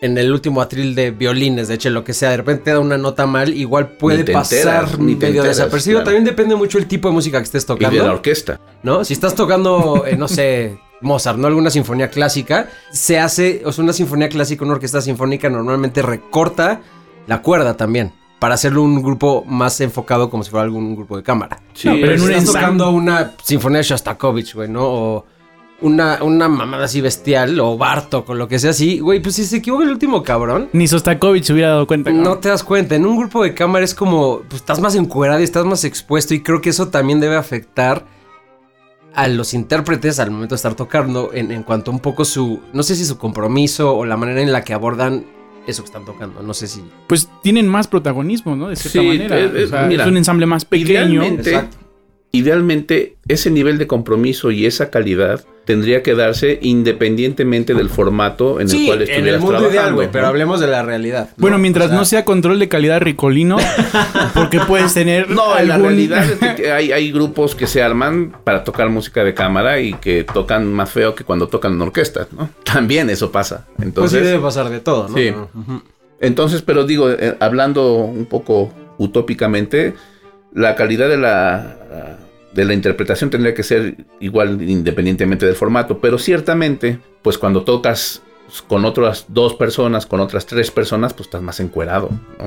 en 0.00 0.18
el 0.18 0.32
último 0.32 0.60
atril 0.60 0.94
de 0.94 1.10
violines, 1.10 1.68
de 1.68 1.74
hecho, 1.74 1.90
lo 1.90 2.04
que 2.04 2.12
sea, 2.12 2.30
de 2.30 2.36
repente 2.36 2.64
te 2.64 2.70
da 2.72 2.80
una 2.80 2.98
nota 2.98 3.26
mal, 3.26 3.54
igual 3.54 3.96
puede 3.96 4.24
pasar 4.24 4.84
enteras, 4.84 4.98
medio 4.98 5.26
enteras, 5.26 5.44
desapercibido. 5.56 6.00
claro. 6.00 6.04
También 6.04 6.24
depende 6.24 6.54
mucho 6.54 6.78
el 6.78 6.86
tipo 6.86 7.08
de 7.08 7.14
música 7.14 7.38
que 7.38 7.44
estés 7.44 7.64
Y 7.64 7.74
de 7.74 7.80
la 7.80 7.90
tocando, 7.90 8.12
orquesta. 8.12 8.60
¿no? 8.82 9.04
Si 9.04 9.12
estás 9.12 9.34
tocando, 9.34 10.04
eh, 10.06 10.16
no 10.16 10.28
sé, 10.28 10.78
Mozart, 11.00 11.38
¿no? 11.38 11.46
Alguna 11.46 11.70
sinfonía 11.70 12.10
clásica, 12.10 12.68
se 12.92 13.18
hace, 13.18 13.62
o 13.64 13.72
sea, 13.72 13.82
una 13.84 13.92
sinfonía 13.92 14.28
clásica, 14.28 14.64
una 14.64 14.74
orquesta 14.74 15.00
sinfónica 15.00 15.48
normalmente 15.48 16.02
recorta 16.02 16.80
la 17.26 17.42
cuerda 17.42 17.76
también. 17.76 18.12
Para 18.42 18.54
hacerlo 18.56 18.82
un 18.82 19.00
grupo 19.00 19.44
más 19.46 19.80
enfocado 19.80 20.28
como 20.28 20.42
si 20.42 20.50
fuera 20.50 20.64
algún 20.64 20.96
grupo 20.96 21.16
de 21.16 21.22
cámara. 21.22 21.62
Sí, 21.74 21.86
No, 21.86 21.94
pero 21.94 22.14
en 22.14 22.22
un 22.22 22.32
estás 22.32 22.52
tocando 22.54 22.90
una 22.90 23.34
sinfonía 23.40 23.78
de 23.78 23.84
Shostakovich, 23.84 24.56
güey, 24.56 24.68
¿no? 24.68 24.82
O 24.84 25.26
una, 25.80 26.18
una 26.24 26.48
mamada 26.48 26.86
así 26.86 27.00
bestial, 27.00 27.60
o 27.60 27.78
Bartok, 27.78 28.30
o 28.30 28.34
lo 28.34 28.48
que 28.48 28.58
sea 28.58 28.70
así. 28.70 28.98
Güey, 28.98 29.20
pues 29.20 29.36
si 29.36 29.44
se 29.44 29.58
equivoca 29.58 29.84
el 29.84 29.90
último 29.90 30.24
cabrón, 30.24 30.68
Ni 30.72 30.88
Sostakovich 30.88 31.44
se 31.44 31.52
hubiera 31.52 31.68
dado 31.70 31.86
cuenta. 31.86 32.10
no 32.10 32.16
cabrón. 32.24 32.40
te 32.40 32.48
das 32.48 32.64
cuenta. 32.64 32.96
En 32.96 33.06
un 33.06 33.16
grupo 33.16 33.44
de 33.44 33.54
cámara 33.54 33.84
es 33.84 33.94
como, 33.94 34.40
pues 34.48 34.62
estás 34.62 34.80
más 34.80 34.96
encuerado 34.96 35.38
y 35.38 35.44
estás 35.44 35.64
más 35.64 35.84
expuesto. 35.84 36.34
Y 36.34 36.42
creo 36.42 36.60
que 36.60 36.70
eso 36.70 36.88
también 36.88 37.20
debe 37.20 37.36
afectar 37.36 38.06
a 39.14 39.28
los 39.28 39.54
intérpretes 39.54 40.18
al 40.18 40.32
momento 40.32 40.54
de 40.54 40.56
estar 40.56 40.74
tocando 40.74 41.30
en, 41.32 41.52
en 41.52 41.62
cuanto 41.62 41.92
a 41.92 41.94
un 41.94 42.00
poco 42.00 42.24
su, 42.24 42.58
no 42.72 42.82
sé 42.82 42.96
si 42.96 43.04
su 43.04 43.18
compromiso 43.18 43.94
o 43.96 44.04
la 44.04 44.16
manera 44.16 44.40
en 44.40 44.50
la 44.50 44.62
que 44.64 44.74
abordan 44.74 45.26
eso 45.66 45.82
que 45.82 45.86
están 45.86 46.04
tocando. 46.04 46.42
No 46.42 46.54
sé 46.54 46.66
si... 46.66 46.82
Pues 47.06 47.28
tienen 47.42 47.68
más 47.68 47.86
protagonismo, 47.88 48.56
¿no? 48.56 48.68
De 48.68 48.76
cierta 48.76 49.00
Sí, 49.00 49.06
manera. 49.06 49.38
eh, 49.38 49.50
eh, 49.54 49.64
O 49.64 49.68
sea, 49.68 49.82
mira, 49.86 50.04
es 50.04 50.08
un 50.10 50.16
ensamble 50.16 50.46
más 50.46 50.64
pequeño. 50.64 50.90
Idealmente, 51.24 51.50
Exacto. 51.50 51.76
Idealmente, 52.32 53.16
ese 53.28 53.50
nivel 53.50 53.78
de 53.78 53.86
compromiso 53.86 54.50
y 54.50 54.64
esa 54.66 54.90
calidad 54.90 55.44
tendría 55.66 56.02
que 56.02 56.14
darse 56.16 56.58
independientemente 56.62 57.74
del 57.74 57.88
formato 57.88 58.56
en 58.58 58.62
el 58.62 58.68
Sí, 58.70 58.86
cual 58.86 59.02
en 59.02 59.08
el 59.08 59.10
estuvieras 59.10 59.40
mundo 59.42 59.58
ideal, 59.58 59.70
trabajando. 59.70 59.94
güey, 59.96 60.08
pero 60.10 60.22
¿no? 60.24 60.28
hablemos 60.30 60.58
de 60.60 60.66
la 60.66 60.82
realidad. 60.82 61.28
Bueno, 61.36 61.56
¿no? 61.58 61.62
mientras 61.62 61.86
O 61.86 61.88
sea, 61.90 61.98
no 61.98 62.04
sea 62.04 62.24
control 62.24 62.58
de 62.58 62.68
calidad 62.68 63.00
ricolino, 63.00 63.58
porque 64.34 64.58
puedes 64.60 64.92
tener. 64.94 65.30
No, 65.30 65.54
la 65.54 65.74
algún- 65.74 65.88
realidad 65.90 66.24
es 66.28 66.54
que 66.56 66.72
hay, 66.72 66.90
hay 66.90 67.12
grupos 67.12 67.54
que 67.54 67.66
se 67.68 67.80
arman 67.82 68.34
para 68.42 68.64
tocar 68.64 68.88
música 68.88 69.22
de 69.22 69.34
cámara 69.34 69.78
y 69.78 69.92
que 69.94 70.24
tocan 70.24 70.72
más 70.72 70.90
feo 70.90 71.14
que 71.14 71.22
cuando 71.24 71.46
tocan 71.48 71.74
en 71.74 71.82
orquesta, 71.82 72.26
¿no? 72.32 72.50
También 72.64 73.08
eso 73.10 73.30
pasa. 73.30 73.66
Pues 73.66 73.76
sí 73.78 73.84
Entonces, 73.84 74.24
debe 74.24 74.38
pasar 74.40 74.68
de 74.70 74.80
todo, 74.80 75.08
¿no? 75.08 75.14
Sí. 75.16 75.32
Entonces 76.20 76.62
pero 76.62 76.84
digo, 76.84 77.10
eh, 77.10 77.36
hablando 77.40 77.94
un 77.98 78.26
poco 78.26 78.72
utópicamente, 78.98 79.94
la 80.54 80.74
calidad 80.74 81.08
de 81.08 81.18
la, 81.18 81.76
de 82.54 82.64
la 82.64 82.74
interpretación 82.74 83.30
tendría 83.30 83.54
que 83.54 83.62
ser 83.62 83.96
igual 84.20 84.62
independientemente 84.62 85.46
del 85.46 85.54
formato, 85.54 86.00
pero 86.00 86.18
ciertamente, 86.18 86.98
pues 87.22 87.38
cuando 87.38 87.62
tocas 87.62 88.22
con 88.68 88.84
otras 88.84 89.26
dos 89.28 89.54
personas, 89.54 90.06
con 90.06 90.20
otras 90.20 90.46
tres 90.46 90.70
personas, 90.70 91.14
pues 91.14 91.26
estás 91.26 91.42
más 91.42 91.60
encuerado, 91.60 92.10
¿no? 92.38 92.46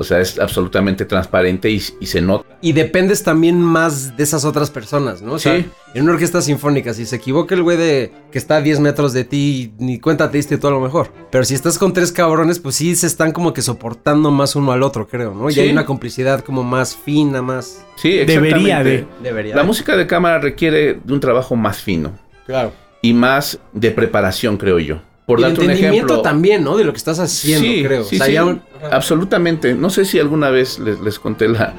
O 0.00 0.04
sea, 0.04 0.18
es 0.18 0.38
absolutamente 0.38 1.04
transparente 1.04 1.68
y, 1.70 1.82
y 2.00 2.06
se 2.06 2.22
nota. 2.22 2.46
Y 2.62 2.72
dependes 2.72 3.22
también 3.22 3.60
más 3.60 4.16
de 4.16 4.22
esas 4.22 4.46
otras 4.46 4.70
personas, 4.70 5.20
¿no? 5.20 5.34
O 5.34 5.38
sea, 5.38 5.58
Sí. 5.58 5.66
en 5.94 6.04
una 6.04 6.12
orquesta 6.12 6.40
sinfónica, 6.40 6.94
si 6.94 7.04
se 7.04 7.16
equivoca 7.16 7.54
el 7.54 7.62
güey 7.62 7.76
de 7.76 8.10
que 8.32 8.38
está 8.38 8.56
a 8.56 8.60
10 8.62 8.80
metros 8.80 9.12
de 9.12 9.24
ti, 9.24 9.74
ni 9.78 10.00
cuenta 10.00 10.30
te 10.30 10.38
diste 10.38 10.56
tú 10.56 10.68
a 10.68 10.70
lo 10.70 10.80
mejor. 10.80 11.12
Pero 11.30 11.44
si 11.44 11.54
estás 11.54 11.76
con 11.78 11.92
tres 11.92 12.12
cabrones, 12.12 12.58
pues 12.60 12.76
sí 12.76 12.96
se 12.96 13.06
están 13.06 13.32
como 13.32 13.52
que 13.52 13.60
soportando 13.60 14.30
más 14.30 14.56
uno 14.56 14.72
al 14.72 14.82
otro, 14.82 15.06
creo, 15.06 15.34
¿no? 15.34 15.50
Y 15.50 15.52
Sí. 15.52 15.60
hay 15.60 15.70
una 15.70 15.84
complicidad 15.84 16.40
como 16.40 16.62
más 16.64 16.96
fina, 16.96 17.42
más... 17.42 17.84
Sí, 17.96 18.10
Debería 18.12 18.46
exactamente. 18.80 18.90
de. 18.90 19.06
Debería. 19.22 19.54
La 19.56 19.64
música 19.64 19.96
de 19.98 20.06
cámara 20.06 20.38
requiere 20.38 20.94
de 21.04 21.12
un 21.12 21.20
trabajo 21.20 21.56
más 21.56 21.82
fino 21.82 22.18
Claro. 22.46 22.72
y 23.02 23.12
más 23.12 23.58
de 23.74 23.90
preparación, 23.90 24.56
creo 24.56 24.78
yo. 24.78 25.02
Por 25.30 25.40
Y 25.40 25.44
el 25.44 25.48
darte 25.50 25.64
un 25.64 25.70
ejemplo. 25.70 26.22
también, 26.22 26.64
¿no? 26.64 26.76
De 26.76 26.84
lo 26.84 26.92
que 26.92 26.98
estás 26.98 27.18
haciendo, 27.18 27.66
sí, 27.66 27.82
creo. 27.84 28.04
sí, 28.04 28.16
o 28.16 28.18
sea, 28.18 28.26
sí, 28.26 28.38
un- 28.38 28.62
absolutamente. 28.90 29.74
No 29.74 29.90
sé 29.90 30.04
si 30.04 30.18
alguna 30.18 30.50
vez 30.50 30.78
les, 30.78 31.00
les 31.00 31.18
conté 31.18 31.48
la, 31.48 31.74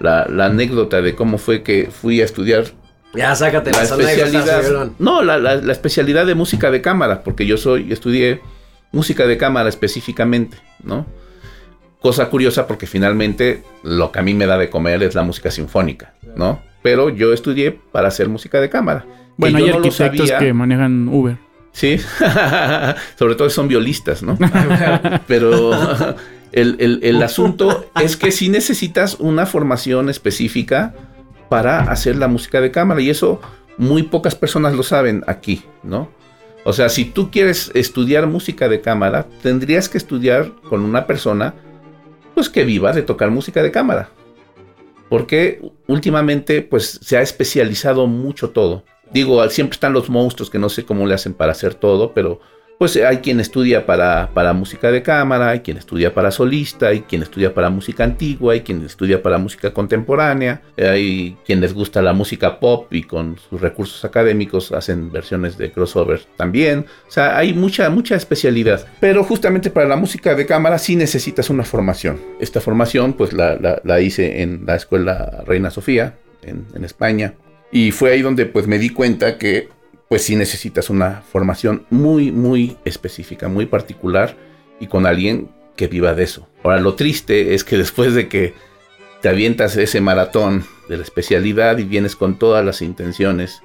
la- 0.00 0.26
la 0.28 0.46
anécdota 0.46 1.00
de 1.02 1.14
cómo 1.14 1.38
fue 1.38 1.62
que 1.62 1.88
fui 1.90 2.20
a 2.20 2.24
estudiar 2.24 2.64
Ya, 3.14 3.34
sácate 3.34 3.70
la 3.70 3.78
las 3.78 3.92
anécdotas, 3.92 4.18
especialidad. 4.34 4.88
No, 4.98 5.22
la, 5.22 5.38
la- 5.38 5.56
la 5.56 5.72
especialidad 5.72 6.26
de 6.26 6.34
música 6.34 6.70
de 6.70 6.80
cámara, 6.82 7.22
porque 7.22 7.46
yo 7.46 7.56
soy, 7.56 7.92
estudié 7.92 8.40
música 8.92 9.26
de 9.26 9.36
cámara 9.38 9.68
específicamente, 9.68 10.56
¿no? 10.82 11.06
Cosa 12.00 12.28
curiosa 12.28 12.66
porque 12.66 12.86
finalmente 12.86 13.62
lo 13.82 14.12
que 14.12 14.18
a 14.18 14.22
mí 14.22 14.34
me 14.34 14.46
da 14.46 14.58
de 14.58 14.68
comer 14.70 15.02
es 15.02 15.14
la 15.14 15.22
música 15.22 15.50
sinfónica, 15.50 16.12
¿no? 16.36 16.60
Pero 16.82 17.08
yo 17.08 17.32
estudié 17.32 17.72
para 17.72 18.08
hacer 18.08 18.28
música 18.28 18.60
de 18.60 18.68
cámara. 18.68 19.04
Bueno, 19.36 19.58
yo 19.58 19.64
hay 19.66 19.70
no 19.72 19.76
arquitectos 19.78 20.30
que 20.32 20.52
manejan 20.52 21.08
Uber. 21.08 21.36
Sí, 21.76 21.98
sobre 23.18 23.34
todo 23.34 23.50
son 23.50 23.68
violistas, 23.68 24.22
¿no? 24.22 24.38
Pero 25.26 25.72
el, 26.52 26.76
el- 26.78 27.00
el 27.02 27.22
asunto 27.22 27.90
es 28.02 28.16
que 28.16 28.30
sí 28.30 28.48
necesitas 28.48 29.16
una 29.20 29.44
formación 29.44 30.08
específica 30.08 30.94
para 31.50 31.80
hacer 31.80 32.16
la 32.16 32.28
música 32.28 32.62
de 32.62 32.70
cámara 32.70 33.02
y 33.02 33.10
eso 33.10 33.42
muy 33.76 34.04
pocas 34.04 34.34
personas 34.34 34.72
lo 34.74 34.82
saben 34.82 35.22
aquí, 35.26 35.64
¿no? 35.82 36.08
O 36.64 36.72
sea, 36.72 36.88
si 36.88 37.04
tú 37.04 37.30
quieres 37.30 37.70
estudiar 37.74 38.26
música 38.26 38.70
de 38.70 38.80
cámara, 38.80 39.26
tendrías 39.42 39.90
que 39.90 39.98
estudiar 39.98 40.52
con 40.70 40.80
una 40.80 41.06
persona 41.06 41.52
pues 42.34 42.48
que 42.48 42.64
viva 42.64 42.92
de 42.94 43.02
tocar 43.02 43.30
música 43.30 43.62
de 43.62 43.70
cámara. 43.70 44.08
Porque 45.10 45.60
últimamente 45.86 46.62
pues 46.62 46.98
se 47.02 47.18
ha 47.18 47.20
especializado 47.20 48.06
mucho 48.06 48.48
todo. 48.50 48.82
Digo, 49.12 49.48
siempre 49.50 49.74
están 49.74 49.92
los 49.92 50.08
monstruos 50.10 50.50
que 50.50 50.58
no 50.58 50.68
sé 50.68 50.84
cómo 50.84 51.06
le 51.06 51.14
hacen 51.14 51.34
para 51.34 51.52
hacer 51.52 51.74
todo, 51.74 52.12
pero 52.12 52.40
pues 52.78 52.94
hay 52.96 53.18
quien 53.18 53.40
estudia 53.40 53.86
para, 53.86 54.28
para 54.34 54.52
música 54.52 54.90
de 54.92 55.02
cámara, 55.02 55.48
hay 55.48 55.60
quien 55.60 55.78
estudia 55.78 56.12
para 56.12 56.30
solista, 56.30 56.88
hay 56.88 57.00
quien 57.00 57.22
estudia 57.22 57.54
para 57.54 57.70
música 57.70 58.04
antigua, 58.04 58.52
hay 58.52 58.60
quien 58.60 58.84
estudia 58.84 59.22
para 59.22 59.38
música 59.38 59.72
contemporánea, 59.72 60.60
hay 60.76 61.38
quien 61.46 61.62
les 61.62 61.72
gusta 61.72 62.02
la 62.02 62.12
música 62.12 62.60
pop 62.60 62.92
y 62.92 63.04
con 63.04 63.38
sus 63.48 63.62
recursos 63.62 64.04
académicos 64.04 64.72
hacen 64.72 65.10
versiones 65.10 65.56
de 65.56 65.72
crossover 65.72 66.20
también. 66.36 66.84
O 67.08 67.10
sea, 67.10 67.38
hay 67.38 67.54
mucha, 67.54 67.88
mucha 67.88 68.14
especialidad. 68.14 68.86
Pero 69.00 69.24
justamente 69.24 69.70
para 69.70 69.88
la 69.88 69.96
música 69.96 70.34
de 70.34 70.44
cámara 70.44 70.76
sí 70.78 70.96
necesitas 70.96 71.48
una 71.48 71.64
formación. 71.64 72.20
Esta 72.40 72.60
formación 72.60 73.14
pues 73.14 73.32
la, 73.32 73.56
la- 73.56 73.80
la 73.84 74.00
hice 74.02 74.42
en 74.42 74.64
la 74.66 74.76
escuela 74.76 75.42
Reina 75.46 75.70
Sofía, 75.70 76.16
en, 76.42 76.66
en 76.74 76.84
España. 76.84 77.32
Y 77.72 77.90
fue 77.90 78.12
ahí 78.12 78.22
donde 78.22 78.46
pues 78.46 78.66
me 78.66 78.78
di 78.78 78.90
cuenta 78.90 79.38
que 79.38 79.68
pues 80.08 80.22
sí 80.22 80.36
necesitas 80.36 80.88
una 80.88 81.22
formación 81.22 81.84
muy, 81.90 82.30
muy 82.30 82.76
específica, 82.84 83.48
muy 83.48 83.66
particular 83.66 84.36
y 84.78 84.86
con 84.86 85.06
alguien 85.06 85.50
que 85.76 85.88
viva 85.88 86.14
de 86.14 86.24
eso. 86.24 86.48
Ahora, 86.62 86.80
lo 86.80 86.94
triste 86.94 87.54
es 87.54 87.64
que 87.64 87.76
después 87.76 88.14
de 88.14 88.28
que 88.28 88.54
te 89.20 89.28
avientas 89.28 89.76
ese 89.76 90.00
maratón 90.00 90.64
de 90.88 90.96
la 90.96 91.02
especialidad 91.02 91.78
y 91.78 91.84
vienes 91.84 92.16
con 92.16 92.38
todas 92.38 92.64
las 92.64 92.82
intenciones 92.82 93.60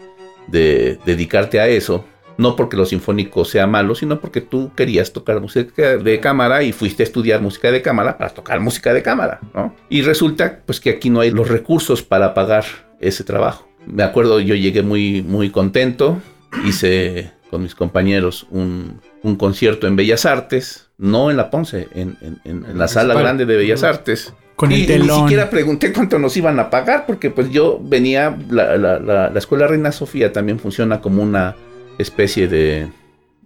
de 0.48 0.98
dedicarte 1.06 1.60
a 1.60 1.68
eso, 1.68 2.06
no 2.38 2.56
porque 2.56 2.78
lo 2.78 2.86
sinfónico 2.86 3.46
sea 3.46 3.68
malo, 3.68 3.94
sino 3.94 4.20
porque 4.20 4.42
tú 4.42 4.72
querías 4.76 5.14
tocar 5.14 5.40
música 5.40 5.98
de 5.98 6.20
cámara 6.20 6.64
y 6.64 6.72
fuiste 6.72 7.04
a 7.04 7.06
estudiar 7.06 7.42
música 7.42 7.72
de 7.72 7.82
cámara 7.82 8.18
para 8.18 8.32
tocar 8.32 8.60
música 8.60 8.94
de 8.94 9.04
cámara, 9.04 9.40
¿no? 9.54 9.76
Y 9.90 10.02
resulta 10.02 10.62
pues 10.66 10.80
que 10.80 10.90
aquí 10.90 11.10
no 11.10 11.20
hay 11.20 11.32
los 11.32 11.48
recursos 11.48 12.02
para 12.02 12.34
pagar 12.34 12.66
ese 13.00 13.24
trabajo. 13.24 13.71
Me 13.88 14.04
acuerdo, 14.04 14.40
yo 14.40 14.56
llegué 14.56 14.84
muy, 14.84 15.22
muy 15.22 15.50
contento, 15.50 16.22
hice 16.66 17.32
con 17.50 17.64
mis 17.64 17.76
compañeros 17.76 18.48
un, 18.52 19.02
un 19.24 19.36
concierto 19.36 19.88
en 19.88 19.96
Bellas 19.96 20.26
Artes, 20.26 20.90
no 20.98 21.30
en 21.32 21.38
la 21.38 21.50
Ponce, 21.50 21.88
en, 21.94 22.16
en- 22.22 22.40
en- 22.46 22.66
en 22.66 22.78
la 22.78 22.88
sala 22.88 23.14
grande 23.16 23.46
de 23.46 23.58
Bellas 23.58 23.84
Artes. 23.84 24.34
Con 24.56 24.72
y 24.72 24.76
el 24.76 24.82
ni 24.82 24.88
telón. 24.88 25.22
siquiera 25.22 25.50
pregunté 25.50 25.92
cuánto 25.92 26.20
nos 26.20 26.38
iban 26.38 26.60
a 26.60 26.70
pagar, 26.70 27.06
porque 27.08 27.32
pues 27.32 27.50
yo 27.50 27.80
venía, 27.84 28.38
la, 28.50 28.78
la- 28.78 29.00
la- 29.00 29.30
la 29.30 29.40
Escuela 29.40 29.68
Reina 29.68 29.92
Sofía 29.92 30.32
también 30.32 30.60
funciona 30.60 31.02
como 31.02 31.24
una 31.24 31.56
especie 31.98 32.48
de, 32.48 32.88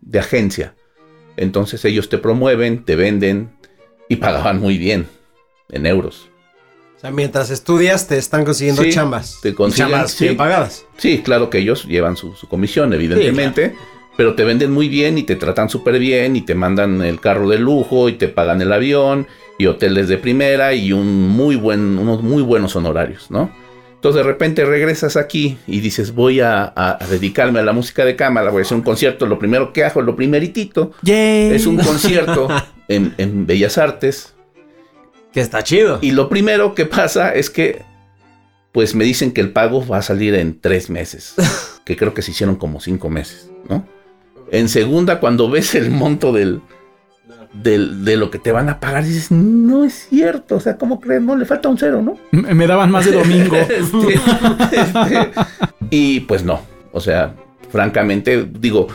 de 0.01 0.19
agencia. 0.19 0.75
Entonces 1.37 1.83
ellos 1.85 2.09
te 2.09 2.17
promueven, 2.17 2.83
te 2.83 2.95
venden 2.95 3.51
y 4.09 4.17
pagaban 4.17 4.59
muy 4.59 4.77
bien, 4.77 5.07
en 5.69 5.85
euros. 5.85 6.29
Mientras 7.11 7.49
estudias 7.49 8.07
te 8.07 8.17
están 8.17 8.45
consiguiendo 8.45 8.83
Sí, 8.83 8.91
chambas. 8.91 9.39
te 9.41 9.53
consiguen, 9.53 9.91
chambas 9.91 10.11
sí. 10.11 10.25
bien 10.25 10.37
pagadas. 10.37 10.85
Sí, 10.97 11.21
claro 11.23 11.49
que 11.49 11.59
ellos 11.59 11.85
llevan 11.85 12.15
su, 12.17 12.33
su 12.35 12.47
comisión, 12.47 12.93
evidentemente, 12.93 13.75
pero 14.17 14.35
te 14.35 14.43
venden 14.43 14.71
muy 14.71 14.87
bien 14.89 15.17
y 15.17 15.23
te 15.23 15.35
tratan 15.35 15.69
súper 15.69 15.99
bien 15.99 16.35
y 16.35 16.41
te 16.41 16.55
mandan 16.55 17.01
el 17.01 17.19
carro 17.19 17.49
de 17.49 17.59
lujo 17.59 18.07
y 18.09 18.13
te 18.13 18.27
pagan 18.29 18.61
el 18.61 18.71
avión 18.71 19.27
y 19.57 19.65
hoteles 19.67 20.07
de 20.07 20.17
primera 20.17 20.73
y 20.73 20.91
un 20.93 21.27
muy 21.29 21.55
buen, 21.55 21.97
unos 21.97 22.21
muy 22.23 22.41
buenos 22.43 22.75
honorarios, 22.75 23.29
¿no? 23.31 23.49
Entonces 23.95 24.23
de 24.23 24.31
repente 24.31 24.63
regresas 24.65 25.17
aquí 25.17 25.57
y 25.65 25.79
dices 25.79 26.13
voy 26.13 26.39
a, 26.39 26.63
a- 26.75 26.97
a 27.03 27.07
dedicarme 27.07 27.59
a 27.59 27.63
la 27.63 27.73
música 27.73 28.05
de 28.05 28.15
cámara, 28.15 28.51
voy 28.51 28.59
a 28.59 28.61
hacer 28.61 28.77
un 28.77 28.83
concierto, 28.83 29.25
lo 29.25 29.39
primero 29.39 29.73
que 29.73 29.83
hago, 29.83 30.01
lo 30.03 30.15
primeritito, 30.15 30.91
Yay. 31.01 31.55
es 31.55 31.65
un 31.65 31.77
concierto 31.77 32.47
en, 32.87 33.15
en 33.17 33.47
Bellas 33.47 33.79
Artes 33.79 34.34
Que 35.35 35.41
está 35.41 35.61
chido. 35.63 35.99
y 36.01 36.11
lo 36.11 36.29
primero 36.29 36.73
que 36.73 36.85
pasa 36.87 37.31
es 37.35 37.51
que, 37.51 37.83
pues 38.71 38.95
me 38.95 39.03
dicen 39.03 39.31
que 39.31 39.41
el 39.41 39.51
pago 39.51 39.85
va 39.85 39.97
a 39.97 40.01
salir 40.01 40.33
en 40.33 40.59
tres 40.59 40.89
meses, 40.89 41.35
que 41.85 41.95
creo 41.95 42.13
que 42.15 42.23
se 42.23 42.31
hicieron 42.31 42.55
como 42.55 42.79
cinco 42.81 43.09
meses, 43.09 43.49
¿no? 43.69 43.85
En 44.51 44.67
segunda, 44.69 45.19
cuando 45.19 45.49
ves 45.49 45.75
el 45.75 45.91
monto 45.91 46.31
del, 46.31 46.61
del- 47.53 48.05
de 48.05 48.15
lo 48.17 48.29
que 48.31 48.39
te 48.39 48.51
van 48.51 48.69
a 48.69 48.79
pagar, 48.79 49.03
dices, 49.03 49.31
no 49.31 49.83
es 49.83 50.07
cierto, 50.09 50.55
o 50.55 50.59
sea, 50.59 50.77
¿cómo 50.77 50.99
crees? 50.99 51.21
No, 51.21 51.35
le 51.35 51.45
falta 51.45 51.67
un 51.69 51.77
cero, 51.77 52.01
¿no? 52.01 52.17
Me 52.31 52.53
me 52.53 52.67
daban 52.67 52.89
más 52.91 53.05
de 53.05 53.11
domingo. 53.13 53.55
Este, 53.69 54.13
este, 54.79 55.31
y 55.89 56.21
pues 56.21 56.43
no, 56.43 56.61
o 56.91 56.99
sea, 57.01 57.33
francamente, 57.71 58.47
digo, 58.59 58.87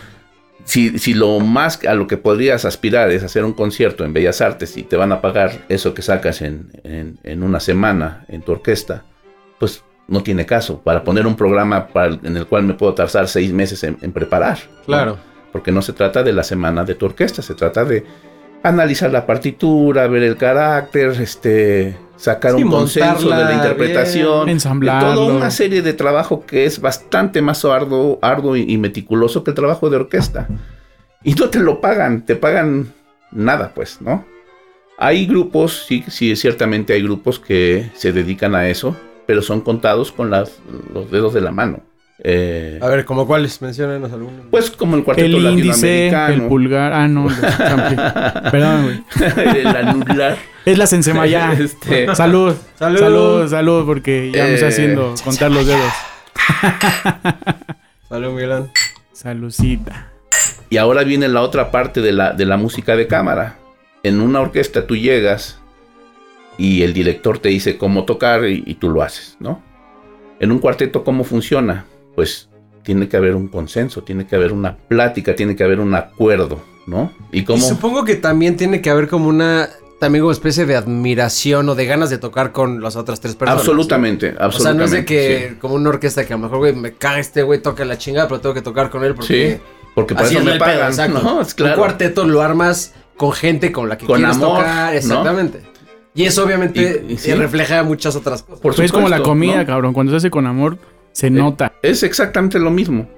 si, 0.65 0.99
si 0.99 1.15
lo 1.15 1.41
más 1.41 1.85
a 1.85 1.95
lo 1.95 2.07
que 2.07 2.17
podrías 2.17 2.65
aspirar 2.65 3.11
es 3.11 3.23
hacer 3.23 3.45
un 3.45 3.53
concierto 3.53 4.05
en 4.05 4.13
Bellas 4.13 4.41
Artes 4.41 4.77
y 4.77 4.83
te 4.83 4.97
van 4.97 5.13
a 5.13 5.21
pagar 5.21 5.65
eso 5.69 5.95
que 5.95 6.03
sacas 6.03 6.43
en, 6.43 6.71
en- 6.85 7.19
en 7.25 7.43
una 7.43 7.61
semana 7.61 8.25
en 8.29 8.43
tu 8.43 8.53
orquesta, 8.53 9.05
pues 9.59 9.83
no 10.09 10.23
tiene 10.23 10.45
caso. 10.47 10.81
Para 10.83 11.05
poner 11.05 11.27
un 11.27 11.37
programa 11.37 11.87
para- 11.89 12.19
en 12.23 12.37
el 12.37 12.47
cual 12.47 12.65
me 12.65 12.75
puedo 12.75 12.95
tardar 12.95 13.29
seis 13.29 13.53
meses 13.53 13.83
en, 13.85 13.97
en 14.03 14.13
preparar. 14.13 14.59
¿no? 14.79 14.85
Claro. 14.87 15.19
Porque 15.53 15.73
no 15.73 15.83
se 15.83 15.93
trata 15.93 16.23
de 16.23 16.33
la 16.33 16.43
semana 16.45 16.85
de 16.85 16.95
tu 16.95 17.07
orquesta, 17.07 17.43
se 17.43 17.55
trata 17.55 17.85
de 17.85 18.05
analizar 18.63 19.11
la 19.11 19.27
partitura, 19.27 20.07
ver 20.07 20.23
el 20.23 20.37
carácter, 20.37 21.11
este, 21.21 21.97
sacar 22.21 22.53
Sí, 22.55 22.63
un 22.65 22.71
consenso 22.71 23.31
de 23.31 23.45
la 23.45 23.53
interpretación, 23.55 24.45
bien. 24.45 24.57
Ensamblarlo. 24.57 25.15
toda 25.15 25.35
una 25.37 25.51
serie 25.51 25.81
de 25.81 25.95
trabajo 25.95 26.45
que 26.45 26.67
es 26.67 26.81
bastante 26.81 27.41
más 27.41 27.65
arduo, 27.65 28.19
arduo 28.21 28.57
y, 28.57 28.71
y 28.71 28.77
meticuloso 28.77 29.43
que 29.43 29.53
el 29.53 29.55
trabajo 29.55 29.89
de 29.89 29.97
orquesta. 29.97 30.47
Y 31.25 31.33
no 31.35 31.49
te 31.49 31.59
lo 31.61 31.81
pagan, 31.81 32.27
te 32.27 32.37
pagan 32.37 32.93
nada, 33.33 33.73
pues, 33.75 34.01
¿no? 34.01 34.25
Hay 34.99 35.25
grupos, 35.27 35.85
sí, 35.87 36.05
sí, 36.09 36.37
ciertamente 36.37 36.93
hay 36.93 37.03
grupos 37.03 37.39
que 37.39 37.91
se 37.95 38.13
dedican 38.13 38.55
a 38.55 38.69
eso, 38.69 38.95
pero 39.27 39.41
son 39.41 39.63
contados 39.63 40.13
con 40.13 40.31
las- 40.31 40.59
los 40.93 41.11
dedos 41.11 41.33
de 41.33 41.41
la 41.41 41.53
mano. 41.53 41.81
Eh, 42.23 42.79
A 42.83 42.89
ver, 42.89 43.07
¿como 43.07 43.27
cuáles? 43.27 43.63
Menciónanos 43.63 44.13
algunos. 44.13 44.43
pues 44.51 44.71
como 44.71 44.95
el 44.97 45.05
cuarteto 45.05 45.37
El 45.39 45.47
índice, 45.47 46.09
el 46.09 46.43
pulgar. 46.43 46.93
Ah, 46.93 47.09
no. 47.09 47.27
Perdón, 48.51 48.83
güey. 48.85 49.59
el 49.61 49.67
anular. 49.69 50.37
Es 50.67 50.77
la 50.77 50.87
Sensemayá. 50.87 51.53
Este, 51.59 52.15
Salud. 52.15 52.55
Salud. 52.79 52.99
Salud, 52.99 53.49
salud, 53.49 53.87
porque 53.87 54.31
ya 54.35 54.45
me 54.45 54.55
está 54.55 54.67
Eh, 54.67 54.69
haciendo 54.69 55.15
contar 55.25 55.51
los 55.51 55.67
dedos. 55.67 55.93
Salud, 58.09 58.33
Miguelón. 58.33 58.71
Salucita. 59.13 60.09
y 60.69 60.77
ahora 60.77 61.05
viene 61.05 61.29
la 61.29 61.43
otra 61.43 61.71
parte 61.71 62.01
de 62.01 62.13
la, 62.13 62.33
de 62.33 62.45
la 62.47 62.57
música 62.57 62.97
de 62.97 63.07
cámara. 63.07 63.57
En 64.03 64.21
una 64.21 64.41
orquesta 64.41 64.87
tú 64.87 64.97
llegas 64.97 65.59
y 66.59 66.83
el 66.83 66.93
director 66.93 67.39
te 67.39 67.49
dice 67.51 67.77
cómo 67.79 68.05
tocar 68.05 68.45
y, 68.47 68.63
y 68.67 68.75
tú 68.75 68.89
lo 68.91 69.03
haces, 69.03 69.37
¿no? 69.41 69.63
En 70.39 70.53
un 70.53 70.59
cuarteto, 70.59 71.05
¿cómo 71.05 71.25
funciona? 71.25 71.85
Pues 72.21 72.51
tiene 72.83 73.09
que 73.09 73.17
haber 73.17 73.35
un 73.35 73.49
consenso, 73.49 74.03
tiene 74.03 74.27
que 74.27 74.37
haber 74.37 74.53
una 74.53 74.77
plática, 74.77 75.35
tiene 75.35 75.57
que 75.57 75.65
haber 75.65 75.81
un 75.81 75.95
acuerdo, 75.95 76.61
¿no? 76.87 77.11
Y 77.33 77.41
Y 77.41 77.45
cómo... 77.45 77.67
supongo 77.67 78.05
que 78.05 78.17
también 78.17 78.59
tiene 78.59 78.83
que 78.83 78.91
haber 78.91 79.09
como 79.09 79.27
una. 79.29 79.71
También 80.01 80.21
como 80.23 80.33
especie 80.33 80.67
de 80.67 80.77
admiración 80.77 81.67
o 81.71 81.75
de 81.75 81.87
ganas 81.87 82.11
de 82.11 82.19
tocar 82.19 82.53
con 82.53 82.83
las 82.83 82.97
otras 82.97 83.21
tres 83.21 83.37
personas. 83.37 83.61
absolutamente, 83.61 84.33
¿no? 84.33 84.35
O 84.49 84.53
sea, 84.53 84.73
no 84.75 84.85
absolutamente. 84.85 84.85
es 84.85 84.91
de 84.93 85.05
que 85.07 85.49
sí. 85.51 85.55
como 85.61 85.75
una 85.77 85.89
orquesta 85.89 86.27
que 86.27 86.35
a 86.35 86.37
lo 86.37 86.43
mejor, 86.43 86.59
güey, 86.59 86.75
me 86.75 86.93
caga 86.93 87.21
este 87.21 87.43
güey, 87.43 87.63
toca 87.63 87.85
la 87.87 87.97
chingada, 87.97 88.29
pero 88.29 88.41
tengo 88.41 88.55
que 88.55 88.63
tocar 88.63 88.91
con 88.91 89.03
él 89.03 89.15
porque. 89.15 89.57
Sí, 89.57 89.63
porque 89.95 90.15
por 90.15 90.25
así 90.25 90.35
eso 90.35 90.41
es 90.41 90.45
me 90.45 90.53
pedo, 90.53 90.65
pagan, 90.65 90.89
exacto. 90.91 91.23
¿no? 91.23 91.41
Es 91.41 91.49
Un 91.49 91.55
claro. 91.55 91.77
cuarteto 91.79 92.25
lo 92.27 92.43
armas 92.43 92.93
con 93.17 93.33
gente 93.33 93.73
con 93.73 93.89
la 93.89 93.97
que 93.97 94.05
Con 94.07 94.17
quieres 94.17 94.37
amor, 94.37 94.59
tocar. 94.59 94.93
¿no? 94.93 94.99
Exactamente. 94.99 95.61
Y 96.15 96.25
eso 96.25 96.45
obviamente 96.45 97.05
Y- 97.09 97.13
y 97.15 97.17
sí. 97.19 97.31
eh, 97.31 97.37
refleja 97.37 97.83
muchas 97.83 98.15
otras 98.17 98.43
cosas. 98.43 98.61
Por 98.61 98.75
Pues 98.75 98.87
es 98.87 98.93
como 98.93 99.09
la 99.09 99.17
supuesto, 99.19 99.31
comida, 99.31 99.57
¿no? 99.59 99.67
cabrón. 99.67 99.93
Cuando 99.95 100.11
se 100.13 100.17
hace 100.17 100.31
con 100.31 100.47
amor, 100.47 100.77
se 101.13 101.29
Eh, 101.29 101.31
nota. 101.31 101.73
Es 101.83 102.03
exactamente 102.03 102.59
lo 102.59 102.71
mismo. 102.71 103.09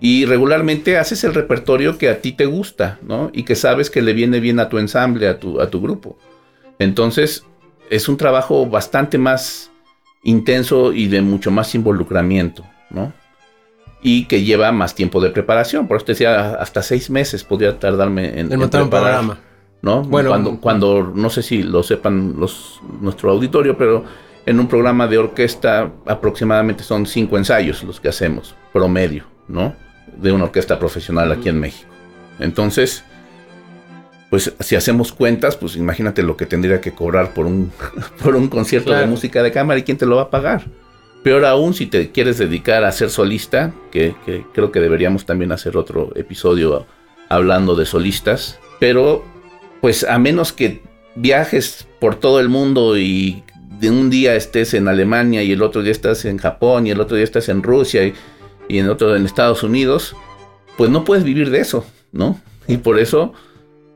Y 0.00 0.24
regularmente 0.24 0.98
haces 0.98 1.22
el 1.24 1.32
repertorio 1.32 1.96
que 1.96 2.08
a 2.08 2.20
ti 2.20 2.32
te 2.32 2.46
gusta, 2.46 2.98
¿no? 3.02 3.30
Y 3.32 3.44
que 3.44 3.54
sabes 3.54 3.88
que 3.88 4.02
le 4.02 4.12
viene 4.12 4.40
bien 4.40 4.58
a 4.58 4.68
tu 4.68 4.78
ensamble, 4.78 5.28
a 5.28 5.38
tu, 5.38 5.60
a 5.60 5.70
tu 5.70 5.80
grupo. 5.80 6.18
Entonces, 6.78 7.44
es 7.88 8.08
un 8.08 8.16
trabajo 8.16 8.66
bastante 8.66 9.18
más 9.18 9.70
intenso 10.24 10.92
y 10.92 11.06
de 11.06 11.20
mucho 11.20 11.50
más 11.50 11.74
involucramiento, 11.74 12.64
¿no? 12.90 13.12
Y 14.02 14.24
que 14.24 14.42
lleva 14.42 14.72
más 14.72 14.96
tiempo 14.96 15.20
de 15.20 15.30
preparación. 15.30 15.86
Por 15.86 15.98
eso 15.98 16.06
te 16.06 16.12
decía, 16.12 16.54
hasta 16.54 16.82
seis 16.82 17.08
meses 17.08 17.44
podría 17.44 17.78
tardarme 17.78 18.40
en, 18.40 18.52
En 18.52 18.58
montar 18.58 18.82
un 18.82 18.90
programa. 18.90 19.38
¿no? 19.82 20.02
Bueno, 20.02 20.30
cuando, 20.30 20.60
cuando, 20.60 21.12
no 21.14 21.28
sé 21.28 21.42
si 21.42 21.62
lo 21.62 21.82
sepan 21.82 22.34
los, 22.38 22.80
nuestro 23.00 23.30
auditorio, 23.30 23.76
pero 23.76 24.04
en 24.46 24.60
un 24.60 24.68
programa 24.68 25.06
de 25.06 25.18
orquesta 25.18 25.90
aproximadamente 26.06 26.82
son 26.82 27.06
cinco 27.06 27.38
ensayos 27.38 27.82
los 27.84 28.00
que 28.00 28.08
hacemos, 28.08 28.54
promedio, 28.72 29.24
¿no? 29.48 29.74
De 30.16 30.32
una 30.32 30.44
orquesta 30.44 30.78
profesional 30.78 31.30
aquí 31.32 31.48
en 31.48 31.60
México. 31.60 31.90
Entonces, 32.38 33.04
pues 34.30 34.52
si 34.60 34.76
hacemos 34.76 35.12
cuentas, 35.12 35.56
pues 35.56 35.76
imagínate 35.76 36.22
lo 36.22 36.36
que 36.36 36.46
tendría 36.46 36.80
que 36.80 36.92
cobrar 36.92 37.34
por 37.34 37.46
un, 37.46 37.70
por 38.22 38.34
un 38.34 38.48
concierto 38.48 38.92
de 38.92 39.06
música 39.06 39.42
de 39.42 39.52
cámara 39.52 39.78
y 39.78 39.82
quién 39.82 39.98
te 39.98 40.06
lo 40.06 40.16
va 40.16 40.22
a 40.22 40.30
pagar. 40.30 40.64
Peor 41.22 41.44
aún 41.44 41.72
si 41.72 41.86
te 41.86 42.10
quieres 42.10 42.38
dedicar 42.38 42.82
a 42.82 42.90
ser 42.90 43.10
solista, 43.10 43.72
que, 43.92 44.16
que 44.26 44.44
creo 44.52 44.72
que 44.72 44.80
deberíamos 44.80 45.24
también 45.24 45.52
hacer 45.52 45.76
otro 45.76 46.10
episodio 46.16 46.84
hablando 47.28 47.76
de 47.76 47.86
solistas, 47.86 48.58
pero 48.80 49.24
pues 49.80 50.02
a 50.02 50.18
menos 50.18 50.52
que 50.52 50.82
viajes 51.14 51.86
por 52.00 52.16
todo 52.16 52.40
el 52.40 52.48
mundo 52.48 52.98
y 52.98 53.44
de 53.82 53.90
un 53.90 54.10
día 54.10 54.36
estés 54.36 54.74
en 54.74 54.86
Alemania 54.86 55.42
y 55.42 55.50
el 55.50 55.60
otro 55.60 55.82
día 55.82 55.90
estás 55.90 56.24
en 56.24 56.38
Japón 56.38 56.86
y 56.86 56.92
el 56.92 57.00
otro 57.00 57.16
día 57.16 57.24
estás 57.24 57.48
en 57.48 57.64
Rusia 57.64 58.06
y, 58.06 58.14
y 58.68 58.78
en 58.78 58.88
otro 58.88 59.16
en 59.16 59.26
Estados 59.26 59.64
Unidos, 59.64 60.14
pues 60.76 60.88
no 60.88 61.04
puedes 61.04 61.24
vivir 61.24 61.50
de 61.50 61.58
eso, 61.58 61.84
¿no? 62.12 62.40
Y 62.68 62.76
por 62.76 63.00
eso, 63.00 63.32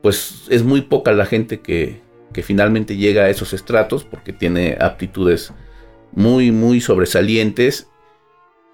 pues 0.03 0.43
es 0.49 0.63
muy 0.63 0.81
poca 0.81 1.13
la 1.13 1.25
gente 1.25 1.61
que, 1.61 2.01
que 2.33 2.43
finalmente 2.43 2.97
llega 2.97 3.23
a 3.23 3.29
esos 3.29 3.53
estratos 3.53 4.03
porque 4.03 4.33
tiene 4.33 4.77
aptitudes 4.77 5.53
muy, 6.11 6.51
muy 6.51 6.81
sobresalientes 6.81 7.87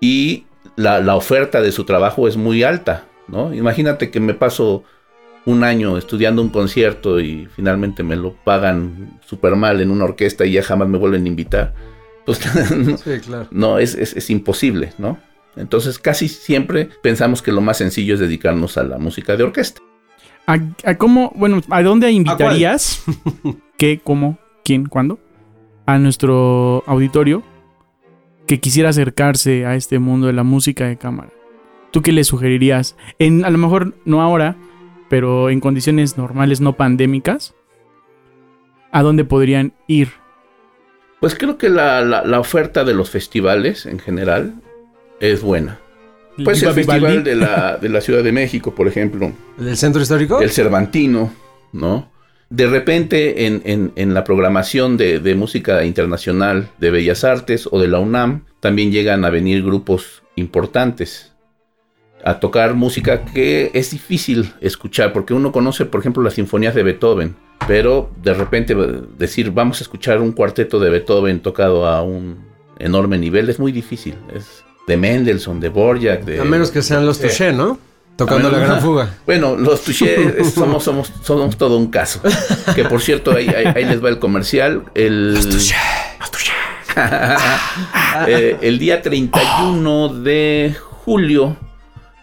y 0.02 0.48
la, 0.76 1.00
la 1.00 1.16
oferta 1.16 1.62
de 1.62 1.72
su 1.72 1.84
trabajo 1.84 2.28
es 2.28 2.38
muy 2.38 2.64
alta, 2.64 3.06
¿no? 3.28 3.54
Imagínate 3.54 4.10
que 4.10 4.20
me 4.20 4.34
paso 4.34 4.84
un 5.46 5.64
año 5.64 5.98
estudiando 5.98 6.42
un 6.42 6.50
concierto 6.50 7.20
y 7.20 7.48
finalmente 7.56 8.04
me 8.04 8.16
lo 8.16 8.34
pagan 8.34 9.20
súper 9.26 9.56
mal 9.56 9.82
en 9.82 9.92
una 9.92 10.06
orquesta 10.06 10.46
y 10.46 10.54
ya 10.54 10.64
jamás 10.64 10.88
me 10.88 10.98
vuelven 10.98 11.26
a 11.26 11.28
invitar. 11.28 11.74
Pues 12.26 12.40
no, 12.76 12.98
Sí, 13.04 13.20
claro. 13.20 13.48
no, 13.52 13.80
es, 13.80 13.96
es, 13.96 14.16
es 14.16 14.30
imposible, 14.30 14.94
¿no? 14.98 15.18
Entonces 15.56 16.00
casi 16.00 16.28
siempre 16.28 16.90
pensamos 17.02 17.42
que 17.42 17.52
lo 17.52 17.62
más 17.62 17.78
sencillo 17.78 18.16
es 18.16 18.20
dedicarnos 18.20 18.78
a 18.78 18.84
la 18.84 18.98
música 18.98 19.36
de 19.36 19.44
orquesta. 19.44 19.82
¿A, 20.48 20.58
a 20.84 20.98
cómo, 20.98 21.32
bueno, 21.36 21.62
a 21.70 21.84
dónde 21.84 22.12
invitarías? 22.12 23.04
¿Qué, 23.78 24.00
cómo, 24.04 24.38
quién, 24.64 24.86
cuándo? 24.86 25.20
A 25.86 26.00
nuestro 26.00 26.84
auditorio 26.88 27.44
que 28.48 28.60
quisiera 28.60 28.90
acercarse 28.90 29.66
a 29.66 29.76
este 29.76 30.00
mundo 30.00 30.28
de 30.28 30.34
la 30.34 30.44
música 30.44 30.86
de 30.86 30.98
cámara. 30.98 31.32
¿Tú 31.92 32.02
qué 32.02 32.12
le 32.12 32.24
sugerirías? 32.24 32.98
En, 33.20 33.46
a 33.46 33.50
lo 33.50 33.58
mejor 33.58 33.94
no 34.06 34.22
ahora, 34.22 34.58
pero 35.10 35.50
en 35.50 35.60
condiciones 35.60 36.18
normales, 36.18 36.62
no 36.62 36.74
pandémicas. 36.74 37.54
¿A 38.92 39.02
dónde 39.02 39.26
podrían 39.26 39.74
ir? 39.88 40.10
Pues 41.20 41.36
creo 41.36 41.58
que 41.58 41.70
la, 41.70 42.02
la- 42.02 42.24
la 42.26 42.40
oferta 42.40 42.84
de 42.84 42.94
los 42.94 43.10
festivales 43.10 43.86
en 43.86 44.00
general 44.00 44.56
es 45.20 45.42
buena. 45.42 45.80
Pues 46.44 46.62
el 46.64 46.74
Festival 46.74 47.24
de 47.24 47.36
la, 47.36 47.78
de 47.82 47.90
la 47.90 48.02
Ciudad 48.02 48.24
de 48.24 48.32
México, 48.32 48.74
por 48.74 48.88
ejemplo, 48.88 49.32
¿El 49.60 49.66
del 49.66 49.78
centro 49.78 50.02
histórico? 50.02 50.42
el 50.42 50.50
Cervantino, 50.50 51.32
¿no? 51.72 52.12
De 52.50 52.68
repente 52.68 53.46
en, 53.48 53.62
en- 53.66 53.92
en 53.96 54.14
la 54.14 54.24
programación 54.24 54.98
de, 54.98 55.20
de 55.20 55.36
música 55.36 55.86
internacional 55.86 56.70
de 56.80 56.92
Bellas 56.92 57.24
Artes 57.24 57.68
o 57.72 57.80
de 57.80 57.88
la 57.88 58.00
UNAM 58.00 58.46
también 58.60 58.92
llegan 58.92 59.26
a 59.26 59.30
venir 59.32 59.64
grupos 59.64 60.24
importantes 60.36 61.33
a 62.24 62.40
tocar 62.40 62.74
música 62.74 63.26
que 63.26 63.70
es 63.74 63.92
difícil 63.92 64.54
escuchar 64.62 65.12
porque 65.14 65.34
uno 65.34 65.52
conoce, 65.52 65.86
por 65.86 66.00
ejemplo, 66.00 66.24
las 66.24 66.34
sinfonías 66.36 66.74
de 66.76 66.84
Beethoven, 66.84 67.36
pero 67.68 68.10
de 68.22 68.34
repente 68.34 68.76
decir 69.18 69.52
vamos 69.52 69.80
a 69.82 69.84
escuchar 69.84 70.20
un 70.22 70.32
cuarteto 70.32 70.80
de 70.80 70.90
Beethoven 70.90 71.42
tocado 71.42 71.86
a 71.88 72.02
un 72.02 72.38
enorme 72.80 73.18
nivel 73.18 73.50
es 73.50 73.60
muy 73.60 73.72
difícil. 73.72 74.16
Es 74.34 74.64
de 74.88 74.98
Mendelssohn, 74.98 75.60
de 75.60 75.70
Borjak, 75.70 76.24
de 76.24 76.40
A 76.40 76.44
menos 76.44 76.72
que 76.72 76.82
sean 76.82 77.06
los. 77.06 77.20
Touché, 77.20 77.54
¿no? 77.54 77.78
Tocando 78.16 78.50
la 78.52 78.60
gran 78.60 78.80
fuga. 78.82 79.10
Bueno, 79.26 79.56
los 79.56 79.82
touché 79.84 80.44
somos, 80.56 80.84
somos, 80.84 81.12
somos 81.24 81.58
todo 81.58 81.78
un 81.78 81.88
caso. 81.88 82.22
Que 82.76 82.84
por 82.86 83.02
cierto, 83.02 83.32
ahí, 83.32 83.48
ahí- 83.50 83.74
ahí 83.76 83.86
les 83.86 84.04
va 84.04 84.10
el 84.10 84.20
comercial. 84.20 84.84
El, 84.96 85.38
Eh, 88.28 88.58
el 88.62 88.78
día 88.78 89.02
31 89.02 90.10
de 90.22 90.76
julio 90.80 91.58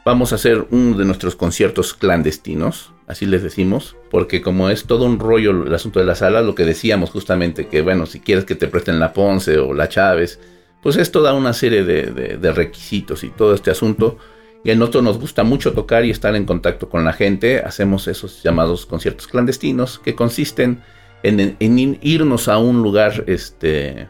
vamos 0.05 0.33
a 0.33 0.37
hacer 0.37 0.67
uno 0.71 0.97
de 0.97 1.05
nuestros 1.05 1.37
conciertos 1.37 1.95
clandestinos, 1.95 2.93
así 3.07 3.27
les 3.27 3.43
decimos, 3.43 3.97
porque 4.11 4.41
como 4.41 4.71
es 4.71 4.85
todo 4.85 5.05
un 5.05 5.19
rollo 5.19 5.51
el 5.51 5.75
asunto 5.75 6.01
de 6.01 6.07
la 6.07 6.15
sala, 6.15 6.43
lo 6.43 6.55
que 6.55 6.65
decíamos 6.65 7.11
justamente, 7.11 7.69
que 7.69 7.83
bueno, 7.83 8.07
si 8.07 8.21
quieres 8.21 8.45
que 8.45 8.55
te 8.55 8.69
presten 8.69 8.99
la 8.99 9.13
Ponce 9.13 9.59
o 9.59 9.75
la 9.75 9.89
Chávez, 9.89 10.41
pues 10.83 10.97
es 10.97 11.13
toda 11.13 11.35
una 11.35 11.53
serie 11.53 11.85
de, 11.85 12.53
requisitos 12.53 13.23
y 13.25 13.29
todo 13.29 13.55
este 13.55 13.71
asunto. 13.71 14.17
Y 14.65 14.71
a 14.71 14.75
nosotros 14.75 15.05
nos 15.05 15.19
gusta 15.19 15.43
mucho 15.43 15.73
tocar 15.73 16.05
y 16.05 16.11
estar 16.11 16.35
en 16.37 16.45
contacto 16.45 16.89
con 16.89 17.05
la 17.05 17.13
gente. 17.13 17.61
Hacemos 17.61 18.09
esos 18.09 18.43
llamados 18.43 18.87
conciertos 18.87 19.27
clandestinos 19.27 19.99
que 19.99 20.15
consisten 20.15 20.83
en, 21.23 21.57
en 21.59 21.77
ir- 21.79 21.99
irnos 22.03 22.49
a 22.49 22.59
un 22.59 22.83
lugar 22.83 23.25
este, 23.27 24.09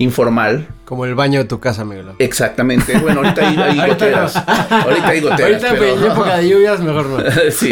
informal. 0.00 0.66
Como 0.86 1.04
el 1.04 1.14
baño 1.14 1.38
de 1.38 1.44
tu 1.44 1.60
casa, 1.60 1.84
Miguel. 1.84 2.06
Exactamente. 2.18 2.98
Bueno, 2.98 3.20
ahorita 3.20 3.48
hay, 3.48 3.56
hay 3.56 3.78
Ahorita 3.78 3.86
goteras. 3.86 4.36
Ahorita 4.36 5.08
hay 5.08 5.20
goteras. 5.20 5.62
Ahorita 5.64 5.68
pero- 5.78 5.84
en 6.06 6.10
época 6.10 6.36
de 6.38 6.48
lluvias, 6.48 6.80
mejor 6.80 7.06
no. 7.06 7.18
sí. 7.52 7.70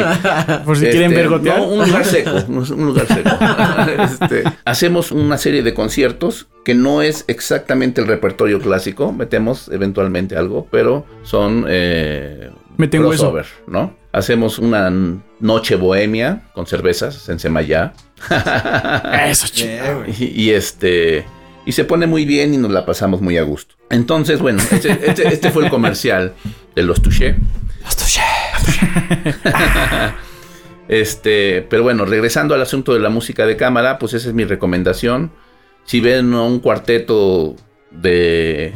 Por 0.65 0.77
si 0.77 0.85
quieren 0.85 1.11
Este, 1.11 1.17
ver 1.17 1.29
gotear. 1.29 1.59
no, 1.59 1.67
un 1.69 1.87
lugar 1.89 2.05
seco, 2.05 2.31
un 2.49 2.87
lugar 2.87 3.07
seco. 3.09 3.31
Este, 4.05 4.45
hacemos 4.65 5.11
una 5.11 5.37
serie 5.39 5.63
de 5.63 5.75
conciertos 5.75 6.47
que 6.65 6.75
no 6.75 7.03
es 7.03 7.25
exactamente 7.27 8.01
el 8.01 8.07
repertorio 8.07 8.61
clásico, 8.61 9.11
metemos 9.13 9.69
eventualmente 9.73 10.37
algo, 10.37 10.69
pero 10.71 11.07
son 11.23 11.65
eh, 11.69 12.51
Meten 12.77 13.05
hueso. 13.05 13.35
¿no? 13.67 13.97
Hacemos 14.13 14.59
una 14.59 14.93
noche 15.41 15.75
bohemia 15.77 16.43
con 16.55 16.67
cervezas 16.67 17.29
en 17.29 17.39
Semayá 17.39 17.95
Eso, 19.27 19.49
chido. 19.49 20.05
y, 20.07 20.25
y 20.43 20.51
este 20.51 21.25
y 21.69 21.73
se 21.73 21.85
pone 21.85 22.07
muy 22.07 22.25
bien 22.25 22.55
y 22.55 22.57
nos 22.57 22.71
la 22.71 22.87
pasamos 22.87 23.21
muy 23.21 23.37
a 23.37 23.43
gusto. 23.43 23.75
Entonces, 23.91 24.41
bueno, 24.41 24.63
este, 24.73 24.91
este- 25.07 25.29
este 25.29 25.51
fue 25.51 25.65
el 25.65 25.71
comercial 25.71 26.33
de 26.75 26.83
los 26.83 27.03
Touché. 27.03 27.37
Este, 30.89 31.67
pero 31.69 31.83
bueno, 31.83 32.07
regresando 32.07 32.55
al 32.55 32.63
asunto 32.63 32.95
de 32.95 33.01
la 33.01 33.11
música 33.11 33.45
de 33.45 33.59
cámara, 33.59 33.99
pues 33.99 34.15
esa 34.15 34.29
es 34.29 34.35
mi 34.35 34.45
recomendación. 34.45 35.31
Si 35.85 36.01
ven 36.01 36.33
un 36.33 36.61
cuarteto 36.61 37.57
de, 37.91 38.73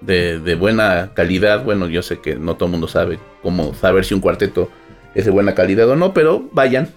de, 0.00 0.38
de 0.38 0.54
buena 0.54 1.10
calidad, 1.14 1.64
bueno, 1.64 1.88
yo 1.88 2.02
sé 2.02 2.20
que 2.20 2.36
no 2.36 2.54
todo 2.54 2.66
el 2.66 2.70
mundo 2.70 2.86
sabe 2.86 3.18
cómo 3.42 3.74
saber 3.74 4.04
si 4.04 4.14
un 4.14 4.20
cuarteto 4.20 4.70
es 5.16 5.24
de 5.24 5.32
buena 5.32 5.56
calidad 5.56 5.88
o 5.90 5.96
no, 5.96 6.14
pero 6.14 6.48
vayan. 6.52 6.90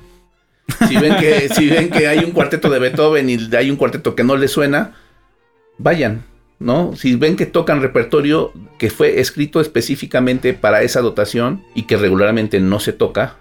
Si 0.88 0.98
ven 0.98 1.16
que, 1.18 1.50
si 1.50 1.70
ven 1.70 1.90
que 1.90 2.08
hay 2.08 2.20
un 2.20 2.32
cuarteto 2.32 2.70
de 2.70 2.80
Beethoven 2.80 3.30
y 3.30 3.56
hay 3.56 3.72
un 3.72 3.78
cuarteto 3.78 4.16
que 4.16 4.24
no 4.24 4.36
les 4.36 4.52
suena, 4.52 4.96
vayan. 5.78 6.24
¿no? 6.60 6.94
Si 6.96 7.16
ven 7.16 7.36
que 7.36 7.46
tocan 7.46 7.82
repertorio 7.82 8.52
que 8.78 8.90
fue 8.90 9.20
escrito 9.20 9.62
específicamente 9.62 10.54
para 10.54 10.82
esa 10.82 11.02
dotación 11.02 11.64
y 11.74 11.84
que 11.84 11.98
regularmente 11.98 12.60
no 12.60 12.80
se 12.80 12.94
toca, 12.94 13.38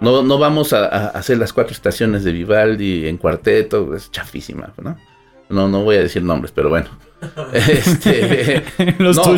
no, 0.00 0.22
no 0.22 0.38
vamos 0.38 0.72
a, 0.72 0.86
a 0.86 1.06
hacer 1.08 1.38
las 1.38 1.52
cuatro 1.52 1.72
estaciones 1.72 2.24
de 2.24 2.32
Vivaldi 2.32 3.08
en 3.08 3.16
cuarteto, 3.16 3.94
es 3.94 4.10
chafísima, 4.10 4.72
¿no? 4.80 4.96
No, 5.48 5.68
no 5.68 5.82
voy 5.82 5.96
a 5.96 6.00
decir 6.02 6.22
nombres, 6.22 6.52
pero 6.54 6.68
bueno. 6.70 6.88
Este, 7.52 8.62
¿Los 8.98 9.16
no, 9.16 9.24
No. 9.32 9.36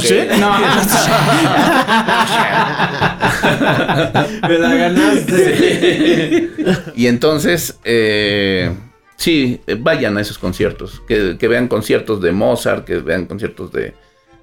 Me 4.48 4.58
la 4.58 4.74
ganaste. 4.74 6.50
y 6.94 7.06
entonces, 7.06 7.78
eh, 7.84 8.72
sí, 9.16 9.60
vayan 9.80 10.16
a 10.16 10.20
esos 10.20 10.38
conciertos. 10.38 11.00
Que, 11.06 11.36
que 11.38 11.48
vean 11.48 11.68
conciertos 11.68 12.20
de 12.20 12.32
Mozart, 12.32 12.84
que 12.84 12.96
vean 12.96 13.26
conciertos 13.26 13.70
de, 13.72 13.94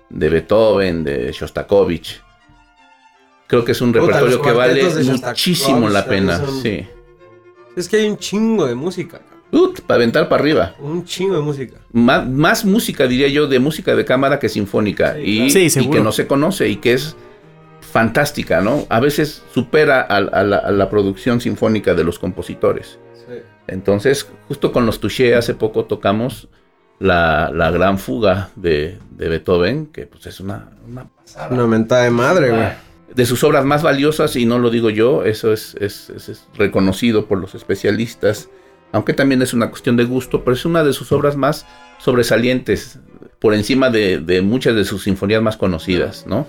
de 0.10 0.30
Beethoven, 0.30 1.04
de 1.04 1.32
Shostakovich. 1.32 2.22
Creo 3.48 3.66
que 3.66 3.74
es 3.74 3.82
un 3.82 3.92
Puta, 3.92 4.06
repertorio 4.06 4.42
que 4.42 4.52
vale 4.52 4.84
muchísimo 5.04 5.90
la 5.90 6.06
pena. 6.06 6.38
son- 6.40 6.62
Sí. 6.62 6.88
Es 7.76 7.90
que 7.90 7.98
hay 7.98 8.08
un 8.08 8.18
chingo 8.18 8.66
de 8.68 8.76
música. 8.76 9.20
Ut, 9.54 9.82
para 9.82 9.98
aventar 9.98 10.28
para 10.30 10.42
arriba. 10.42 10.76
Un 10.80 11.06
chingo 11.06 11.36
de 11.36 11.42
música. 11.42 11.78
Más, 11.92 12.28
más 12.28 12.66
música, 12.66 13.06
diría 13.08 13.28
yo, 13.28 13.48
de 13.48 13.60
música 13.60 13.96
de 13.96 14.04
cámara 14.04 14.40
que 14.40 14.50
sinfónica. 14.50 15.14
Sí, 15.16 15.22
y, 15.24 15.38
claro. 15.52 15.70
Sí, 15.70 15.80
y 15.80 15.90
que 15.90 16.02
no 16.02 16.12
se 16.12 16.26
conoce 16.28 16.68
y 16.70 16.78
que 16.78 16.94
es 16.94 17.16
fantástica, 17.82 18.62
¿no? 18.62 18.86
A 18.90 19.00
veces 19.00 19.44
supera 19.54 20.02
a, 20.02 20.18
a 20.18 20.44
la, 20.44 20.58
a 20.58 20.72
la 20.72 20.90
producción 20.90 21.40
sinfónica 21.42 21.94
de 21.94 22.04
los 22.04 22.18
compositores. 22.20 23.00
Entonces, 23.68 24.28
justo 24.48 24.72
con 24.72 24.86
los 24.86 25.00
Touché 25.00 25.36
hace 25.36 25.54
poco 25.54 25.86
tocamos 25.86 26.50
la, 27.00 27.50
la 27.54 27.72
gran 27.72 27.98
fuga 27.98 28.50
de, 28.56 28.98
de 29.12 29.30
Beethoven, 29.30 29.86
que 29.88 30.06
pues 30.06 30.26
es 30.26 30.40
una, 30.40 30.72
una 30.88 31.08
pasada. 31.08 31.50
Una 31.54 31.68
mentada 31.68 32.04
de 32.04 32.10
madre, 32.10 32.50
güey. 32.50 32.68
De 33.16 33.26
sus 33.26 33.44
obras 33.44 33.64
más 33.64 33.84
valiosas, 33.84 34.36
y 34.36 34.46
no 34.46 34.58
lo 34.60 34.70
digo 34.72 34.90
yo, 34.90 35.24
eso 35.24 35.54
es, 35.54 35.76
es- 35.80 36.10
es- 36.10 36.30
es 36.30 36.48
reconocido 36.56 37.28
por 37.28 37.38
los 37.38 37.54
especialistas, 37.56 38.50
aunque 38.94 39.14
también 39.14 39.42
es 39.42 39.54
una 39.54 39.70
cuestión 39.70 39.98
de 39.98 40.06
gusto, 40.06 40.44
pero 40.44 40.56
es 40.56 40.66
una 40.66 40.84
de 40.84 40.94
sus 40.94 41.12
obras 41.12 41.36
más 41.36 41.66
sobresalientes, 41.98 43.00
por 43.40 43.54
encima 43.54 43.90
de, 43.90 44.20
de 44.20 44.42
muchas 44.42 44.76
de 44.76 44.86
sus 44.86 45.04
sinfonías 45.04 45.42
más 45.42 45.58
conocidas, 45.58 46.26
¿no? 46.28 46.48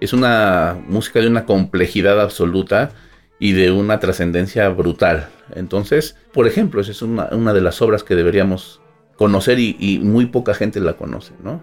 Es 0.00 0.12
una 0.12 0.76
música 0.88 1.20
de 1.20 1.28
una 1.28 1.44
complejidad 1.44 2.20
absoluta 2.20 2.90
y 3.38 3.52
de 3.52 3.70
una 3.70 4.00
trascendencia 4.00 4.68
brutal. 4.70 5.28
Entonces, 5.54 6.16
por 6.32 6.46
ejemplo, 6.46 6.80
esa 6.80 6.90
es 6.90 7.02
una, 7.02 7.28
una 7.32 7.52
de 7.52 7.60
las 7.60 7.80
obras 7.82 8.02
que 8.02 8.16
deberíamos 8.16 8.80
conocer 9.16 9.58
y, 9.60 9.76
y 9.78 9.98
muy 9.98 10.26
poca 10.26 10.54
gente 10.54 10.80
la 10.80 10.94
conoce, 10.94 11.34
¿no? 11.44 11.62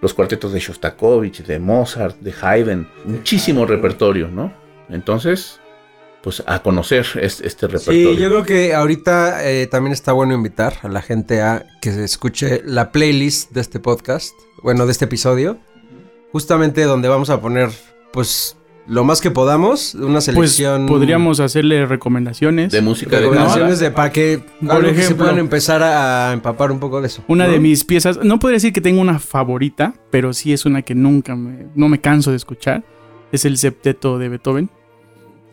Los 0.00 0.14
cuartetos 0.14 0.52
de 0.52 0.60
Shostakovich, 0.60 1.44
de 1.44 1.58
Mozart, 1.58 2.18
de 2.20 2.32
Haydn, 2.40 2.88
muchísimo 3.04 3.66
repertorio, 3.66 4.28
¿no? 4.28 4.52
Entonces, 4.88 5.60
pues 6.22 6.42
a 6.46 6.62
conocer 6.62 7.06
es- 7.20 7.40
este 7.40 7.66
repertorio. 7.66 8.10
Sí, 8.14 8.16
yo 8.20 8.28
creo 8.28 8.42
que 8.44 8.74
ahorita 8.74 9.48
eh, 9.48 9.66
también 9.66 9.92
está 9.92 10.12
bueno 10.12 10.34
invitar 10.34 10.74
a 10.82 10.88
la 10.88 11.00
gente 11.02 11.40
a 11.42 11.64
que 11.80 11.92
se 11.92 12.04
escuche 12.04 12.62
la 12.64 12.92
playlist 12.92 13.52
de 13.52 13.60
este 13.60 13.80
podcast, 13.80 14.32
bueno, 14.62 14.84
de 14.86 14.92
este 14.92 15.06
episodio, 15.06 15.58
justamente 16.32 16.82
donde 16.84 17.08
vamos 17.08 17.30
a 17.30 17.40
poner, 17.40 17.70
pues, 18.12 18.56
lo 18.86 19.04
más 19.04 19.20
que 19.20 19.30
podamos, 19.30 19.94
una 19.94 20.14
Pues 20.14 20.24
selección. 20.24 20.86
podríamos 20.86 21.38
hacerle 21.38 21.86
recomendaciones. 21.86 22.72
de 22.72 22.80
música 22.80 23.16
de 23.16 23.22
recomendaciones 23.22 23.78
de 23.78 23.90
para 23.92 24.10
que, 24.10 24.42
Por 24.60 24.70
algo 24.72 24.88
que 24.88 24.94
se 24.96 25.00
ejemplo. 25.02 25.24
puedan 25.26 25.38
empezar 25.38 25.82
a, 25.82 26.30
a 26.30 26.32
empapar 26.32 26.72
un 26.72 26.80
poco 26.80 27.00
de 27.00 27.06
eso. 27.06 27.22
Una 27.28 27.46
¿no? 27.46 27.52
de 27.52 27.60
mis 27.60 27.84
piezas, 27.84 28.18
no 28.24 28.38
podría 28.40 28.56
decir 28.56 28.72
que 28.72 28.80
tengo 28.80 29.00
una 29.00 29.18
favorita, 29.20 29.94
pero 30.10 30.32
sí 30.32 30.52
es 30.52 30.64
una 30.66 30.82
que 30.82 30.94
nunca 30.96 31.36
me, 31.36 31.66
no 31.76 31.88
me 31.88 32.00
canso 32.00 32.30
de 32.30 32.36
escuchar. 32.36 32.82
Es 33.32 33.44
el 33.44 33.58
septeto 33.58 34.18
de 34.18 34.28
Beethoven. 34.28 34.70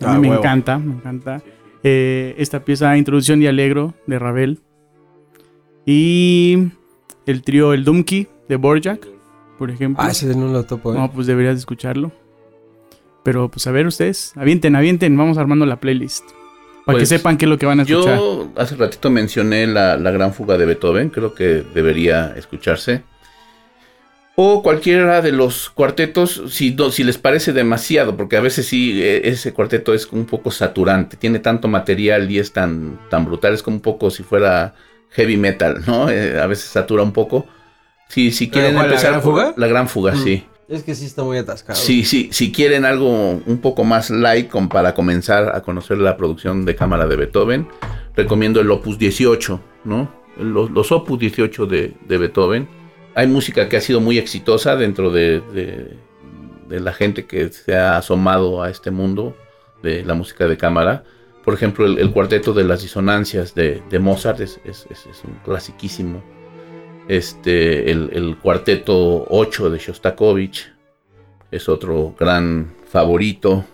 A 0.02 0.06
mí 0.06 0.16
Ah, 0.16 0.20
me 0.20 0.28
huevo. 0.30 0.42
encanta, 0.42 0.78
me 0.80 0.94
encanta. 0.96 1.42
Eh, 1.84 2.36
esta 2.38 2.64
pieza, 2.66 2.96
Introducción 2.98 3.42
y 3.42 3.48
Alegro, 3.48 3.94
de 4.08 4.20
Ravel. 4.20 4.60
Y 5.86 6.70
el 7.26 7.42
trío 7.44 7.74
El 7.74 7.84
Dumki, 7.84 8.28
de 8.50 8.56
Borjak, 8.58 9.08
por 9.58 9.72
ejemplo. 9.72 10.04
Ah, 10.06 10.12
ese 10.12 10.36
no 10.36 10.48
lo 10.48 10.64
topo, 10.66 10.94
¿eh? 10.94 10.98
No, 10.98 11.12
pues 11.12 11.28
deberías 11.28 11.56
de 11.56 11.60
escucharlo. 11.60 12.12
Pero 13.24 13.50
pues 13.50 13.68
a 13.68 13.72
ver 13.72 13.88
ustedes, 13.88 14.34
avienten, 14.38 14.76
avienten, 14.76 15.18
vamos 15.18 15.38
armando 15.38 15.66
la 15.66 15.80
playlist. 15.80 16.24
Para 16.86 16.98
que 16.98 17.02
Pues, 17.02 17.10
sepan 17.10 17.38
qué 17.38 17.46
es 17.46 17.50
lo 17.50 17.58
que 17.58 17.66
van 17.66 17.80
a 17.82 17.84
escuchar. 17.84 18.18
Yo 18.18 18.50
hace 18.56 18.76
ratito 18.78 19.10
mencioné 19.10 19.68
la, 19.68 19.98
la 19.98 20.12
gran 20.12 20.34
fuga 20.34 20.58
de 20.58 20.66
Beethoven, 20.66 21.10
creo 21.10 21.34
que 21.34 21.64
debería 21.74 22.34
escucharse. 22.38 23.04
O 24.40 24.62
cualquiera 24.62 25.24
de 25.24 25.32
los 25.32 25.72
cuartetos, 25.72 26.44
si, 26.50 26.70
no- 26.76 26.92
si 26.92 27.04
les 27.04 27.18
parece 27.18 27.54
demasiado, 27.54 28.16
porque 28.16 28.38
a 28.38 28.40
veces 28.42 28.68
sí, 28.68 29.02
eh, 29.02 29.22
ese 29.28 29.52
cuarteto 29.52 29.96
es 29.96 30.06
un 30.12 30.26
poco 30.28 30.52
saturante, 30.52 31.18
tiene 31.18 31.40
tanto 31.40 31.68
material 31.68 32.30
y 32.30 32.38
es 32.38 32.54
tan, 32.54 33.00
tan 33.10 33.26
brutal, 33.26 33.56
es 33.56 33.64
como 33.64 33.78
un 33.78 33.82
poco 33.82 34.12
si 34.12 34.22
fuera 34.22 34.76
heavy 35.10 35.38
metal, 35.38 35.82
¿no? 35.88 36.12
Eh, 36.12 36.40
a 36.40 36.46
veces 36.46 36.66
satura 36.66 37.02
un 37.02 37.14
poco. 37.14 37.48
Si, 38.10 38.32
si 38.32 38.46
¿Pero 38.46 38.54
quieren 38.54 38.74
cuál, 38.76 38.88
la 38.90 38.94
empezar 38.94 39.12
gran 39.14 39.24
fuga? 39.24 39.54
La 39.58 39.68
gran 39.68 39.90
fuga, 39.90 40.14
Mm. 40.14 40.24
sí. 40.24 40.44
Es 40.70 40.84
que 40.84 40.94
sí 40.94 41.06
está 41.06 41.24
muy 41.24 41.38
atascado. 41.40 41.80
Sí, 41.80 42.04
sí, 42.06 42.30
si 42.32 42.52
quieren 42.52 42.86
algo 42.86 43.10
un 43.44 43.58
poco 43.60 43.86
más 43.86 44.12
light 44.12 44.50
como 44.50 44.70
para 44.70 44.94
comenzar 44.94 45.56
a 45.56 45.62
conocer 45.64 45.98
la 45.98 46.16
producción 46.16 46.64
de 46.64 46.76
cámara 46.76 47.08
de 47.08 47.16
Beethoven, 47.16 47.68
recomiendo 48.16 48.62
el 48.62 48.70
Opus 48.70 49.00
18, 49.00 49.60
¿no? 49.86 50.12
Los, 50.38 50.70
los 50.70 50.92
Opus 50.92 51.18
18 51.18 51.66
de, 51.66 51.94
de 52.08 52.18
Beethoven. 52.20 52.68
Hay 53.18 53.26
música 53.26 53.68
que 53.68 53.78
ha 53.78 53.82
sido 53.82 54.00
muy 54.00 54.20
exitosa 54.20 54.76
dentro 54.76 55.10
de, 55.10 55.42
la 56.70 56.94
gente 56.94 57.26
que 57.26 57.50
se 57.50 57.76
ha 57.76 57.98
asomado 57.98 58.62
a 58.62 58.70
este 58.70 58.92
mundo 58.92 59.36
de 59.82 60.06
la 60.06 60.14
música 60.14 60.48
de 60.48 60.56
cámara. 60.56 61.04
Por 61.44 61.56
ejemplo, 61.56 61.88
el, 61.88 62.12
cuarteto 62.12 62.54
de 62.54 62.64
las 62.64 62.84
disonancias 62.84 63.56
de, 63.56 63.82
Mozart 64.00 64.42
es, 64.42 64.60
un 65.24 65.34
clasiquísimo. 65.44 66.24
Este, 67.08 67.90
el, 67.90 68.38
cuarteto 68.40 69.26
8 69.28 69.72
de 69.72 69.80
Shostakovich 69.80 70.72
es 71.50 71.68
otro 71.68 72.14
gran 72.20 72.76
favorito. 72.86 73.66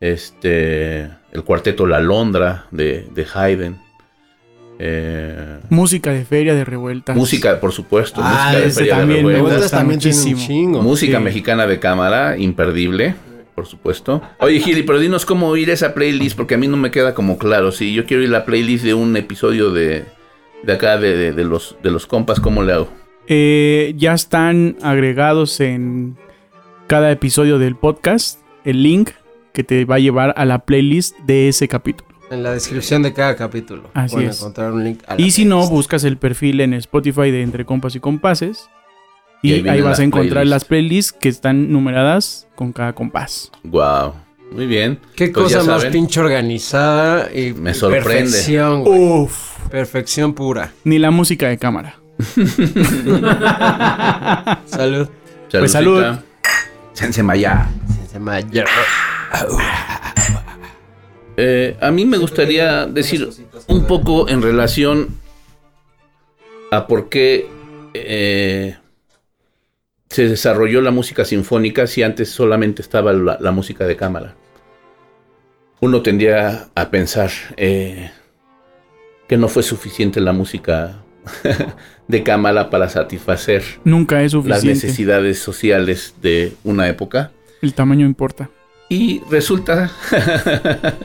Este, 0.00 1.04
el 1.32 1.44
cuarteto 1.46 1.86
La 1.86 2.00
Londra 2.00 2.66
de 2.70 3.26
Haydn. 3.34 3.83
Eh, 4.78 5.58
Música 5.70 6.10
de 6.12 6.24
feria, 6.24 6.54
de 6.54 6.64
revueltas. 6.64 7.16
música, 7.16 7.60
por 7.60 7.72
supuesto. 7.72 8.20
Ah, 8.22 8.46
música 8.46 8.60
de 8.60 8.66
ese 8.66 8.78
Feria 8.80 8.94
de 8.94 9.00
también 9.00 9.26
me 9.26 9.32
Revueltas. 9.34 9.70
también 9.70 9.98
muchísimo. 9.98 10.40
chingo. 10.40 10.82
Música 10.82 11.18
Sí. 11.18 11.24
mexicana 11.24 11.66
de 11.66 11.78
cámara, 11.78 12.36
imperdible, 12.38 13.14
por 13.54 13.66
supuesto. 13.66 14.20
Oye, 14.40 14.58
Gili, 14.60 14.82
pero 14.82 14.98
dinos 14.98 15.24
cómo 15.26 15.48
oír 15.48 15.70
esa 15.70 15.94
playlist, 15.94 16.36
porque 16.36 16.54
a 16.54 16.58
mí 16.58 16.66
no 16.66 16.76
me 16.76 16.90
queda 16.90 17.14
como 17.14 17.38
claro. 17.38 17.70
Si 17.72 17.94
yo 17.94 18.04
quiero 18.04 18.22
oír 18.22 18.30
la 18.30 18.44
playlist 18.44 18.84
de 18.84 18.94
un 18.94 19.16
episodio 19.16 19.70
de, 19.70 20.04
de 20.64 20.72
acá, 20.72 20.98
de, 20.98 21.16
de- 21.16 21.32
de 21.32 21.44
los, 21.44 21.76
de 21.82 21.90
los 21.90 22.06
compas, 22.06 22.40
¿cómo 22.40 22.62
le 22.64 22.72
hago? 22.72 22.88
Eh, 23.28 23.94
ya 23.96 24.12
están 24.12 24.76
agregados 24.82 25.60
en 25.60 26.16
cada 26.88 27.10
episodio 27.10 27.58
del 27.58 27.76
podcast 27.76 28.40
el 28.64 28.82
link 28.82 29.10
que 29.52 29.62
te 29.64 29.84
va 29.84 29.94
a 29.94 29.98
llevar 30.00 30.34
a 30.36 30.44
la 30.44 30.58
playlist 30.64 31.16
de 31.20 31.48
ese 31.48 31.68
capítulo. 31.68 32.10
En 32.30 32.42
la 32.42 32.52
descripción 32.52 33.02
de 33.02 33.12
cada 33.12 33.36
capítulo. 33.36 33.90
Así 33.94 34.14
pueden 34.14 34.30
es. 34.30 34.38
encontrar 34.40 34.72
un 34.72 34.82
link 34.84 35.00
a 35.06 35.14
la 35.14 35.20
Y 35.20 35.30
si 35.30 35.44
no, 35.44 35.66
buscas 35.68 36.04
el 36.04 36.16
perfil 36.16 36.60
en 36.60 36.74
Spotify 36.74 37.30
de 37.30 37.42
Entre 37.42 37.64
Compas 37.64 37.94
y 37.96 38.00
Compases. 38.00 38.68
Y 39.42 39.54
Y, 39.56 39.68
ahí 39.68 39.82
vas 39.82 40.00
a 40.00 40.04
encontrar 40.04 40.44
playlists. 40.44 40.50
las 40.50 40.64
playlists 40.64 41.12
que 41.12 41.28
están 41.28 41.70
numeradas 41.70 42.48
con 42.54 42.72
cada 42.72 42.94
compás. 42.94 43.50
Wow. 43.62 44.14
Muy 44.52 44.66
bien. 44.66 44.98
Qué 45.16 45.28
Pues 45.28 45.44
cosa 45.52 45.58
más 45.64 45.82
saben, 45.82 45.92
pinche 45.92 46.20
organizada 46.20 47.28
y 47.34 47.52
Me 47.52 47.74
sorprende. 47.74 48.08
Perfección, 48.10 48.84
güey. 48.84 48.98
Uf. 49.00 49.58
Perfección 49.70 50.32
pura. 50.34 50.72
Ni 50.84 50.98
la 50.98 51.10
música 51.10 51.48
de 51.48 51.58
cámara. 51.58 51.96
Salud. 54.66 55.08
Pues 55.50 55.72
salud. 55.72 56.00
Saludcita. 56.00 56.24
Sensemaya. 56.92 57.68
Eh, 61.36 61.76
a 61.80 61.90
mí 61.90 62.04
me 62.04 62.18
gustaría 62.18 62.86
decir 62.86 63.28
un 63.68 63.86
poco 63.86 64.28
en 64.28 64.42
relación 64.42 65.08
a 66.70 66.86
por 66.86 67.08
qué 67.08 67.48
eh, 67.94 68.76
se 70.08 70.28
desarrolló 70.28 70.80
la 70.80 70.90
música 70.90 71.24
sinfónica 71.24 71.86
si 71.86 72.02
antes 72.02 72.30
solamente 72.30 72.82
estaba 72.82 73.12
la, 73.12 73.38
la 73.40 73.50
música 73.50 73.86
de 73.86 73.96
cámara. 73.96 74.36
Uno 75.80 76.02
tendría 76.02 76.68
a 76.74 76.90
pensar 76.90 77.30
eh, 77.56 78.10
que 79.28 79.36
no 79.36 79.48
fue 79.48 79.62
suficiente 79.62 80.20
la 80.20 80.32
música 80.32 81.02
de 82.08 82.22
cámara 82.22 82.70
para 82.70 82.88
satisfacer 82.88 83.62
Nunca 83.84 84.22
es 84.22 84.34
las 84.34 84.64
necesidades 84.64 85.38
sociales 85.38 86.14
de 86.22 86.52
una 86.64 86.88
época. 86.88 87.32
El 87.60 87.74
tamaño 87.74 88.06
importa. 88.06 88.50
Y 88.88 89.22
resulta 89.30 89.90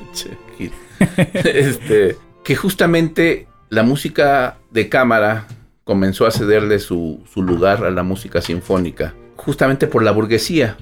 este, 1.43 2.17
que 2.43 2.55
justamente 2.55 3.47
la 3.69 3.83
música 3.83 4.57
de 4.71 4.89
cámara 4.89 5.47
comenzó 5.83 6.25
a 6.25 6.31
cederle 6.31 6.79
su, 6.79 7.23
su 7.31 7.41
lugar 7.41 7.83
a 7.85 7.91
la 7.91 8.03
música 8.03 8.41
sinfónica, 8.41 9.13
justamente 9.35 9.87
por 9.87 10.03
la 10.03 10.11
burguesía, 10.11 10.77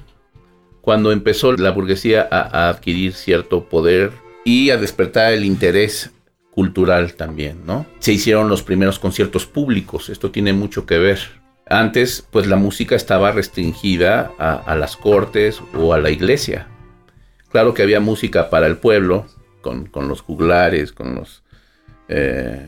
cuando 0.80 1.12
empezó 1.12 1.52
la 1.52 1.70
burguesía 1.70 2.26
a, 2.30 2.40
a 2.40 2.68
adquirir 2.70 3.12
cierto 3.12 3.64
poder 3.64 4.12
y 4.44 4.70
a 4.70 4.76
despertar 4.76 5.32
el 5.32 5.44
interés 5.44 6.10
cultural 6.50 7.14
también, 7.14 7.64
¿no? 7.66 7.86
Se 8.00 8.12
hicieron 8.12 8.48
los 8.48 8.62
primeros 8.62 8.98
conciertos 8.98 9.46
públicos, 9.46 10.08
esto 10.08 10.30
tiene 10.30 10.52
mucho 10.52 10.86
que 10.86 10.98
ver. 10.98 11.20
Antes, 11.68 12.26
pues 12.30 12.46
la 12.46 12.56
música 12.56 12.96
estaba 12.96 13.30
restringida 13.30 14.32
a, 14.38 14.54
a 14.54 14.74
las 14.74 14.96
cortes 14.96 15.60
o 15.74 15.92
a 15.92 15.98
la 15.98 16.10
iglesia. 16.10 16.66
Claro 17.50 17.74
que 17.74 17.82
había 17.82 18.00
música 18.00 18.50
para 18.50 18.66
el 18.66 18.76
pueblo, 18.76 19.26
con, 19.60 19.86
con 19.86 20.08
los 20.08 20.20
juglares, 20.20 20.92
con 20.92 21.14
los, 21.14 21.42
eh, 22.08 22.66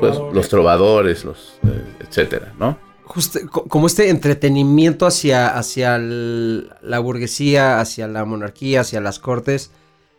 pues, 0.00 0.16
los 0.32 0.48
trovadores, 0.48 1.24
los, 1.24 1.58
eh, 1.66 1.84
etcétera, 2.00 2.52
¿no? 2.58 2.78
Justo, 3.04 3.38
co- 3.50 3.64
como 3.64 3.86
este 3.86 4.08
entretenimiento 4.08 5.06
hacia, 5.06 5.48
hacia 5.48 5.96
el- 5.96 6.70
la 6.82 6.98
burguesía, 7.00 7.80
hacia 7.80 8.08
la 8.08 8.24
monarquía, 8.24 8.80
hacia 8.80 9.00
las 9.00 9.18
cortes. 9.18 9.70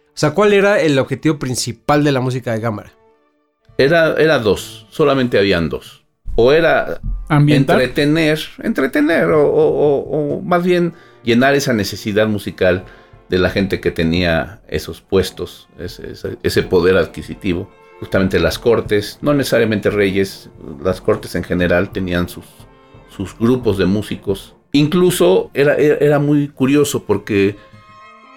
O 0.09 0.17
sea, 0.17 0.31
¿cuál 0.31 0.53
era 0.53 0.79
el 0.81 0.97
objetivo 0.99 1.39
principal 1.39 2.03
de 2.03 2.11
la 2.11 2.19
música 2.21 2.51
de 2.53 2.61
cámara? 2.61 2.91
Era, 3.77 4.13
era 4.17 4.39
dos, 4.39 4.85
solamente 4.91 5.37
habían 5.37 5.67
dos. 5.69 6.03
O 6.35 6.51
era 6.51 6.99
Ambiental. 7.27 7.81
entretener, 7.81 8.39
entretener, 8.61 9.25
o, 9.31 9.45
o- 9.47 9.99
o- 9.99 10.37
o 10.37 10.41
más 10.41 10.63
bien 10.63 10.93
llenar 11.23 11.55
esa 11.55 11.73
necesidad 11.73 12.27
musical 12.27 12.83
de 13.29 13.39
la 13.39 13.49
gente 13.49 13.79
que 13.79 13.91
tenía 13.91 14.61
esos 14.67 15.01
puestos, 15.01 15.67
ese, 15.79 16.63
poder 16.63 16.97
adquisitivo. 16.97 17.69
Justamente 17.99 18.39
las 18.39 18.59
cortes, 18.59 19.19
no 19.21 19.33
necesariamente 19.33 19.89
reyes, 19.89 20.49
las 20.83 20.99
cortes 20.99 21.33
en 21.35 21.43
general 21.43 21.91
tenían 21.91 22.27
sus, 22.27 22.45
sus 23.09 23.37
grupos 23.37 23.77
de 23.77 23.85
músicos. 23.85 24.55
Incluso 24.73 25.49
era, 25.53 25.75
era, 25.75 26.19
muy 26.19 26.49
curioso 26.49 27.03
porque 27.05 27.55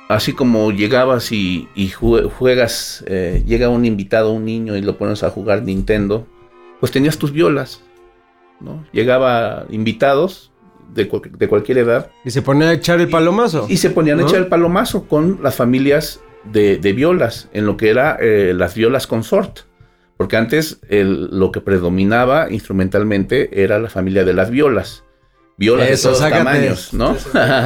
así 0.09 0.33
como 0.33 0.71
llegabas 0.71 1.33
y, 1.33 1.69
y 1.75 1.89
jue- 1.89 2.31
juegas, 2.31 3.03
eh, 3.09 3.43
llega 3.47 3.69
un 3.69 3.85
invitado, 3.85 4.31
un 4.31 4.45
niño 4.45 4.77
y 4.77 4.81
lo 4.81 4.97
pones 4.97 5.25
a 5.25 5.31
jugar 5.31 5.65
Nintendo, 5.65 6.29
pues 6.79 6.93
tenías 6.93 7.19
tus 7.19 7.33
violas, 7.33 7.83
¿no? 8.61 8.87
Llegaba 8.93 9.67
invitados 9.71 10.53
de, 10.95 11.09
cual- 11.09 11.31
de 11.37 11.49
cualquier 11.49 11.79
edad 11.79 12.11
¿Y 12.25 12.31
se 12.31 12.43
ponía 12.43 12.69
a 12.69 12.73
echar 12.73 13.01
el 13.01 13.09
palomazo? 13.09 13.67
y 13.69 13.77
se 13.77 13.91
ponían 13.91 14.19
a 14.21 14.23
echar 14.23 14.39
el 14.39 14.47
palomazo 14.47 15.07
con 15.09 15.41
las 15.43 15.55
familias 15.55 16.21
de, 16.45 16.79
de 16.79 16.93
violas, 16.93 17.49
en 17.53 17.67
lo 17.67 17.77
que 17.77 17.91
era 17.91 18.17
eh, 18.21 18.53
las 18.57 18.75
violas 18.75 19.07
consort. 19.07 19.61
Porque 20.17 20.37
antes 20.37 20.81
el- 20.89 21.29
lo 21.39 21.53
que 21.53 21.61
predominaba 21.61 22.51
instrumentalmente 22.51 23.63
era 23.63 23.79
la 23.79 23.89
familia 23.91 24.25
de 24.25 24.33
las 24.35 24.51
violas. 24.51 25.05
Violas 25.57 25.91
Eso, 25.91 26.09
de 26.09 26.15
todos 26.15 26.19
sácate. 26.25 26.45
tamaños, 26.45 26.93
¿no? 26.95 27.17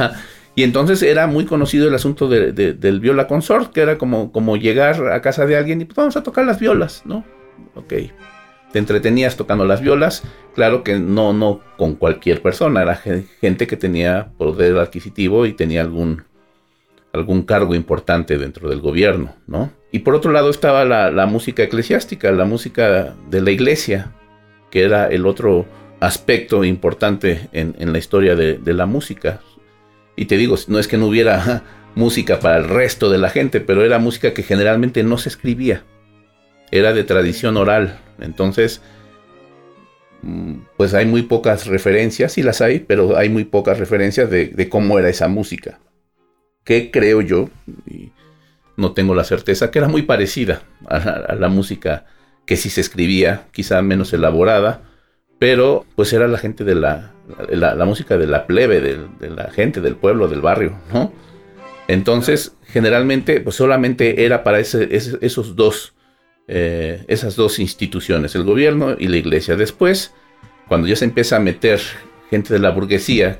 y 0.55 0.63
entonces 0.63 1.01
era 1.01 1.25
muy 1.27 1.45
conocido 1.45 1.87
el 1.87 1.95
asunto 1.95 2.27
de- 2.27 2.51
de- 2.51 2.73
del 2.73 2.99
viola 2.99 3.27
consort, 3.27 3.71
que 3.71 3.81
era 3.81 3.97
como, 3.97 4.31
como 4.31 4.57
llegar 4.57 5.11
a 5.11 5.21
casa 5.21 5.45
de 5.45 5.57
alguien 5.57 5.81
y 5.81 5.85
pues 5.85 5.95
vamos 5.95 6.15
a 6.17 6.23
tocar 6.23 6.45
las 6.45 6.59
violas, 6.59 7.01
¿no? 7.05 7.23
Ok. 7.75 7.93
Te 8.73 8.79
entretenías 8.79 9.37
tocando 9.37 9.65
las 9.65 9.79
violas. 9.79 10.23
Claro 10.55 10.83
que 10.83 10.99
no, 10.99 11.31
no 11.31 11.61
con 11.77 11.95
cualquier 11.95 12.41
persona. 12.41 12.81
Era 12.81 12.95
ge- 12.95 13.23
gente 13.39 13.67
que 13.67 13.77
tenía 13.77 14.31
poder 14.37 14.77
adquisitivo 14.77 15.45
y 15.45 15.53
tenía 15.53 15.81
algún, 15.81 16.23
algún 17.13 17.43
cargo 17.43 17.75
importante 17.75 18.37
dentro 18.37 18.69
del 18.69 18.81
gobierno, 18.81 19.35
¿no? 19.47 19.71
Y 19.91 19.99
por 19.99 20.15
otro 20.15 20.31
lado 20.31 20.49
estaba 20.49 20.83
la, 20.85 21.25
música 21.27 21.61
eclesiástica, 21.61 22.31
la 22.31 22.45
música 22.45 23.15
de 23.29 23.41
la 23.41 23.51
iglesia, 23.51 24.11
que 24.71 24.81
era 24.81 25.05
el 25.07 25.27
otro 25.27 25.67
aspecto 25.99 26.63
importante 26.63 27.47
en, 27.51 27.75
en 27.77 27.93
la 27.93 27.99
historia 27.99 28.35
de, 28.35 28.57
de 28.57 28.73
la 28.73 28.87
música. 28.87 29.39
Y 30.15 30.25
te 30.25 30.35
digo, 30.35 30.55
no 30.67 30.79
es 30.79 30.87
que 30.87 30.97
no 30.97 31.05
hubiera 31.05 31.63
música 31.95 32.39
para 32.39 32.57
el 32.57 32.67
resto 32.67 33.11
de 33.11 33.19
la 33.19 33.29
gente, 33.29 33.61
pero 33.61 33.85
era 33.85 33.99
música 33.99 34.33
que 34.33 34.41
generalmente 34.41 35.03
no 35.03 35.19
se 35.19 35.29
escribía. 35.29 35.83
Era 36.73 36.91
de 36.91 37.03
tradición 37.03 37.55
oral. 37.57 37.99
Entonces, 38.19 38.81
mm, 40.23 40.55
pues 40.75 40.95
hay 40.95 41.05
muy 41.05 41.21
pocas 41.21 41.67
referencias, 41.67 42.33
sí 42.33 42.41
las 42.41 42.61
hay, 42.61 42.79
pero 42.79 43.15
hay 43.15 43.29
muy 43.29 43.43
pocas 43.43 43.77
referencias 43.77 44.27
de, 44.31 44.69
cómo 44.69 44.97
era 44.97 45.07
esa 45.07 45.27
música. 45.27 45.79
Que 46.63 46.89
creo 46.89 47.21
yo, 47.21 47.51
y 47.85 48.11
no 48.75 48.93
tengo 48.93 49.13
la 49.13 49.23
certeza, 49.23 49.69
que 49.69 49.77
era 49.77 49.87
muy 49.87 50.01
parecida 50.01 50.63
a 50.87 51.35
la, 51.35 51.47
música 51.47 52.05
que 52.47 52.57
sí 52.57 52.71
se 52.71 52.81
escribía, 52.81 53.45
quizá 53.51 53.83
menos 53.83 54.11
elaborada, 54.11 54.81
pero 55.37 55.85
pues 55.95 56.11
era 56.11 56.27
la 56.27 56.39
gente 56.39 56.63
de 56.63 56.73
la, 56.73 57.11
la, 57.51 57.85
música 57.85 58.17
de 58.17 58.25
la 58.25 58.47
plebe, 58.47 58.81
de, 58.81 59.29
la 59.29 59.51
gente, 59.51 59.79
del 59.79 59.95
pueblo, 59.95 60.27
del 60.27 60.41
barrio, 60.41 60.75
¿no? 60.91 61.13
Entonces, 61.87 62.55
generalmente, 62.65 63.41
pues 63.41 63.57
solamente 63.57 64.25
era 64.25 64.43
para 64.43 64.59
ese- 64.59 64.89
esos 64.91 65.55
dos, 65.55 65.93
eh, 66.47 67.03
esas 67.07 67.35
dos 67.35 67.59
instituciones, 67.59 68.35
el 68.35 68.43
gobierno 68.43 68.95
y 68.97 69.07
la 69.07 69.17
iglesia. 69.17 69.55
Después, 69.55 70.13
cuando 70.67 70.87
ya 70.87 70.95
se 70.95 71.05
empieza 71.05 71.37
a 71.37 71.39
meter 71.39 71.79
gente 72.29 72.53
de 72.53 72.59
la 72.59 72.71
burguesía, 72.71 73.39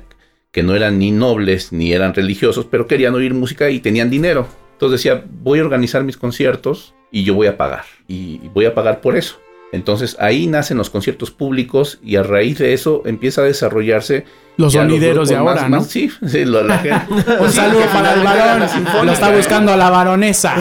que 0.52 0.62
no 0.62 0.76
eran 0.76 0.98
ni 0.98 1.10
nobles 1.10 1.72
ni 1.72 1.92
eran 1.92 2.14
religiosos, 2.14 2.66
pero 2.70 2.86
querían 2.86 3.14
oír 3.14 3.34
música 3.34 3.70
y 3.70 3.80
tenían 3.80 4.08
dinero. 4.08 4.46
Entonces 4.72 5.02
decía, 5.02 5.24
voy 5.42 5.58
a 5.58 5.64
organizar 5.64 6.04
mis 6.04 6.16
conciertos 6.16 6.94
y 7.10 7.24
yo 7.24 7.34
voy 7.34 7.48
a 7.48 7.56
pagar. 7.56 7.84
Y 8.06 8.38
voy 8.54 8.66
a 8.66 8.74
pagar 8.74 9.00
por 9.00 9.16
eso. 9.16 9.40
Entonces 9.72 10.16
ahí 10.20 10.46
nacen 10.46 10.78
los 10.78 10.90
conciertos 10.90 11.32
públicos 11.32 11.98
y 12.04 12.16
a 12.16 12.22
raíz 12.22 12.58
de 12.58 12.72
eso 12.72 13.02
empieza 13.04 13.42
a 13.42 13.46
desarrollarse 13.46 14.24
Los 14.56 14.72
ya 14.72 14.82
sonideros 14.82 15.28
de 15.28 15.34
ahora, 15.36 15.62
más- 15.62 15.70
¿no? 15.70 15.76
más- 15.78 15.86
sí, 15.88 16.08
sí, 16.28 16.44
lo- 16.44 16.62
la 16.62 16.78
gente. 16.78 17.00
Un 17.32 17.38
Pues 17.38 17.54
saludo 17.54 17.82
para 17.92 18.14
el 18.14 18.22
varón. 18.22 18.68
Lo 19.06 19.12
está 19.12 19.32
¿eh? 19.32 19.36
buscando 19.36 19.72
a 19.72 19.76
la 19.76 19.90
baronesa. 19.90 20.54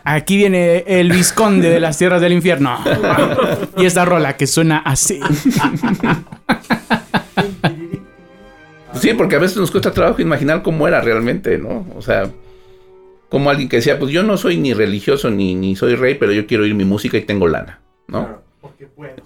Aquí 0.04 0.36
viene 0.38 0.82
el 0.86 1.12
visconde 1.12 1.68
de 1.68 1.78
las 1.78 1.98
tierras 1.98 2.20
del 2.22 2.32
infierno. 2.32 2.78
Y 3.76 3.84
esta 3.84 4.04
rola 4.06 4.36
que 4.36 4.46
suena 4.46 4.78
así. 4.78 5.20
Sí, 8.94 9.14
porque 9.14 9.36
a 9.36 9.38
veces 9.38 9.56
nos 9.56 9.70
cuesta 9.70 9.90
trabajo 9.92 10.20
imaginar 10.22 10.62
cómo 10.62 10.86
era 10.86 11.00
realmente, 11.00 11.58
¿no? 11.58 11.86
O 11.96 12.02
sea, 12.02 12.30
como 13.28 13.50
alguien 13.50 13.68
que 13.68 13.76
decía, 13.76 13.98
pues 13.98 14.12
yo 14.12 14.22
no 14.22 14.36
soy 14.36 14.58
ni 14.58 14.74
religioso 14.74 15.30
ni, 15.30 15.54
ni 15.54 15.74
soy 15.76 15.96
rey, 15.96 16.14
pero 16.14 16.32
yo 16.32 16.46
quiero 16.46 16.64
oír 16.64 16.74
mi 16.74 16.84
música 16.84 17.16
y 17.16 17.22
tengo 17.22 17.48
lana, 17.48 17.80
¿no? 18.06 18.42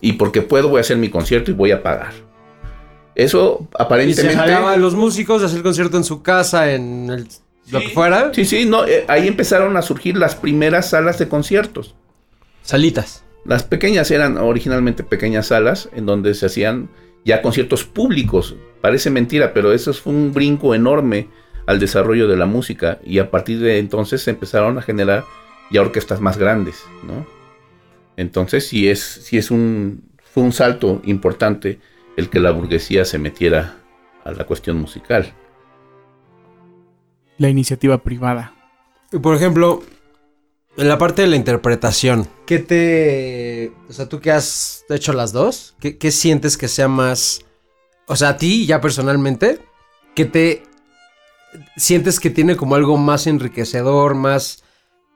Y 0.01 0.15
porque 0.15 0.43
puedo 0.43 0.69
voy 0.69 0.79
a 0.79 0.81
hacer 0.81 0.97
mi 0.97 1.09
concierto 1.09 1.51
y 1.51 1.55
voy 1.55 1.73
a 1.73 1.83
pagar. 1.83 2.13
Eso 3.17 3.61
Y 3.63 3.77
se 3.77 3.83
aparentemente... 3.83 4.37
jalaba 4.37 4.73
a 4.73 4.77
los 4.77 4.95
músicos 4.95 5.41
de 5.41 5.47
hacer 5.47 5.63
concierto 5.63 5.97
en 5.97 6.05
su 6.05 6.23
casa, 6.23 6.73
en 6.73 7.11
el, 7.11 7.27
lo 7.71 7.81
que 7.81 7.89
fuera. 7.89 8.31
Sí, 8.33 8.45
sí, 8.45 8.67
no, 8.67 8.87
eh, 8.87 9.05
ahí 9.09 9.27
empezaron 9.27 9.77
a 9.77 9.83
surgir 9.83 10.17
las 10.17 10.37
primeras 10.37 10.91
salas 10.91 11.19
de 11.19 11.27
conciertos. 11.27 11.95
Salitas. 12.63 13.25
Las 13.47 13.63
pequeñas 13.63 14.11
eran 14.11 14.37
originalmente 14.37 15.03
pequeñas 15.03 15.47
salas 15.47 15.89
en 15.95 16.05
donde 16.05 16.35
se 16.35 16.47
hacían 16.47 16.91
ya 17.25 17.41
conciertos 17.41 17.85
públicos. 17.85 18.55
Parece 18.83 19.09
mentira, 19.09 19.55
pero 19.55 19.73
eso 19.73 19.95
fue 19.95 20.13
un 20.13 20.33
brinco 20.33 20.75
enorme 20.75 21.29
al 21.67 21.81
desarrollo 21.81 22.29
de 22.29 22.37
la 22.37 22.47
música 22.47 22.99
y 23.05 23.19
a 23.19 23.31
partir 23.31 23.61
de 23.61 23.79
entonces 23.79 24.23
se 24.23 24.31
empezaron 24.31 24.79
a 24.79 24.83
generar 24.83 25.25
ya 25.71 25.81
orquestas 25.81 26.21
más 26.21 26.39
grandes, 26.39 26.85
¿no? 27.03 27.27
Entonces 28.17 28.69
sí 28.69 28.89
es, 28.89 29.01
sí 29.01 29.39
es 29.39 29.51
un, 29.51 30.03
fue 30.33 30.43
un 30.43 30.53
salto 30.53 31.01
importante 31.05 31.81
el 32.17 32.31
que 32.31 32.41
la 32.41 32.51
burguesía 32.51 33.05
se 33.05 33.19
metiera 33.19 33.77
a 34.25 34.33
la 34.33 34.45
cuestión 34.45 34.79
musical. 34.79 35.33
La 37.39 37.49
iniciativa 37.49 38.03
privada. 38.03 38.55
Y 39.13 39.19
por 39.19 39.37
ejemplo, 39.37 39.83
en 40.77 40.89
la 40.89 40.99
parte 40.99 41.23
de 41.23 41.29
la 41.29 41.37
interpretación, 41.37 42.29
¿qué 42.47 42.59
te... 42.59 43.73
O 43.89 43.93
sea, 43.93 44.09
tú 44.09 44.21
que 44.21 44.31
has 44.31 44.85
hecho 44.89 45.13
las 45.13 45.33
dos, 45.33 45.77
¿qué, 45.79 45.99
qué 45.99 46.11
sientes 46.11 46.57
que 46.57 46.69
sea 46.69 46.89
más... 46.89 47.45
O 48.07 48.17
sea, 48.17 48.31
a 48.31 48.37
ti 48.37 48.67
ya 48.67 48.81
personalmente, 48.81 49.61
¿qué 50.15 50.25
te... 50.25 50.63
Sientes 51.77 52.21
que 52.21 52.31
tiene 52.31 52.57
como 52.57 52.75
algo 52.75 52.99
más 52.99 53.27
enriquecedor, 53.27 54.15
más 54.15 54.65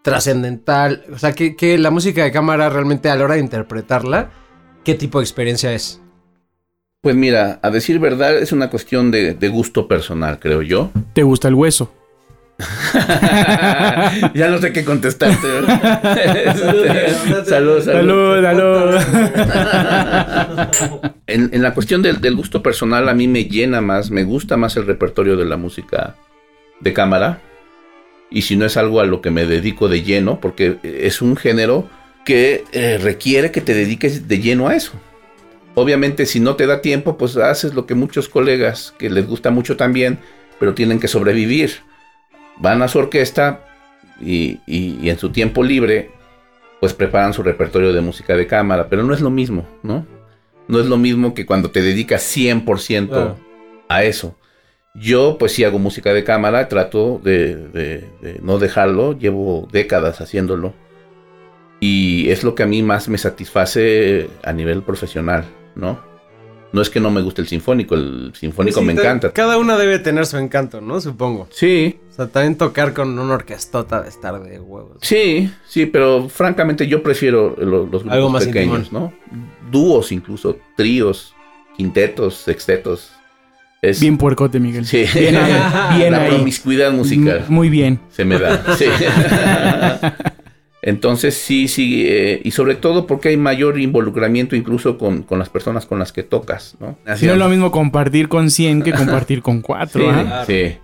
trascendental? 0.03 1.05
O 1.13 1.19
sea, 1.19 1.33
que, 1.33 1.57
que 1.57 1.77
la 1.79 1.91
música 1.91 2.25
de 2.25 2.33
cámara 2.33 2.69
realmente 2.71 3.11
a 3.11 3.17
la 3.17 3.25
hora 3.25 3.35
de 3.35 3.41
interpretarla, 3.41 4.31
¿qué 4.85 4.95
tipo 4.95 5.19
de 5.19 5.25
experiencia 5.25 5.73
es? 5.73 6.00
Pues 7.03 7.17
mira, 7.17 7.59
a 7.63 7.71
decir 7.71 7.99
verdad 7.99 8.37
es 8.37 8.53
una 8.53 8.69
cuestión 8.69 9.11
de, 9.11 9.33
de 9.33 9.49
gusto 9.49 9.89
personal, 9.89 10.39
creo 10.39 10.61
yo. 10.61 10.91
¿Te 11.15 11.23
gusta 11.23 11.49
el 11.49 11.55
hueso? 11.55 11.95
ya 14.35 14.49
no 14.51 14.59
sé 14.59 14.71
qué 14.71 14.85
contestarte. 14.85 15.47
salud, 17.47 17.83
salud, 17.83 18.43
salud. 18.43 19.01
en, 21.27 21.49
en, 21.55 21.63
la 21.63 21.73
cuestión 21.73 22.03
del, 22.03 22.21
del, 22.21 22.37
gusto 22.37 22.63
personal, 22.63 23.09
a 23.09 23.15
mí 23.15 23.27
me 23.29 23.45
llena 23.45 23.81
más, 23.81 24.11
me 24.11 24.25
gusta 24.25 24.59
más 24.59 24.77
el 24.77 24.87
repertorio 24.87 25.39
de 25.39 25.47
la 25.47 25.57
música 25.57 26.17
de 26.81 26.93
cámara. 26.93 27.41
Y 28.31 28.43
si 28.43 28.57
no 28.57 28.67
es 28.67 28.77
algo 28.77 29.01
a 29.01 29.07
lo 29.07 29.23
que 29.23 29.31
me 29.31 29.47
dedico 29.47 29.89
de 29.89 30.03
lleno, 30.03 30.39
porque 30.39 30.77
es 30.83 31.23
un 31.23 31.39
género 31.39 31.89
que 32.27 32.65
eh, 32.73 32.99
requiere 33.03 33.53
que 33.53 33.63
te 33.63 33.73
dediques 33.73 34.29
de 34.29 34.39
lleno 34.39 34.69
a 34.69 34.77
eso. 34.77 35.01
Obviamente, 35.75 36.27
si 36.27 36.41
no 36.41 36.57
te 36.57 36.67
da 36.67 36.81
tiempo, 36.81 37.17
pues 37.17 37.37
haces 37.37 37.75
lo 37.75 37.87
que 37.87 37.95
muchos 37.95 38.29
colegas 38.29 38.95
que 38.99 39.09
les 39.09 39.27
gusta 39.27 39.51
mucho 39.51 39.77
también, 39.77 40.19
pero 40.59 40.75
tienen 40.75 41.01
que 41.01 41.09
sobrevivir 41.09 41.83
van 42.61 42.83
a 42.83 42.89
su 42.89 42.99
orquesta 42.99 43.61
y, 44.21 44.61
y, 44.67 44.99
y, 45.01 45.11
en 45.11 45.19
su 45.19 45.31
tiempo 45.31 45.63
libre, 45.63 46.11
pues 46.79 46.93
preparan 46.93 47.33
su 47.33 47.43
repertorio 47.43 47.93
de 47.93 48.01
música 48.03 48.37
de 48.37 48.47
cámara, 48.47 48.89
pero 48.89 49.03
no 49.03 49.15
es 49.15 49.21
lo 49.21 49.31
mismo, 49.31 49.67
¿no? 49.83 50.07
No 50.69 50.79
es 50.79 50.87
lo 50.87 50.99
mismo 50.99 51.35
que 51.35 51.47
cuando 51.47 51.71
te 51.71 51.83
dedicas 51.83 52.23
100% 52.37 53.09
claro. 53.09 53.39
a 53.89 54.05
eso. 54.05 54.37
Yo 54.95 55.37
pues 55.39 55.53
sí 55.53 55.65
hago 55.65 55.79
música 55.79 56.13
de 56.13 56.25
cámara, 56.25 56.69
trato 56.69 57.21
de, 57.23 57.57
de, 57.57 58.05
de, 58.21 58.41
no 58.43 58.59
dejarlo, 58.59 59.19
llevo 59.19 59.69
décadas 59.73 60.21
haciéndolo. 60.21 60.75
Y 61.81 62.29
es 62.29 62.45
lo 62.45 62.55
que 62.55 62.65
a 62.65 62.67
mí 62.67 62.83
más 62.83 63.09
me 63.09 63.17
satisface 63.17 64.29
a 64.43 64.53
nivel 64.53 64.83
profesional, 64.83 65.45
¿no? 65.75 66.11
No 66.73 66.83
es 66.83 66.89
que 66.91 67.01
no 67.01 67.11
me 67.11 67.21
guste 67.21 67.43
el 67.43 67.49
sinfónico, 67.49 67.97
el 67.97 68.33
sinfónico 68.39 68.79
sí, 68.79 68.87
me 68.87 68.93
encanta. 68.93 69.33
Cada 69.33 69.59
una 69.59 69.77
debe 69.77 69.99
tener 69.99 70.25
su 70.27 70.37
encanto, 70.37 70.81
¿no? 70.81 71.01
Supongo. 71.01 71.49
Sí. 71.51 71.99
O 72.11 72.13
sea, 72.13 72.29
también 72.29 72.57
tocar 72.57 72.95
con 72.95 73.19
una 73.19 73.35
orquestota 73.35 74.03
de 74.03 74.09
estar 74.09 74.41
de 74.41 74.61
huevos. 74.61 74.99
Sí, 75.03 75.51
sí, 75.67 75.87
pero 75.87 76.29
francamente 76.29 76.87
yo 76.87 77.03
prefiero 77.03 77.57
los, 77.59 77.91
los 77.91 78.03
grupos 78.03 78.13
Algo 78.13 78.31
más 78.31 78.47
pequeños, 78.47 78.79
intimón. 78.85 79.13
¿no? 79.33 79.71
Dúos 79.71 80.13
incluso, 80.13 80.59
tríos, 80.77 81.35
quintetos, 81.77 82.35
sextetos. 82.37 83.11
Es... 83.83 83.99
Bien 83.99 84.17
puercote, 84.17 84.61
Miguel. 84.61 84.87
Sí. 84.87 85.07
Bien 85.13 85.37
ahí. 85.37 85.99
Bien 85.99 86.13
La 86.13 86.23
ahí. 86.23 86.29
promiscuidad 86.35 86.93
musical. 86.93 87.47
Muy 87.49 87.69
bien. 87.69 87.99
Se 88.11 88.25
me 88.25 88.39
da. 88.39 88.77
Sí. 88.77 88.85
Entonces 90.83 91.35
sí, 91.35 91.69
sí, 91.69 92.07
eh, 92.09 92.41
y 92.43 92.53
sobre 92.53 92.75
todo 92.75 93.07
porque 93.07 93.29
hay 93.29 93.37
mayor 93.37 93.79
involucramiento 93.79 94.57
incluso 94.57 94.97
con, 94.97 95.23
con, 95.23 95.39
las 95.39 95.51
personas 95.51 95.85
con 95.85 95.99
las 95.99 96.11
que 96.13 96.23
tocas, 96.23 96.77
¿no? 96.81 96.99
Así 97.05 97.27
no 97.27 97.33
es 97.33 97.39
lo 97.39 97.49
mismo 97.49 97.71
compartir 97.71 98.29
con 98.29 98.51
100 98.51 98.83
que 98.83 98.93
compartir 98.95 99.43
con 99.43 99.61
4. 99.61 100.01
Sí, 100.01 100.09
¿eh? 100.09 100.13
claro. 100.13 100.45
sí, 100.47 100.79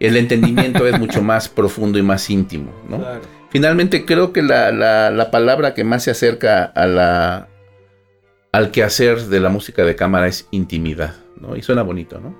el 0.00 0.16
entendimiento 0.16 0.86
es 0.88 0.98
mucho 0.98 1.22
más 1.22 1.48
profundo 1.48 1.98
y 1.98 2.02
más 2.02 2.28
íntimo, 2.30 2.72
¿no? 2.88 2.98
Claro. 2.98 3.20
Finalmente 3.50 4.04
creo 4.04 4.32
que 4.32 4.42
la, 4.42 4.72
la, 4.72 5.10
la, 5.10 5.30
palabra 5.30 5.72
que 5.72 5.82
más 5.84 6.02
se 6.02 6.10
acerca 6.10 6.64
a 6.64 6.86
la, 6.86 7.48
al 8.52 8.70
quehacer 8.70 9.20
de 9.22 9.40
la 9.40 9.48
música 9.48 9.84
de 9.84 9.96
cámara 9.96 10.26
es 10.26 10.48
intimidad, 10.50 11.14
¿no? 11.40 11.56
Y 11.56 11.62
suena 11.62 11.82
bonito, 11.82 12.20
¿no? 12.20 12.36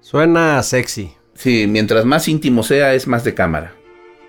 Suena 0.00 0.62
sexy. 0.62 1.12
Sí, 1.34 1.66
mientras 1.68 2.04
más 2.04 2.28
íntimo 2.28 2.62
sea 2.62 2.94
es 2.94 3.06
más 3.06 3.24
de 3.24 3.34
cámara. 3.34 3.74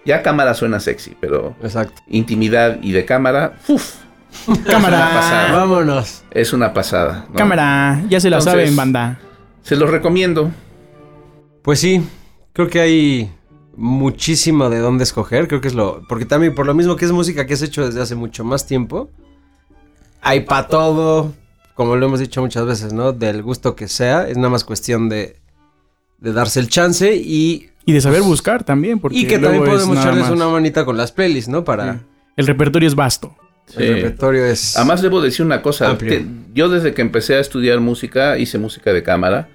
Ya 0.06 0.22
cámara 0.22 0.54
suena 0.54 0.80
sexy, 0.80 1.16
pero 1.20 1.56
Exacto. 1.62 2.02
intimidad 2.08 2.80
y 2.82 2.92
de 2.92 3.06
cámara, 3.06 3.58
¡uf! 3.68 3.96
Cámara. 4.66 4.98
Es 4.98 5.04
una 5.04 5.14
pasada. 5.14 5.52
Vámonos. 5.54 6.24
Es 6.32 6.54
una 6.54 6.74
pasada. 6.74 7.26
¿no? 7.30 7.36
Cámara, 7.36 8.04
ya 8.10 8.20
se 8.20 8.30
la 8.30 8.38
Entonces, 8.38 8.62
saben, 8.62 8.76
banda. 8.76 9.20
Se 9.62 9.76
los 9.76 9.90
recomiendo. 9.90 10.52
Pues 11.62 11.80
sí, 11.80 12.06
creo 12.52 12.68
que 12.68 12.82
hay 12.82 13.32
muchísimo 13.76 14.70
de 14.70 14.80
dónde 14.80 15.04
escoger. 15.04 15.48
Creo 15.48 15.62
que 15.62 15.68
es 15.70 15.76
lo. 15.76 16.02
Porque 16.10 16.26
también, 16.26 16.56
por 16.56 16.66
lo 16.66 16.74
mismo 16.74 16.96
que 16.96 17.06
es 17.06 17.12
música 17.12 17.46
que 17.46 17.54
has 17.54 17.62
hecho 17.62 17.86
desde 17.86 18.02
hace 18.02 18.16
mucho 18.16 18.44
más 18.44 18.66
tiempo, 18.66 19.10
hay 20.22 20.42
para 20.42 20.68
todo. 20.68 21.34
Como 21.76 21.96
lo 21.96 22.06
hemos 22.06 22.20
dicho 22.20 22.42
muchas 22.42 22.66
veces, 22.66 22.94
¿no? 22.94 23.14
Del 23.14 23.42
gusto 23.42 23.76
que 23.76 23.88
sea. 23.88 24.28
Es 24.28 24.38
nada 24.38 24.50
más 24.50 24.64
cuestión 24.64 25.10
de, 25.10 25.40
de 26.20 26.34
darse 26.34 26.60
el 26.60 26.70
chance 26.70 27.16
y 27.16 27.70
y 27.86 27.94
de 27.94 28.02
saber 28.02 28.22
buscar 28.22 28.64
también. 28.64 29.00
Porque 29.00 29.18
y 29.18 29.28
que 29.28 29.40
también 29.40 29.64
podemos 29.64 29.98
echarles 29.98 30.30
una 30.30 30.48
manita 30.48 30.86
con 30.86 30.98
las 30.98 31.12
playlists, 31.12 31.50
¿no? 31.50 31.64
Para. 31.64 31.94
Sí. 31.94 32.00
El 32.38 32.48
repertorio 32.48 32.88
es 32.88 32.96
vasto. 32.96 33.36
Sí. 33.68 33.84
El 33.84 33.96
repertorio 33.96 34.46
es. 34.46 34.78
Además, 34.78 35.02
debo 35.02 35.22
decir 35.22 35.46
una 35.46 35.62
cosa. 35.62 35.98
Te, 35.98 36.26
yo, 36.54 36.70
desde 36.70 36.94
que 36.94 37.02
empecé 37.02 37.36
a 37.36 37.40
estudiar 37.40 37.80
música, 37.80 38.38
hice 38.38 38.58
música 38.58 38.94
de 38.94 39.04
cámara. 39.04 39.50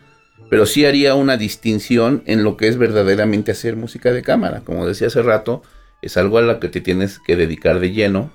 Pero 0.50 0.64
sí 0.64 0.86
haría 0.86 1.14
una 1.14 1.36
distinción 1.36 2.22
en 2.24 2.42
lo 2.42 2.56
que 2.56 2.68
es 2.68 2.78
verdaderamente 2.78 3.52
hacer 3.52 3.76
música 3.76 4.12
de 4.12 4.22
cámara. 4.22 4.62
Como 4.64 4.86
decía 4.86 5.08
hace 5.08 5.20
rato, 5.20 5.62
es 6.00 6.16
algo 6.16 6.38
a 6.38 6.42
lo 6.42 6.58
que 6.58 6.68
te 6.68 6.80
tienes 6.80 7.18
que 7.18 7.36
dedicar 7.36 7.80
de 7.80 7.92
lleno. 7.92 8.32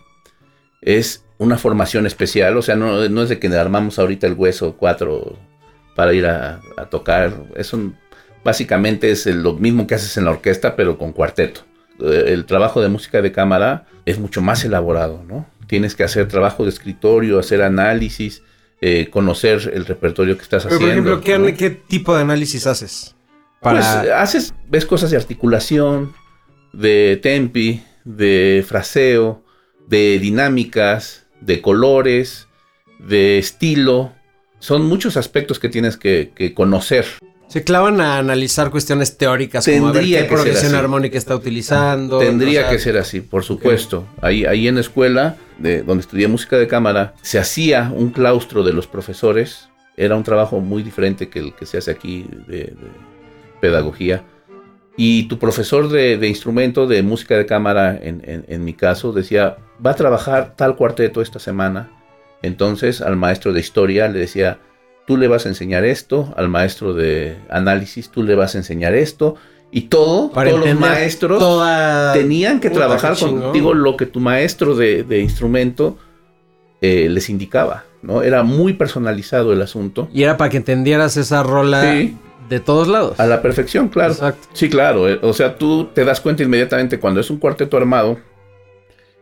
Es 0.82 1.26
una 1.40 1.58
formación 1.58 2.06
especial. 2.06 2.56
O 2.58 2.62
sea, 2.62 2.76
no, 2.76 3.10
no 3.10 3.24
es 3.24 3.30
de 3.30 3.40
que 3.40 3.48
armamos 3.48 3.98
ahorita 3.98 4.28
el 4.28 4.34
hueso 4.34 4.76
4 4.78 5.40
para 5.96 6.14
ir 6.14 6.28
a, 6.28 6.62
a 6.78 6.86
tocar. 6.86 7.34
Eso 7.56 7.94
básicamente 8.44 9.12
es 9.12 9.26
lo 9.26 9.54
mismo 9.54 9.88
que 9.88 9.96
haces 9.96 10.18
en 10.18 10.26
la 10.26 10.32
orquesta, 10.32 10.76
pero 10.76 10.98
con 10.98 11.14
cuarteto. 11.14 11.62
El 12.00 12.46
trabajo 12.46 12.82
de 12.82 12.90
música 12.90 13.22
de 13.22 13.32
cámara 13.32 13.86
es 14.06 14.20
mucho 14.20 14.42
más 14.42 14.66
elaborado, 14.66 15.24
¿no? 15.28 15.46
Tienes 15.68 15.96
que 15.96 16.04
hacer 16.04 16.28
trabajo 16.28 16.64
de 16.64 16.70
escritorio, 16.70 17.40
hacer 17.40 17.62
análisis, 17.62 18.44
eh, 18.82 19.10
conocer 19.10 19.72
el 19.74 19.86
repertorio 19.86 20.36
que 20.36 20.44
estás 20.44 20.64
pero, 20.64 20.76
haciendo. 20.76 21.04
Por 21.04 21.20
ejemplo, 21.20 21.22
¿qué, 21.22 21.52
¿no? 21.52 21.58
¿qué, 21.58 21.70
tipo 21.70 22.16
de 22.16 22.22
análisis 22.22 22.68
haces? 22.68 23.16
Para... 23.62 23.80
Pues 23.80 24.12
haces, 24.12 24.54
ves 24.68 24.86
cosas 24.86 25.12
de 25.12 25.18
articulación, 25.18 26.14
de 26.74 27.20
tempi, 27.22 27.84
de 28.04 28.66
fraseo, 28.68 29.44
de 29.88 30.20
dinámicas, 30.20 31.28
de 31.40 31.62
colores, 31.62 32.48
de 33.00 33.38
estilo. 33.38 34.12
Son 34.60 34.86
muchos 34.86 35.16
aspectos 35.16 35.60
que 35.60 35.70
tienes 35.70 35.96
que, 35.96 36.34
que 36.36 36.54
conocer 36.54 37.06
se 37.54 37.64
clavan 37.64 38.02
a 38.02 38.18
analizar 38.18 38.72
cuestiones 38.72 39.16
teóricas 39.16 39.64
Tendría 39.64 39.82
como 39.84 39.90
a 39.90 40.02
ver 40.02 40.06
qué 40.06 40.24
progresión 40.24 40.74
armónica 40.74 41.20
está 41.20 41.36
utilizando. 41.36 42.18
Tendría 42.18 42.62
o 42.62 42.64
sea, 42.64 42.72
que 42.72 42.80
ser 42.80 42.98
así, 42.98 43.22
por 43.22 43.44
supuesto. 43.44 44.08
Okay. 44.18 44.28
Ahí, 44.28 44.46
ahí 44.46 44.68
en 44.68 44.74
la 44.74 44.82
escuela, 44.82 45.36
de, 45.60 45.84
donde 45.84 46.02
estudié 46.02 46.28
música 46.28 46.58
de 46.58 46.68
cámara, 46.68 47.14
se 47.22 47.38
hacía 47.38 47.94
un 47.96 48.10
claustro 48.10 48.64
de 48.64 48.74
los 48.74 48.88
profesores. 48.88 49.70
Era 49.96 50.16
un 50.16 50.24
trabajo 50.24 50.62
muy 50.62 50.82
diferente 50.82 51.30
que 51.30 51.38
el 51.38 51.54
que 51.54 51.68
se 51.68 51.78
hace 51.78 51.92
aquí 51.92 52.26
de, 52.48 52.58
de 52.58 52.76
pedagogía. 53.62 54.24
Y 54.98 55.28
tu 55.28 55.38
profesor 55.38 55.90
de, 55.90 56.18
de, 56.18 56.28
instrumento 56.28 56.88
de 56.88 57.04
música 57.04 57.38
de 57.38 57.46
cámara, 57.46 57.96
en, 58.02 58.24
en, 58.26 58.46
en 58.48 58.66
mi 58.66 58.74
caso, 58.74 59.14
decía, 59.14 59.58
va 59.86 59.92
a 59.92 59.96
trabajar 59.96 60.56
tal 60.56 60.76
cuarteto 60.76 61.22
esta 61.22 61.38
semana. 61.38 61.92
Entonces 62.42 63.00
al 63.00 63.16
maestro 63.16 63.54
de 63.54 63.60
historia 63.60 64.08
le 64.08 64.18
decía, 64.18 64.58
tú 65.06 65.18
le 65.18 65.28
vas 65.28 65.46
a 65.46 65.50
enseñar 65.50 65.84
esto, 65.84 66.34
al 66.38 66.50
maestro 66.50 66.94
de 66.94 67.38
análisis 67.50 68.10
tú 68.10 68.24
le 68.24 68.36
vas 68.36 68.56
a 68.56 68.60
enseñar 68.60 68.94
esto, 68.94 69.36
y 69.72 69.82
todo, 69.82 70.30
Para 70.32 70.52
todos 70.52 70.68
los 70.68 70.80
maestros 70.80 71.40
toda... 71.40 72.14
tenían 72.14 72.60
que 72.60 72.70
trabajar 72.70 73.18
contigo 73.18 73.74
lo 73.74 73.98
que 73.98 74.06
tu 74.06 74.20
maestro 74.20 74.76
de, 74.76 75.04
de 75.04 75.20
instrumento 75.20 75.98
eh, 76.80 77.08
les 77.10 77.30
indicaba, 77.30 77.86
¿no? 78.04 78.22
Era 78.22 78.44
muy 78.44 78.74
personalizado 78.74 79.52
el 79.52 79.62
asunto. 79.64 80.10
Y 80.14 80.22
era 80.22 80.38
para 80.38 80.52
que 80.52 80.58
entendieras 80.58 81.18
esa 81.18 81.42
rola 81.42 81.92
sí. 81.92 82.16
de 82.50 82.60
todos 82.60 82.88
lados. 82.88 83.20
A 83.20 83.26
la 83.26 83.42
perfección, 83.42 83.88
claro. 83.88 84.14
Exacto. 84.14 84.48
Sí, 84.54 84.70
claro. 84.70 85.10
Eh, 85.10 85.18
o 85.24 85.34
sea, 85.34 85.58
tú 85.58 85.86
te 85.86 86.06
das 86.06 86.22
cuenta 86.22 86.44
inmediatamente 86.44 87.00
cuando 87.00 87.22
es 87.22 87.32
un 87.32 87.38
cuarteto 87.38 87.76
armado, 87.76 88.20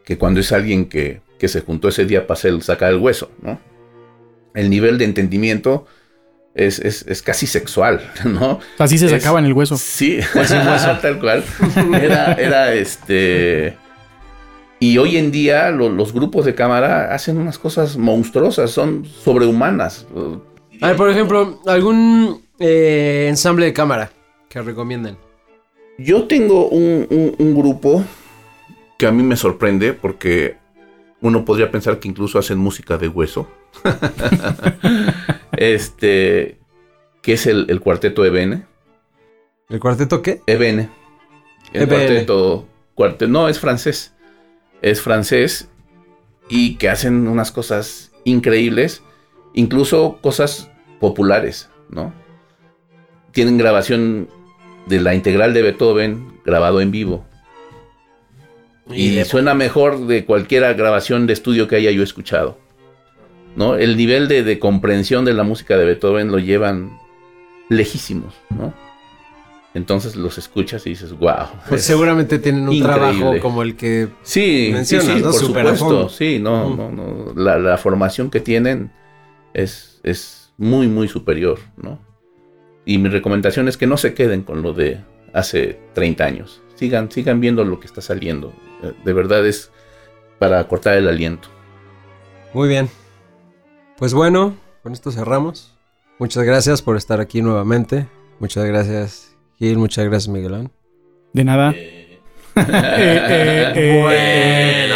que 0.03 0.17
cuando 0.17 0.41
es 0.41 0.51
alguien 0.51 0.89
que, 0.89 1.21
que 1.39 1.47
se 1.47 1.61
juntó 1.61 1.87
ese 1.87 2.05
día 2.05 2.27
para 2.27 2.37
hacer, 2.37 2.61
sacar 2.61 2.91
el 2.91 2.97
hueso, 2.97 3.31
¿no? 3.41 3.57
El 4.53 4.69
nivel 4.69 4.97
de 4.97 5.05
entendimiento 5.05 5.85
es, 6.53 6.79
es, 6.79 7.05
es, 7.07 7.21
casi 7.21 7.47
sexual, 7.47 8.01
¿no? 8.25 8.59
Así 8.77 8.97
se 8.97 9.07
sacaba 9.09 9.39
en 9.39 9.45
el 9.45 9.53
hueso. 9.53 9.77
Sí, 9.77 10.19
pues 10.33 10.51
hueso. 10.51 10.97
tal 11.01 11.19
cual. 11.19 11.43
Era, 11.93 12.33
era 12.33 12.73
este. 12.73 13.77
Y 14.79 14.97
hoy 14.97 15.17
en 15.17 15.31
día 15.31 15.69
lo- 15.69 15.89
los 15.89 16.11
grupos 16.11 16.43
de 16.45 16.55
cámara 16.55 17.13
hacen 17.13 17.37
unas 17.37 17.57
cosas 17.59 17.97
monstruosas, 17.97 18.71
son 18.71 19.05
sobrehumanas. 19.05 20.07
A 20.81 20.87
ver, 20.87 20.95
por 20.97 21.09
ejemplo, 21.09 21.61
algún 21.67 22.41
eh, 22.59 23.27
ensamble 23.29 23.67
de 23.67 23.73
cámara 23.73 24.11
que 24.49 24.61
recomienden. 24.61 25.17
Yo 25.99 26.23
tengo 26.23 26.67
un, 26.69 27.05
un- 27.11 27.35
un 27.37 27.55
grupo 27.55 28.03
que 28.97 29.05
a 29.05 29.11
mí 29.11 29.21
me 29.23 29.35
sorprende 29.35 29.93
porque 29.93 30.57
uno 31.21 31.45
podría 31.45 31.71
pensar 31.71 31.99
que 31.99 32.07
incluso 32.07 32.39
hacen 32.39 32.57
música 32.57 32.97
de 32.97 33.07
hueso. 33.07 33.47
este, 35.57 36.59
que 37.21 37.33
es 37.33 37.47
el, 37.47 37.65
el 37.69 37.79
cuarteto 37.79 38.25
EBN. 38.25 38.65
¿El 39.69 39.79
cuarteto 39.79 40.21
qué? 40.21 40.41
EBN. 40.47 40.89
El 41.73 41.83
EBN. 41.83 41.87
cuarteto, 41.89 42.67
cuarte- 42.95 43.27
no, 43.27 43.47
es 43.47 43.59
francés. 43.59 44.13
Es 44.81 45.01
francés 45.01 45.69
y 46.49 46.75
que 46.75 46.89
hacen 46.89 47.27
unas 47.27 47.51
cosas 47.51 48.11
increíbles, 48.23 49.03
incluso 49.53 50.17
cosas 50.21 50.69
populares, 50.99 51.69
¿no? 51.89 52.13
Tienen 53.31 53.57
grabación 53.57 54.27
de 54.87 54.99
la 54.99 55.13
integral 55.13 55.53
de 55.53 55.61
Beethoven 55.61 56.39
grabado 56.43 56.81
en 56.81 56.91
vivo. 56.91 57.25
Y 58.89 59.23
suena 59.25 59.53
mejor 59.53 60.07
de 60.07 60.25
cualquier 60.25 60.73
grabación 60.75 61.27
de 61.27 61.33
estudio 61.33 61.67
que 61.67 61.75
haya 61.77 61.91
yo 61.91 62.03
escuchado. 62.03 62.57
¿No? 63.55 63.75
El 63.75 63.97
nivel 63.97 64.27
de, 64.27 64.43
de 64.43 64.59
comprensión 64.59 65.25
de 65.25 65.33
la 65.33 65.43
música 65.43 65.77
de 65.77 65.85
Beethoven 65.85 66.31
lo 66.31 66.39
llevan 66.39 66.97
lejísimos, 67.69 68.33
¿no? 68.49 68.73
Entonces 69.73 70.15
los 70.17 70.37
escuchas 70.37 70.85
y 70.85 70.91
dices, 70.91 71.11
wow. 71.17 71.47
Pues 71.69 71.83
seguramente 71.83 72.39
tienen 72.39 72.67
un 72.67 72.73
increíble. 72.73 72.99
trabajo 72.99 73.39
como 73.41 73.61
el 73.61 73.75
que... 73.75 74.09
Sí, 74.21 74.69
mencionas, 74.73 75.07
sí, 75.07 75.15
¿no? 75.15 75.31
por 75.31 75.33
supuesto. 75.33 76.09
Sí, 76.09 76.39
no, 76.39 76.69
Mm. 76.69 76.77
no, 76.77 76.91
no. 76.91 77.33
La, 77.35 77.57
la 77.59 77.77
formación 77.77 78.29
que 78.29 78.39
tienen 78.41 78.91
es, 79.53 79.99
es 80.03 80.51
muy, 80.57 80.87
muy 80.87 81.07
superior, 81.07 81.59
¿no? 81.77 81.99
Y 82.85 82.97
mi 82.97 83.09
recomendación 83.09 83.67
es 83.67 83.77
que 83.77 83.87
no 83.87 83.95
se 83.97 84.13
queden 84.13 84.43
con 84.43 84.61
lo 84.61 84.73
de 84.73 84.99
hace 85.33 85.79
30 85.93 86.25
años. 86.25 86.61
Sigan, 86.75 87.11
sigan 87.11 87.39
viendo 87.39 87.63
lo 87.63 87.79
que 87.79 87.87
está 87.87 88.01
saliendo. 88.01 88.53
Eh, 88.83 88.93
De 89.03 89.13
verdad 89.13 89.45
es 89.45 89.71
para 90.39 90.67
cortar 90.67 90.97
el 90.97 91.07
aliento. 91.07 91.49
Muy 92.53 92.67
bien. 92.67 92.89
Pues 93.97 94.13
bueno, 94.13 94.55
con 94.83 94.93
esto 94.93 95.11
cerramos. 95.11 95.75
Muchas 96.17 96.43
gracias 96.43 96.81
por 96.81 96.97
estar 96.97 97.21
aquí 97.21 97.41
nuevamente. 97.41 98.07
Muchas 98.39 98.65
gracias, 98.65 99.35
Gil. 99.59 99.77
Muchas 99.77 100.05
gracias, 100.05 100.27
Miguelón. 100.27 100.71
De 101.33 101.43
nada. 101.43 101.71
Eh, 101.71 102.19
eh, 102.55 103.73
eh, 103.75 104.01
bueno. 104.01 104.95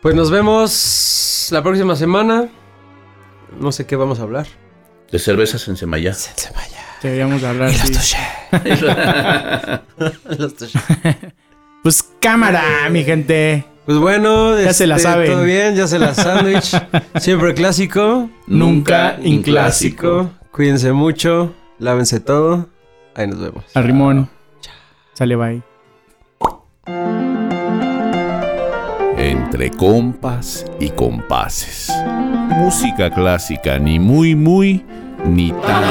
Pues 0.00 0.14
nos 0.14 0.30
vemos 0.30 1.48
la 1.50 1.62
próxima 1.62 1.96
semana. 1.96 2.48
No 3.60 3.70
sé 3.72 3.86
qué 3.86 3.96
vamos 3.96 4.20
a 4.20 4.22
hablar. 4.22 4.46
De 5.10 5.18
cervezas 5.18 5.66
en 5.68 5.76
Semayá. 5.76 6.14
Deberíamos 7.02 7.42
hablar 7.44 7.70
sí. 7.72 7.92
Los 10.38 10.56
touché. 10.56 10.78
Pues 11.82 12.02
cámara, 12.18 12.88
mi 12.90 13.04
gente. 13.04 13.66
Pues 13.84 13.98
bueno, 13.98 14.58
Ya 14.58 14.72
se 14.72 14.86
la 14.86 14.96
este, 14.96 15.06
saben. 15.08 15.30
Todo 15.30 15.42
bien, 15.42 15.76
ya 15.76 15.86
se 15.86 15.98
la 15.98 16.14
sándwich. 16.14 16.74
Siempre 17.20 17.52
clásico. 17.52 18.30
Nunca 18.46 19.18
inclásico. 19.22 20.30
Cuídense 20.50 20.92
mucho. 20.92 21.54
Lávense 21.78 22.20
todo. 22.20 22.70
Ahí 23.14 23.26
nos 23.26 23.38
vemos. 23.38 23.64
Al 23.74 23.84
rimón. 23.84 24.30
Sale 25.12 25.36
bye. 25.36 25.62
Entre 29.54 29.70
compas 29.70 30.66
y 30.80 30.90
compases. 30.90 31.88
Música 32.58 33.08
clásica 33.08 33.78
ni 33.78 34.00
muy 34.00 34.34
muy 34.34 34.84
ni 35.24 35.52
tan. 35.52 35.84